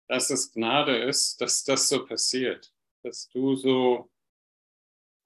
dass 0.06 0.30
es 0.30 0.52
Gnade 0.52 0.96
ist, 0.96 1.40
dass 1.40 1.64
das 1.64 1.88
so 1.88 2.06
passiert, 2.06 2.72
dass 3.02 3.28
du 3.28 3.56
so 3.56 4.10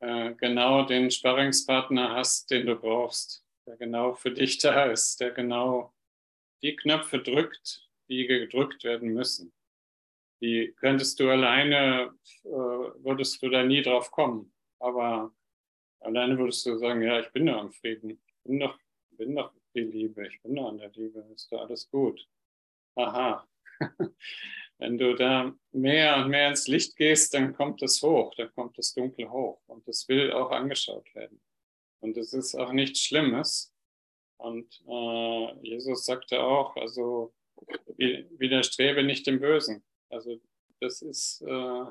äh, 0.02 0.34
genau 0.34 0.84
den 0.84 1.10
Sparringspartner 1.10 2.10
hast, 2.14 2.50
den 2.50 2.66
du 2.66 2.74
brauchst, 2.74 3.44
der 3.66 3.76
genau 3.76 4.14
für 4.14 4.32
dich 4.32 4.58
da 4.58 4.86
ist, 4.86 5.20
der 5.20 5.30
genau 5.30 5.94
die 6.62 6.74
Knöpfe 6.74 7.20
drückt, 7.20 7.88
die 8.08 8.26
gedrückt 8.26 8.82
werden 8.82 9.14
müssen. 9.14 9.52
Die 10.40 10.74
könntest 10.76 11.20
du 11.20 11.30
alleine, 11.30 12.12
äh, 12.44 12.48
würdest 12.48 13.40
du 13.42 13.48
da 13.48 13.62
nie 13.62 13.80
drauf 13.82 14.10
kommen. 14.10 14.52
Aber 14.80 15.32
alleine 16.00 16.36
würdest 16.36 16.66
du 16.66 16.76
sagen, 16.78 17.02
ja, 17.02 17.20
ich 17.20 17.30
bin 17.30 17.46
doch 17.46 17.58
am 17.58 17.72
Frieden. 17.72 18.10
Ich 18.10 18.34
bin 18.42 18.58
doch, 18.58 18.76
bin 19.12 19.36
doch 19.36 19.52
die 19.72 19.82
Liebe. 19.82 20.26
Ich 20.26 20.42
bin 20.42 20.56
doch 20.56 20.68
an 20.68 20.78
der 20.78 20.90
Liebe. 20.90 21.20
Ist 21.32 21.52
doch 21.52 21.60
alles 21.60 21.88
gut. 21.88 22.28
Aha. 22.96 23.46
Wenn 24.82 24.98
du 24.98 25.14
da 25.14 25.54
mehr 25.70 26.16
und 26.16 26.30
mehr 26.30 26.48
ins 26.48 26.66
Licht 26.66 26.96
gehst, 26.96 27.34
dann 27.34 27.54
kommt 27.54 27.80
es 27.82 28.02
hoch, 28.02 28.34
dann 28.34 28.52
kommt 28.52 28.76
das 28.76 28.92
Dunkel 28.92 29.30
hoch 29.30 29.62
und 29.68 29.86
es 29.86 30.08
will 30.08 30.32
auch 30.32 30.50
angeschaut 30.50 31.06
werden. 31.14 31.40
Und 32.00 32.16
es 32.16 32.32
ist 32.32 32.56
auch 32.56 32.72
nichts 32.72 32.98
Schlimmes. 32.98 33.72
Und 34.38 34.82
äh, 34.88 35.54
Jesus 35.62 36.04
sagte 36.04 36.42
auch, 36.42 36.74
also 36.74 37.32
widerstrebe 37.96 39.04
nicht 39.04 39.24
dem 39.28 39.38
Bösen. 39.38 39.84
Also 40.10 40.40
das 40.80 41.00
ist 41.00 41.42
äh, 41.42 41.84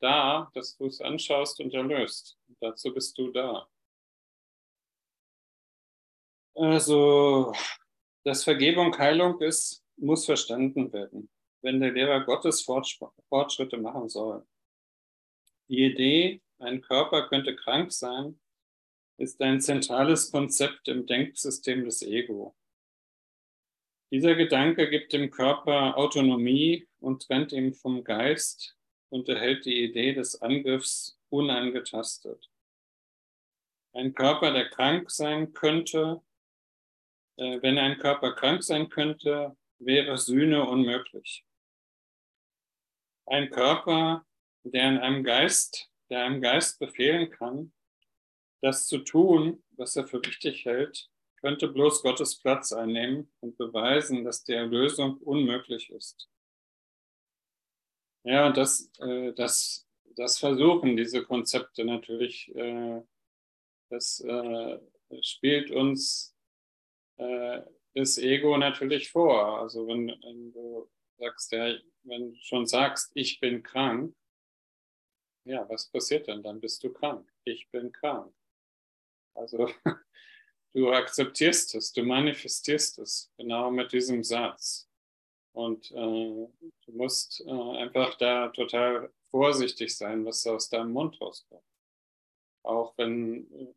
da, 0.00 0.50
dass 0.52 0.76
du 0.76 0.86
es 0.86 1.00
anschaust 1.00 1.60
und 1.60 1.72
erlöst. 1.72 2.36
Und 2.48 2.56
dazu 2.60 2.92
bist 2.92 3.16
du 3.18 3.30
da. 3.30 3.68
Also, 6.56 7.52
dass 8.24 8.42
Vergebung 8.42 8.98
Heilung 8.98 9.40
ist, 9.40 9.84
muss 9.96 10.24
verstanden 10.24 10.92
werden 10.92 11.30
wenn 11.62 11.80
der 11.80 11.92
Lehrer 11.92 12.24
Gottes 12.24 12.62
Fortschritte 12.62 13.78
machen 13.78 14.08
soll. 14.08 14.44
Die 15.68 15.84
Idee, 15.84 16.42
ein 16.58 16.82
Körper 16.82 17.28
könnte 17.28 17.56
krank 17.56 17.92
sein, 17.92 18.38
ist 19.16 19.40
ein 19.40 19.60
zentrales 19.60 20.30
Konzept 20.30 20.88
im 20.88 21.06
Denksystem 21.06 21.84
des 21.84 22.02
Ego. 22.02 22.56
Dieser 24.10 24.34
Gedanke 24.34 24.90
gibt 24.90 25.12
dem 25.12 25.30
Körper 25.30 25.96
Autonomie 25.96 26.88
und 26.98 27.26
trennt 27.26 27.52
ihn 27.52 27.72
vom 27.72 28.04
Geist 28.04 28.76
und 29.08 29.28
erhält 29.28 29.64
die 29.64 29.84
Idee 29.84 30.12
des 30.12 30.42
Angriffs 30.42 31.18
unangetastet. 31.30 32.50
Ein 33.94 34.14
Körper, 34.14 34.52
der 34.52 34.68
krank 34.68 35.10
sein 35.10 35.52
könnte, 35.52 36.22
äh, 37.36 37.62
wenn 37.62 37.78
ein 37.78 37.98
Körper 37.98 38.32
krank 38.34 38.62
sein 38.62 38.88
könnte, 38.88 39.56
wäre 39.78 40.18
Sühne 40.18 40.66
unmöglich 40.68 41.44
ein 43.32 43.50
Körper, 43.50 44.26
der 44.62 44.88
in 44.90 44.98
einem 44.98 45.24
Geist, 45.24 45.90
der 46.10 46.24
einem 46.24 46.42
Geist 46.42 46.78
befehlen 46.78 47.30
kann, 47.30 47.72
das 48.60 48.86
zu 48.86 48.98
tun, 48.98 49.64
was 49.70 49.96
er 49.96 50.06
für 50.06 50.24
richtig 50.24 50.66
hält, 50.66 51.08
könnte 51.40 51.68
bloß 51.68 52.02
Gottes 52.02 52.38
Platz 52.38 52.72
einnehmen 52.72 53.32
und 53.40 53.56
beweisen, 53.56 54.22
dass 54.24 54.44
die 54.44 54.52
Erlösung 54.52 55.16
unmöglich 55.16 55.90
ist. 55.90 56.28
Ja, 58.24 58.52
das, 58.52 58.92
äh, 59.00 59.32
das, 59.32 59.88
das 60.14 60.38
versuchen 60.38 60.96
diese 60.96 61.24
Konzepte 61.24 61.84
natürlich, 61.84 62.54
äh, 62.54 63.00
das 63.88 64.20
äh, 64.20 64.78
spielt 65.22 65.70
uns 65.70 66.36
äh, 67.16 67.62
das 67.94 68.18
Ego 68.18 68.56
natürlich 68.58 69.10
vor. 69.10 69.58
Also 69.58 69.88
wenn, 69.88 70.08
wenn 70.08 70.52
du 70.52 70.88
sagst, 71.18 71.50
ja, 71.52 71.74
wenn 72.04 72.32
du 72.32 72.40
schon 72.40 72.66
sagst, 72.66 73.10
ich 73.14 73.40
bin 73.40 73.62
krank, 73.62 74.14
ja, 75.44 75.68
was 75.68 75.88
passiert 75.88 76.28
denn? 76.28 76.42
Dann 76.42 76.60
bist 76.60 76.82
du 76.84 76.92
krank. 76.92 77.28
Ich 77.44 77.68
bin 77.70 77.90
krank. 77.90 78.32
Also 79.34 79.68
du 80.72 80.92
akzeptierst 80.92 81.74
es, 81.74 81.92
du 81.92 82.02
manifestierst 82.04 82.98
es 82.98 83.32
genau 83.36 83.70
mit 83.70 83.92
diesem 83.92 84.22
Satz. 84.22 84.88
Und 85.52 85.90
äh, 85.90 85.94
du 85.94 86.92
musst 86.92 87.42
äh, 87.46 87.50
einfach 87.50 88.16
da 88.16 88.48
total 88.48 89.12
vorsichtig 89.30 89.96
sein, 89.96 90.24
was 90.24 90.46
aus 90.46 90.68
deinem 90.68 90.92
Mund 90.92 91.20
rauskommt. 91.20 91.64
Auch 92.62 92.96
wenn, 92.96 93.74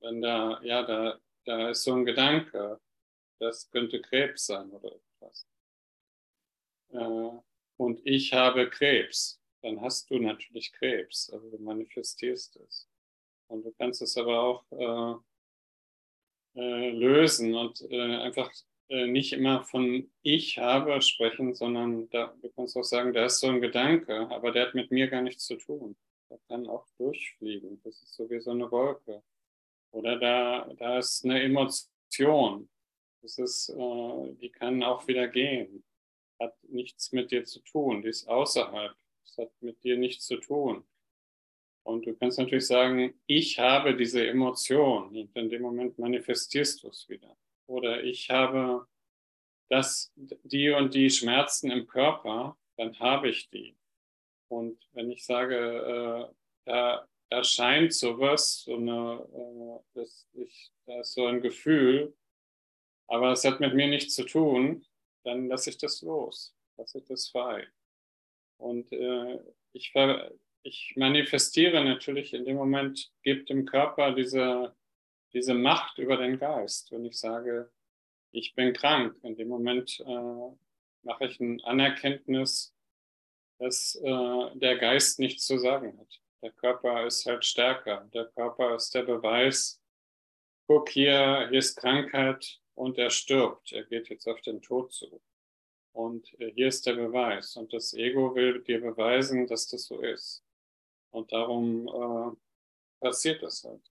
wenn 0.00 0.20
da, 0.20 0.60
ja, 0.62 0.82
da, 0.82 1.18
da 1.44 1.70
ist 1.70 1.82
so 1.82 1.94
ein 1.94 2.04
Gedanke, 2.04 2.80
das 3.40 3.70
könnte 3.70 4.00
Krebs 4.00 4.46
sein 4.46 4.70
oder 4.70 4.94
etwas. 4.94 5.46
Äh, 6.90 7.40
und 7.80 8.02
ich 8.04 8.34
habe 8.34 8.68
Krebs, 8.68 9.40
dann 9.62 9.80
hast 9.80 10.10
du 10.10 10.18
natürlich 10.18 10.70
Krebs, 10.70 11.30
also 11.30 11.48
du 11.50 11.56
manifestierst 11.62 12.56
es. 12.56 12.86
Und 13.46 13.64
du 13.64 13.72
kannst 13.72 14.02
es 14.02 14.18
aber 14.18 14.38
auch 14.38 15.22
äh, 16.54 16.60
äh, 16.60 16.90
lösen 16.90 17.54
und 17.54 17.80
äh, 17.90 18.16
einfach 18.18 18.52
äh, 18.90 19.06
nicht 19.06 19.32
immer 19.32 19.64
von 19.64 20.10
ich 20.20 20.58
habe 20.58 21.00
sprechen, 21.00 21.54
sondern 21.54 22.10
da, 22.10 22.34
du 22.42 22.50
kannst 22.50 22.76
auch 22.76 22.84
sagen, 22.84 23.14
da 23.14 23.24
ist 23.24 23.40
so 23.40 23.46
ein 23.46 23.62
Gedanke, 23.62 24.28
aber 24.28 24.52
der 24.52 24.66
hat 24.66 24.74
mit 24.74 24.90
mir 24.90 25.08
gar 25.08 25.22
nichts 25.22 25.46
zu 25.46 25.56
tun. 25.56 25.96
Der 26.28 26.38
kann 26.48 26.66
auch 26.66 26.86
durchfliegen. 26.98 27.80
Das 27.82 28.02
ist 28.02 28.12
so 28.12 28.28
wie 28.28 28.40
so 28.40 28.50
eine 28.50 28.70
Wolke. 28.70 29.22
Oder 29.92 30.18
da, 30.18 30.70
da 30.76 30.98
ist 30.98 31.24
eine 31.24 31.42
Emotion. 31.42 32.68
Das 33.22 33.38
ist, 33.38 33.70
äh, 33.70 34.34
die 34.34 34.50
kann 34.50 34.82
auch 34.82 35.06
wieder 35.06 35.28
gehen 35.28 35.82
hat 36.40 36.56
nichts 36.64 37.12
mit 37.12 37.30
dir 37.30 37.44
zu 37.44 37.60
tun, 37.60 38.02
die 38.02 38.08
ist 38.08 38.26
außerhalb, 38.26 38.96
das 39.24 39.38
hat 39.38 39.52
mit 39.60 39.82
dir 39.84 39.96
nichts 39.96 40.26
zu 40.26 40.38
tun. 40.38 40.84
Und 41.82 42.06
du 42.06 42.14
kannst 42.14 42.38
natürlich 42.38 42.66
sagen, 42.66 43.14
ich 43.26 43.58
habe 43.58 43.96
diese 43.96 44.26
Emotion 44.26 45.16
und 45.16 45.36
in 45.36 45.50
dem 45.50 45.62
Moment 45.62 45.98
manifestierst 45.98 46.82
du 46.82 46.88
es 46.88 47.08
wieder. 47.08 47.36
Oder 47.66 48.02
ich 48.02 48.30
habe 48.30 48.86
das, 49.70 50.12
die 50.16 50.70
und 50.70 50.94
die 50.94 51.10
Schmerzen 51.10 51.70
im 51.70 51.86
Körper, 51.86 52.58
dann 52.76 52.98
habe 52.98 53.28
ich 53.28 53.48
die. 53.50 53.76
Und 54.48 54.84
wenn 54.92 55.10
ich 55.10 55.24
sage, 55.24 55.56
äh, 55.56 56.34
da 56.64 57.08
erscheint 57.30 57.94
sowas, 57.94 58.62
so 58.64 58.74
eine, 58.74 59.26
äh, 59.32 59.84
das, 59.94 60.28
ich, 60.32 60.72
da 60.86 61.00
ist 61.00 61.14
so 61.14 61.26
ein 61.26 61.40
Gefühl, 61.40 62.16
aber 63.06 63.32
es 63.32 63.44
hat 63.44 63.60
mit 63.60 63.74
mir 63.74 63.88
nichts 63.88 64.14
zu 64.14 64.24
tun, 64.24 64.84
dann 65.24 65.48
lasse 65.48 65.70
ich 65.70 65.78
das 65.78 66.02
los, 66.02 66.54
lasse 66.76 66.98
ich 66.98 67.04
das 67.04 67.28
frei. 67.28 67.66
Und 68.58 68.92
äh, 68.92 69.38
ich, 69.72 69.92
ich 70.62 70.94
manifestiere 70.96 71.82
natürlich 71.84 72.34
in 72.34 72.44
dem 72.44 72.56
Moment, 72.56 73.10
gibt 73.22 73.48
dem 73.48 73.64
Körper 73.66 74.12
diese, 74.12 74.74
diese 75.32 75.54
Macht 75.54 75.98
über 75.98 76.16
den 76.16 76.38
Geist. 76.38 76.92
Wenn 76.92 77.04
ich 77.04 77.18
sage, 77.18 77.70
ich 78.32 78.54
bin 78.54 78.72
krank, 78.72 79.16
in 79.22 79.36
dem 79.36 79.48
Moment 79.48 80.00
äh, 80.00 80.56
mache 81.02 81.26
ich 81.26 81.40
ein 81.40 81.60
Anerkenntnis, 81.62 82.74
dass 83.58 83.94
äh, 83.96 84.56
der 84.58 84.78
Geist 84.78 85.18
nichts 85.18 85.46
zu 85.46 85.58
sagen 85.58 85.98
hat. 85.98 86.20
Der 86.42 86.52
Körper 86.52 87.06
ist 87.06 87.26
halt 87.26 87.44
stärker. 87.44 88.08
Der 88.14 88.26
Körper 88.26 88.74
ist 88.76 88.94
der 88.94 89.02
Beweis, 89.02 89.82
guck 90.66 90.88
hier, 90.88 91.48
hier 91.50 91.58
ist 91.58 91.76
Krankheit, 91.76 92.60
und 92.80 92.96
er 92.96 93.10
stirbt. 93.10 93.72
Er 93.72 93.84
geht 93.84 94.08
jetzt 94.08 94.26
auf 94.26 94.40
den 94.40 94.62
Tod 94.62 94.90
zu. 94.90 95.20
Und 95.92 96.32
äh, 96.40 96.50
hier 96.52 96.68
ist 96.68 96.86
der 96.86 96.94
Beweis. 96.94 97.54
Und 97.56 97.74
das 97.74 97.92
Ego 97.92 98.34
will 98.34 98.62
dir 98.62 98.80
beweisen, 98.80 99.46
dass 99.46 99.68
das 99.68 99.84
so 99.84 100.00
ist. 100.00 100.42
Und 101.10 101.30
darum 101.30 101.86
äh, 101.88 102.36
passiert 103.00 103.42
das 103.42 103.64
halt. 103.64 103.86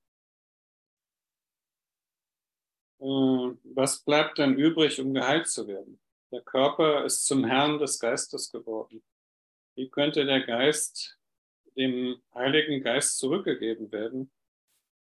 Äh, 3.00 3.58
was 3.76 4.04
bleibt 4.04 4.40
denn 4.40 4.58
übrig, 4.58 5.00
um 5.00 5.14
geheilt 5.14 5.48
zu 5.48 5.68
werden? 5.68 6.00
Der 6.32 6.42
Körper 6.42 7.06
ist 7.06 7.28
zum 7.28 7.46
Herrn 7.46 7.78
des 7.78 8.00
Geistes 8.00 8.52
geworden. 8.52 9.04
Wie 9.76 9.90
könnte 9.90 10.26
der 10.26 10.42
Geist 10.42 11.20
dem 11.76 12.20
Heiligen 12.34 12.82
Geist 12.82 13.20
zurückgegeben 13.20 13.92
werden, 13.92 14.32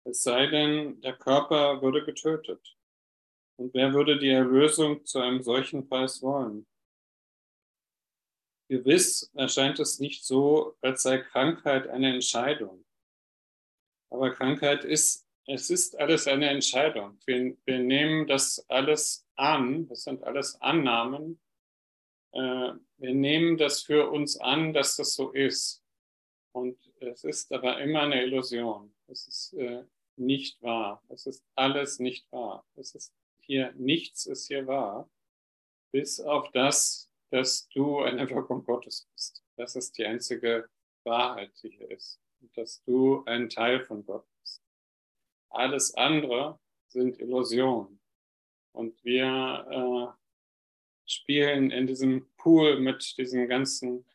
es 0.04 0.22
sei 0.22 0.46
denn, 0.46 1.00
der 1.00 1.16
Körper 1.16 1.80
würde 1.80 2.04
getötet? 2.04 2.77
Und 3.58 3.74
wer 3.74 3.92
würde 3.92 4.18
die 4.18 4.30
Erlösung 4.30 5.04
zu 5.04 5.18
einem 5.18 5.42
solchen 5.42 5.88
Preis 5.88 6.22
wollen? 6.22 6.64
Gewiss 8.68 9.30
erscheint 9.34 9.80
es 9.80 9.98
nicht 9.98 10.24
so, 10.24 10.76
als 10.80 11.02
sei 11.02 11.18
Krankheit 11.18 11.88
eine 11.88 12.14
Entscheidung. 12.14 12.84
Aber 14.10 14.30
Krankheit 14.30 14.84
ist, 14.84 15.26
es 15.46 15.70
ist 15.70 15.98
alles 15.98 16.28
eine 16.28 16.50
Entscheidung. 16.50 17.18
Wir, 17.26 17.56
wir 17.64 17.78
nehmen 17.80 18.28
das 18.28 18.64
alles 18.68 19.26
an, 19.34 19.88
das 19.88 20.04
sind 20.04 20.22
alles 20.22 20.60
Annahmen. 20.60 21.40
Äh, 22.32 22.74
wir 22.98 23.14
nehmen 23.14 23.56
das 23.56 23.82
für 23.82 24.08
uns 24.10 24.38
an, 24.38 24.72
dass 24.72 24.96
das 24.96 25.14
so 25.14 25.32
ist. 25.32 25.82
Und 26.52 26.78
es 27.00 27.24
ist 27.24 27.52
aber 27.52 27.80
immer 27.80 28.02
eine 28.02 28.22
Illusion. 28.22 28.94
Es 29.08 29.26
ist 29.26 29.52
äh, 29.54 29.82
nicht 30.16 30.62
wahr. 30.62 31.02
Es 31.08 31.26
ist 31.26 31.44
alles 31.56 31.98
nicht 31.98 32.30
wahr. 32.30 32.64
Es 32.76 32.94
ist 32.94 33.12
hier, 33.48 33.72
nichts 33.76 34.26
ist 34.26 34.46
hier 34.46 34.66
wahr, 34.66 35.10
bis 35.90 36.20
auf 36.20 36.50
das, 36.52 37.10
dass 37.30 37.68
du 37.70 38.00
eine 38.00 38.28
Wirkung 38.28 38.62
Gottes 38.62 39.08
bist. 39.12 39.42
Das 39.56 39.74
ist 39.74 39.96
die 39.96 40.04
einzige 40.04 40.68
Wahrheit, 41.04 41.50
die 41.62 41.70
hier 41.70 41.90
ist. 41.90 42.20
Und 42.40 42.56
dass 42.56 42.82
du 42.84 43.24
ein 43.24 43.48
Teil 43.48 43.84
von 43.84 44.04
Gott 44.04 44.26
bist. 44.40 44.62
Alles 45.48 45.94
andere 45.94 46.60
sind 46.88 47.18
Illusionen. 47.18 48.00
Und 48.72 49.02
wir 49.02 50.14
äh, 50.14 51.10
spielen 51.10 51.70
in 51.70 51.86
diesem 51.86 52.30
Pool 52.36 52.78
mit 52.78 53.16
diesen 53.16 53.48
ganzen 53.48 54.06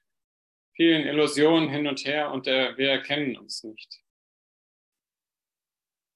vielen 0.74 1.08
Illusionen 1.08 1.70
hin 1.70 1.88
und 1.88 2.06
her 2.06 2.32
und 2.32 2.46
der, 2.46 2.78
wir 2.78 2.92
erkennen 2.92 3.36
uns 3.38 3.64
nicht. 3.64 4.04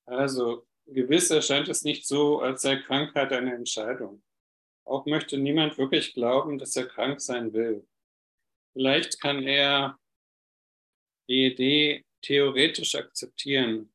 Also 0.05 0.67
gewiss 0.87 1.29
erscheint 1.29 1.67
es 1.67 1.83
nicht 1.83 2.07
so, 2.07 2.39
als 2.39 2.61
sei 2.61 2.77
Krankheit 2.77 3.31
eine 3.33 3.53
Entscheidung. 3.53 4.23
Auch 4.85 5.05
möchte 5.05 5.37
niemand 5.37 5.77
wirklich 5.77 6.13
glauben, 6.13 6.57
dass 6.57 6.75
er 6.75 6.87
krank 6.87 7.19
sein 7.21 7.53
will. 7.53 7.85
Vielleicht 8.73 9.19
kann 9.19 9.43
er 9.43 9.99
die 11.27 11.47
Idee 11.47 12.05
theoretisch 12.21 12.95
akzeptieren, 12.95 13.91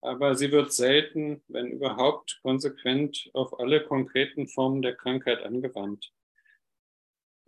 aber 0.00 0.34
sie 0.34 0.52
wird 0.52 0.72
selten, 0.72 1.42
wenn 1.48 1.72
überhaupt, 1.72 2.38
konsequent 2.42 3.30
auf 3.34 3.58
alle 3.58 3.84
konkreten 3.84 4.48
Formen 4.48 4.82
der 4.82 4.96
Krankheit 4.96 5.42
angewandt. 5.42 6.12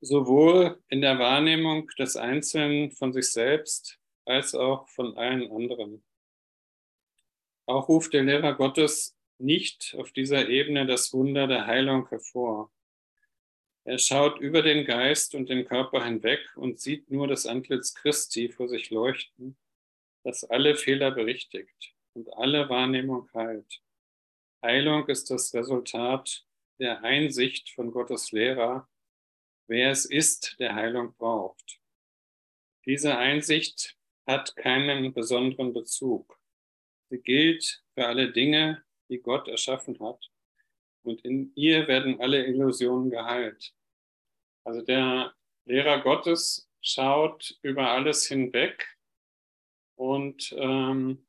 Sowohl 0.00 0.82
in 0.88 1.00
der 1.00 1.18
Wahrnehmung 1.18 1.88
des 1.98 2.16
Einzelnen 2.16 2.90
von 2.90 3.12
sich 3.12 3.30
selbst 3.30 3.98
als 4.24 4.54
auch 4.54 4.88
von 4.88 5.16
allen 5.16 5.50
anderen. 5.50 6.04
Auch 7.66 7.88
ruft 7.88 8.12
der 8.12 8.24
Lehrer 8.24 8.54
Gottes 8.54 9.16
nicht 9.38 9.94
auf 9.98 10.12
dieser 10.12 10.48
Ebene 10.48 10.86
das 10.86 11.12
Wunder 11.12 11.46
der 11.46 11.66
Heilung 11.66 12.08
hervor. 12.08 12.70
Er 13.84 13.98
schaut 13.98 14.38
über 14.40 14.62
den 14.62 14.86
Geist 14.86 15.34
und 15.34 15.48
den 15.48 15.66
Körper 15.66 16.04
hinweg 16.04 16.40
und 16.56 16.80
sieht 16.80 17.10
nur 17.10 17.28
das 17.28 17.46
Antlitz 17.46 17.94
Christi 17.94 18.48
vor 18.48 18.68
sich 18.68 18.90
leuchten, 18.90 19.56
das 20.22 20.44
alle 20.44 20.76
Fehler 20.76 21.10
berichtigt 21.10 21.94
und 22.14 22.32
alle 22.34 22.68
Wahrnehmung 22.68 23.28
heilt. 23.34 23.82
Heilung 24.62 25.06
ist 25.08 25.30
das 25.30 25.52
Resultat 25.52 26.46
der 26.78 27.02
Einsicht 27.04 27.70
von 27.70 27.90
Gottes 27.90 28.32
Lehrer, 28.32 28.88
wer 29.66 29.90
es 29.90 30.06
ist, 30.06 30.56
der 30.58 30.74
Heilung 30.74 31.14
braucht. 31.14 31.80
Diese 32.86 33.16
Einsicht 33.16 33.96
hat 34.26 34.56
keinen 34.56 35.12
besonderen 35.12 35.72
Bezug. 35.74 36.38
Gilt 37.18 37.84
für 37.94 38.06
alle 38.06 38.32
Dinge, 38.32 38.82
die 39.08 39.18
Gott 39.18 39.48
erschaffen 39.48 39.98
hat. 40.00 40.30
Und 41.02 41.24
in 41.24 41.52
ihr 41.54 41.86
werden 41.86 42.20
alle 42.20 42.46
Illusionen 42.46 43.10
geheilt. 43.10 43.74
Also 44.64 44.82
der 44.82 45.34
Lehrer 45.66 46.00
Gottes 46.00 46.70
schaut 46.80 47.58
über 47.62 47.90
alles 47.90 48.26
hinweg 48.26 48.94
und, 49.96 50.54
ähm, 50.58 51.26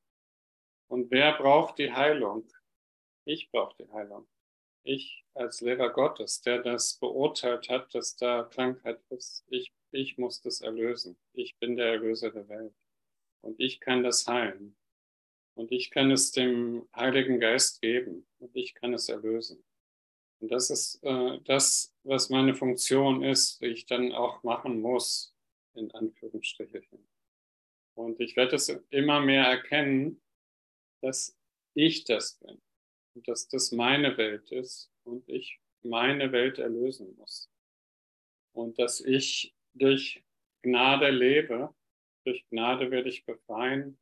und 0.88 1.11
wer 1.11 1.33
braucht 1.38 1.77
die 1.77 1.91
Heilung? 1.91 2.47
Ich 3.25 3.49
brauche 3.51 3.75
die 3.79 3.91
Heilung. 3.91 4.27
Ich 4.83 5.25
als 5.33 5.61
Lehrer 5.61 5.89
Gottes, 5.89 6.41
der 6.41 6.61
das 6.61 6.97
beurteilt 6.97 7.69
hat, 7.69 7.93
dass 7.93 8.15
da 8.15 8.43
Krankheit 8.43 9.01
ist, 9.09 9.43
ich, 9.49 9.73
ich 9.91 10.17
muss 10.17 10.41
das 10.41 10.61
erlösen. 10.61 11.17
Ich 11.33 11.57
bin 11.57 11.75
der 11.75 11.88
Erlöser 11.88 12.31
der 12.31 12.47
Welt. 12.47 12.73
Und 13.41 13.59
ich 13.59 13.79
kann 13.79 14.03
das 14.03 14.27
heilen. 14.27 14.75
Und 15.56 15.72
ich 15.72 15.89
kann 15.89 16.12
es 16.12 16.32
dem 16.32 16.88
Heiligen 16.95 17.39
Geist 17.39 17.82
geben 17.82 18.28
und 18.39 18.56
ich 18.56 18.74
kann 18.76 18.93
es 18.93 19.08
erlösen. 19.08 19.64
Und 20.39 20.51
das 20.51 20.70
ist 20.70 21.01
äh, 21.03 21.39
das, 21.45 21.93
was 22.03 22.30
meine 22.30 22.53
Funktion 22.53 23.24
ist, 23.24 23.62
die 23.62 23.68
ich 23.68 23.86
dann 23.86 24.12
auch 24.12 24.43
machen 24.43 24.82
muss, 24.82 25.34
in 25.74 25.89
Anführungsstrichen. 25.91 27.08
Und 27.95 28.20
ich 28.20 28.36
werde 28.36 28.58
es 28.58 28.68
immer 28.89 29.22
mehr 29.22 29.45
erkennen, 29.45 30.22
dass 31.01 31.38
ich 31.74 32.03
das 32.03 32.38
bin 32.39 32.62
und 33.14 33.28
dass 33.28 33.47
das 33.47 33.72
meine 33.72 34.18
Welt 34.18 34.51
ist 34.51 34.91
und 35.03 35.28
ich 35.30 35.62
meine 35.84 36.34
Welt 36.34 36.60
erlösen 36.60 37.16
muss. 37.16 37.49
Und 38.51 38.78
dass 38.78 38.99
ich 38.99 39.56
durch 39.74 40.24
Gnade 40.64 41.12
lebe, 41.12 41.74
durch 42.26 42.45
Gnade 42.49 42.91
werde 42.91 43.10
ich 43.10 43.26
befreien 43.26 43.97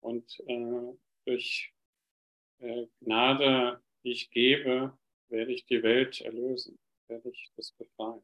und 0.00 0.40
äh, 0.46 0.96
durch 1.24 1.72
äh, 2.60 2.86
Gnade, 3.00 3.82
die 4.02 4.12
ich 4.12 4.30
gebe, 4.30 4.96
werde 5.28 5.52
ich 5.52 5.66
die 5.66 5.82
Welt 5.82 6.20
erlösen, 6.20 6.78
werde 7.08 7.30
ich 7.30 7.50
das 7.56 7.72
befreien. 7.72 8.22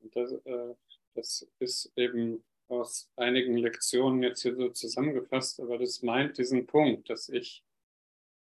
Und 0.00 0.16
das, 0.16 0.32
äh, 0.32 0.74
das 1.14 1.48
ist 1.58 1.92
eben 1.96 2.44
aus 2.68 3.10
einigen 3.16 3.56
Lektionen 3.58 4.22
jetzt 4.22 4.42
hier 4.42 4.54
so 4.56 4.70
zusammengefasst, 4.70 5.60
aber 5.60 5.78
das 5.78 6.02
meint 6.02 6.38
diesen 6.38 6.66
Punkt, 6.66 7.10
dass 7.10 7.28
ich 7.28 7.64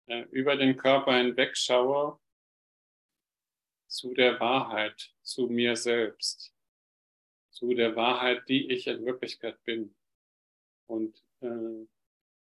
äh, 0.08 0.24
über 0.32 0.56
den 0.56 0.78
Körper 0.78 1.16
hinweg 1.16 1.56
schaue 1.56 2.20
zu 3.88 4.14
der 4.14 4.40
Wahrheit, 4.40 5.14
zu 5.22 5.48
mir 5.48 5.76
selbst, 5.76 6.54
zu 7.50 7.74
der 7.74 7.96
Wahrheit, 7.96 8.48
die 8.50 8.72
ich 8.72 8.88
in 8.88 9.06
Wirklichkeit 9.06 9.64
bin. 9.64 9.96
Und 10.88 11.24
äh, 11.42 11.86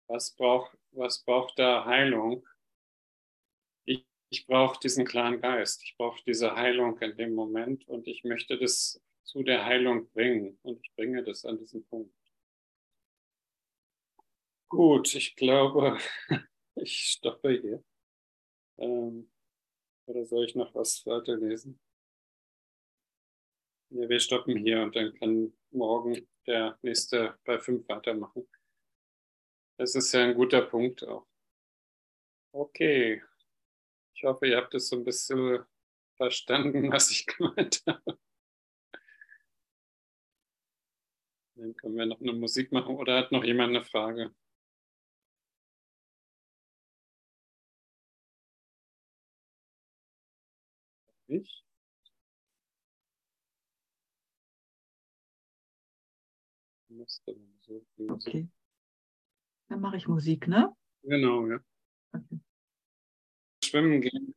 was 0.07 0.31
braucht, 0.35 0.77
was 0.91 1.23
braucht 1.23 1.57
da 1.59 1.85
Heilung? 1.85 2.45
Ich, 3.85 4.05
ich 4.29 4.45
brauche 4.47 4.79
diesen 4.79 5.05
klaren 5.05 5.41
Geist. 5.41 5.83
Ich 5.83 5.95
brauche 5.97 6.21
diese 6.25 6.55
Heilung 6.55 6.99
in 6.99 7.15
dem 7.17 7.33
Moment 7.35 7.87
und 7.87 8.07
ich 8.07 8.23
möchte 8.23 8.57
das 8.57 9.01
zu 9.23 9.43
der 9.43 9.65
Heilung 9.65 10.09
bringen 10.11 10.57
und 10.63 10.79
ich 10.85 10.93
bringe 10.95 11.23
das 11.23 11.45
an 11.45 11.57
diesen 11.57 11.85
Punkt. 11.85 12.13
Gut, 14.69 15.13
ich 15.15 15.35
glaube, 15.35 15.97
ich 16.75 16.97
stoppe 17.11 17.51
hier. 17.51 17.83
Ähm, 18.77 19.29
oder 20.07 20.25
soll 20.25 20.45
ich 20.45 20.55
noch 20.55 20.73
was 20.75 21.05
weiterlesen? 21.05 21.79
Ja, 23.91 24.09
wir 24.09 24.19
stoppen 24.19 24.57
hier 24.57 24.81
und 24.81 24.95
dann 24.95 25.13
kann 25.13 25.53
morgen 25.71 26.27
der 26.47 26.77
nächste 26.81 27.37
bei 27.45 27.59
fünf 27.59 27.87
weitermachen. 27.87 28.47
Das 29.77 29.93
ist 29.93 30.11
ja 30.13 30.23
ein 30.23 30.33
guter 30.33 30.63
Punkt 30.63 31.07
auch. 31.07 31.27
Okay. 32.53 33.21
Ich 34.15 34.23
hoffe, 34.23 34.47
ihr 34.47 34.57
habt 34.57 34.73
es 34.75 34.89
so 34.89 34.97
ein 34.97 35.03
bisschen 35.05 35.63
verstanden, 36.17 36.91
was 36.93 37.11
ich 37.11 37.25
gemeint 37.27 37.83
habe. 37.87 38.19
Dann 41.55 41.75
können 41.77 41.95
wir 41.95 42.05
noch 42.05 42.21
eine 42.21 42.33
Musik 42.33 42.71
machen 42.71 42.95
oder 42.95 43.17
hat 43.17 43.31
noch 43.31 43.43
jemand 43.43 43.69
eine 43.75 43.83
Frage? 43.83 44.35
Ich? 51.27 51.63
Okay. 58.09 58.47
Dann 59.73 59.81
mache 59.81 59.97
ich 59.97 60.07
Musik, 60.07 60.47
ne? 60.47 60.71
Genau, 61.01 61.47
ja. 61.47 61.57
Okay. 62.13 62.39
Schwimmen 63.65 64.01
gehen. 64.01 64.35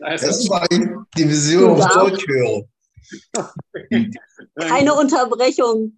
Also, 0.00 0.26
Das 0.26 0.50
war 0.50 0.66
die 0.68 1.28
Vision 1.28 1.80
auf. 1.80 1.94
Deutsch 1.94 2.26
hören. 2.26 2.68
Keine 4.58 4.94
Unterbrechung. 4.94 5.96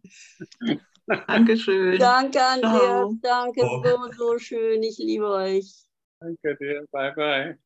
Dankeschön. 1.07 1.99
Danke, 1.99 2.45
Andreas. 2.45 2.83
Ciao. 2.83 3.19
Danke, 3.23 3.63
Oh. 3.65 3.83
so, 3.83 4.13
so 4.13 4.39
schön. 4.39 4.83
Ich 4.83 4.99
liebe 4.99 5.31
euch. 5.31 5.87
Danke 6.21 6.55
dir. 6.61 6.85
Bye, 6.93 7.15
bye. 7.15 7.59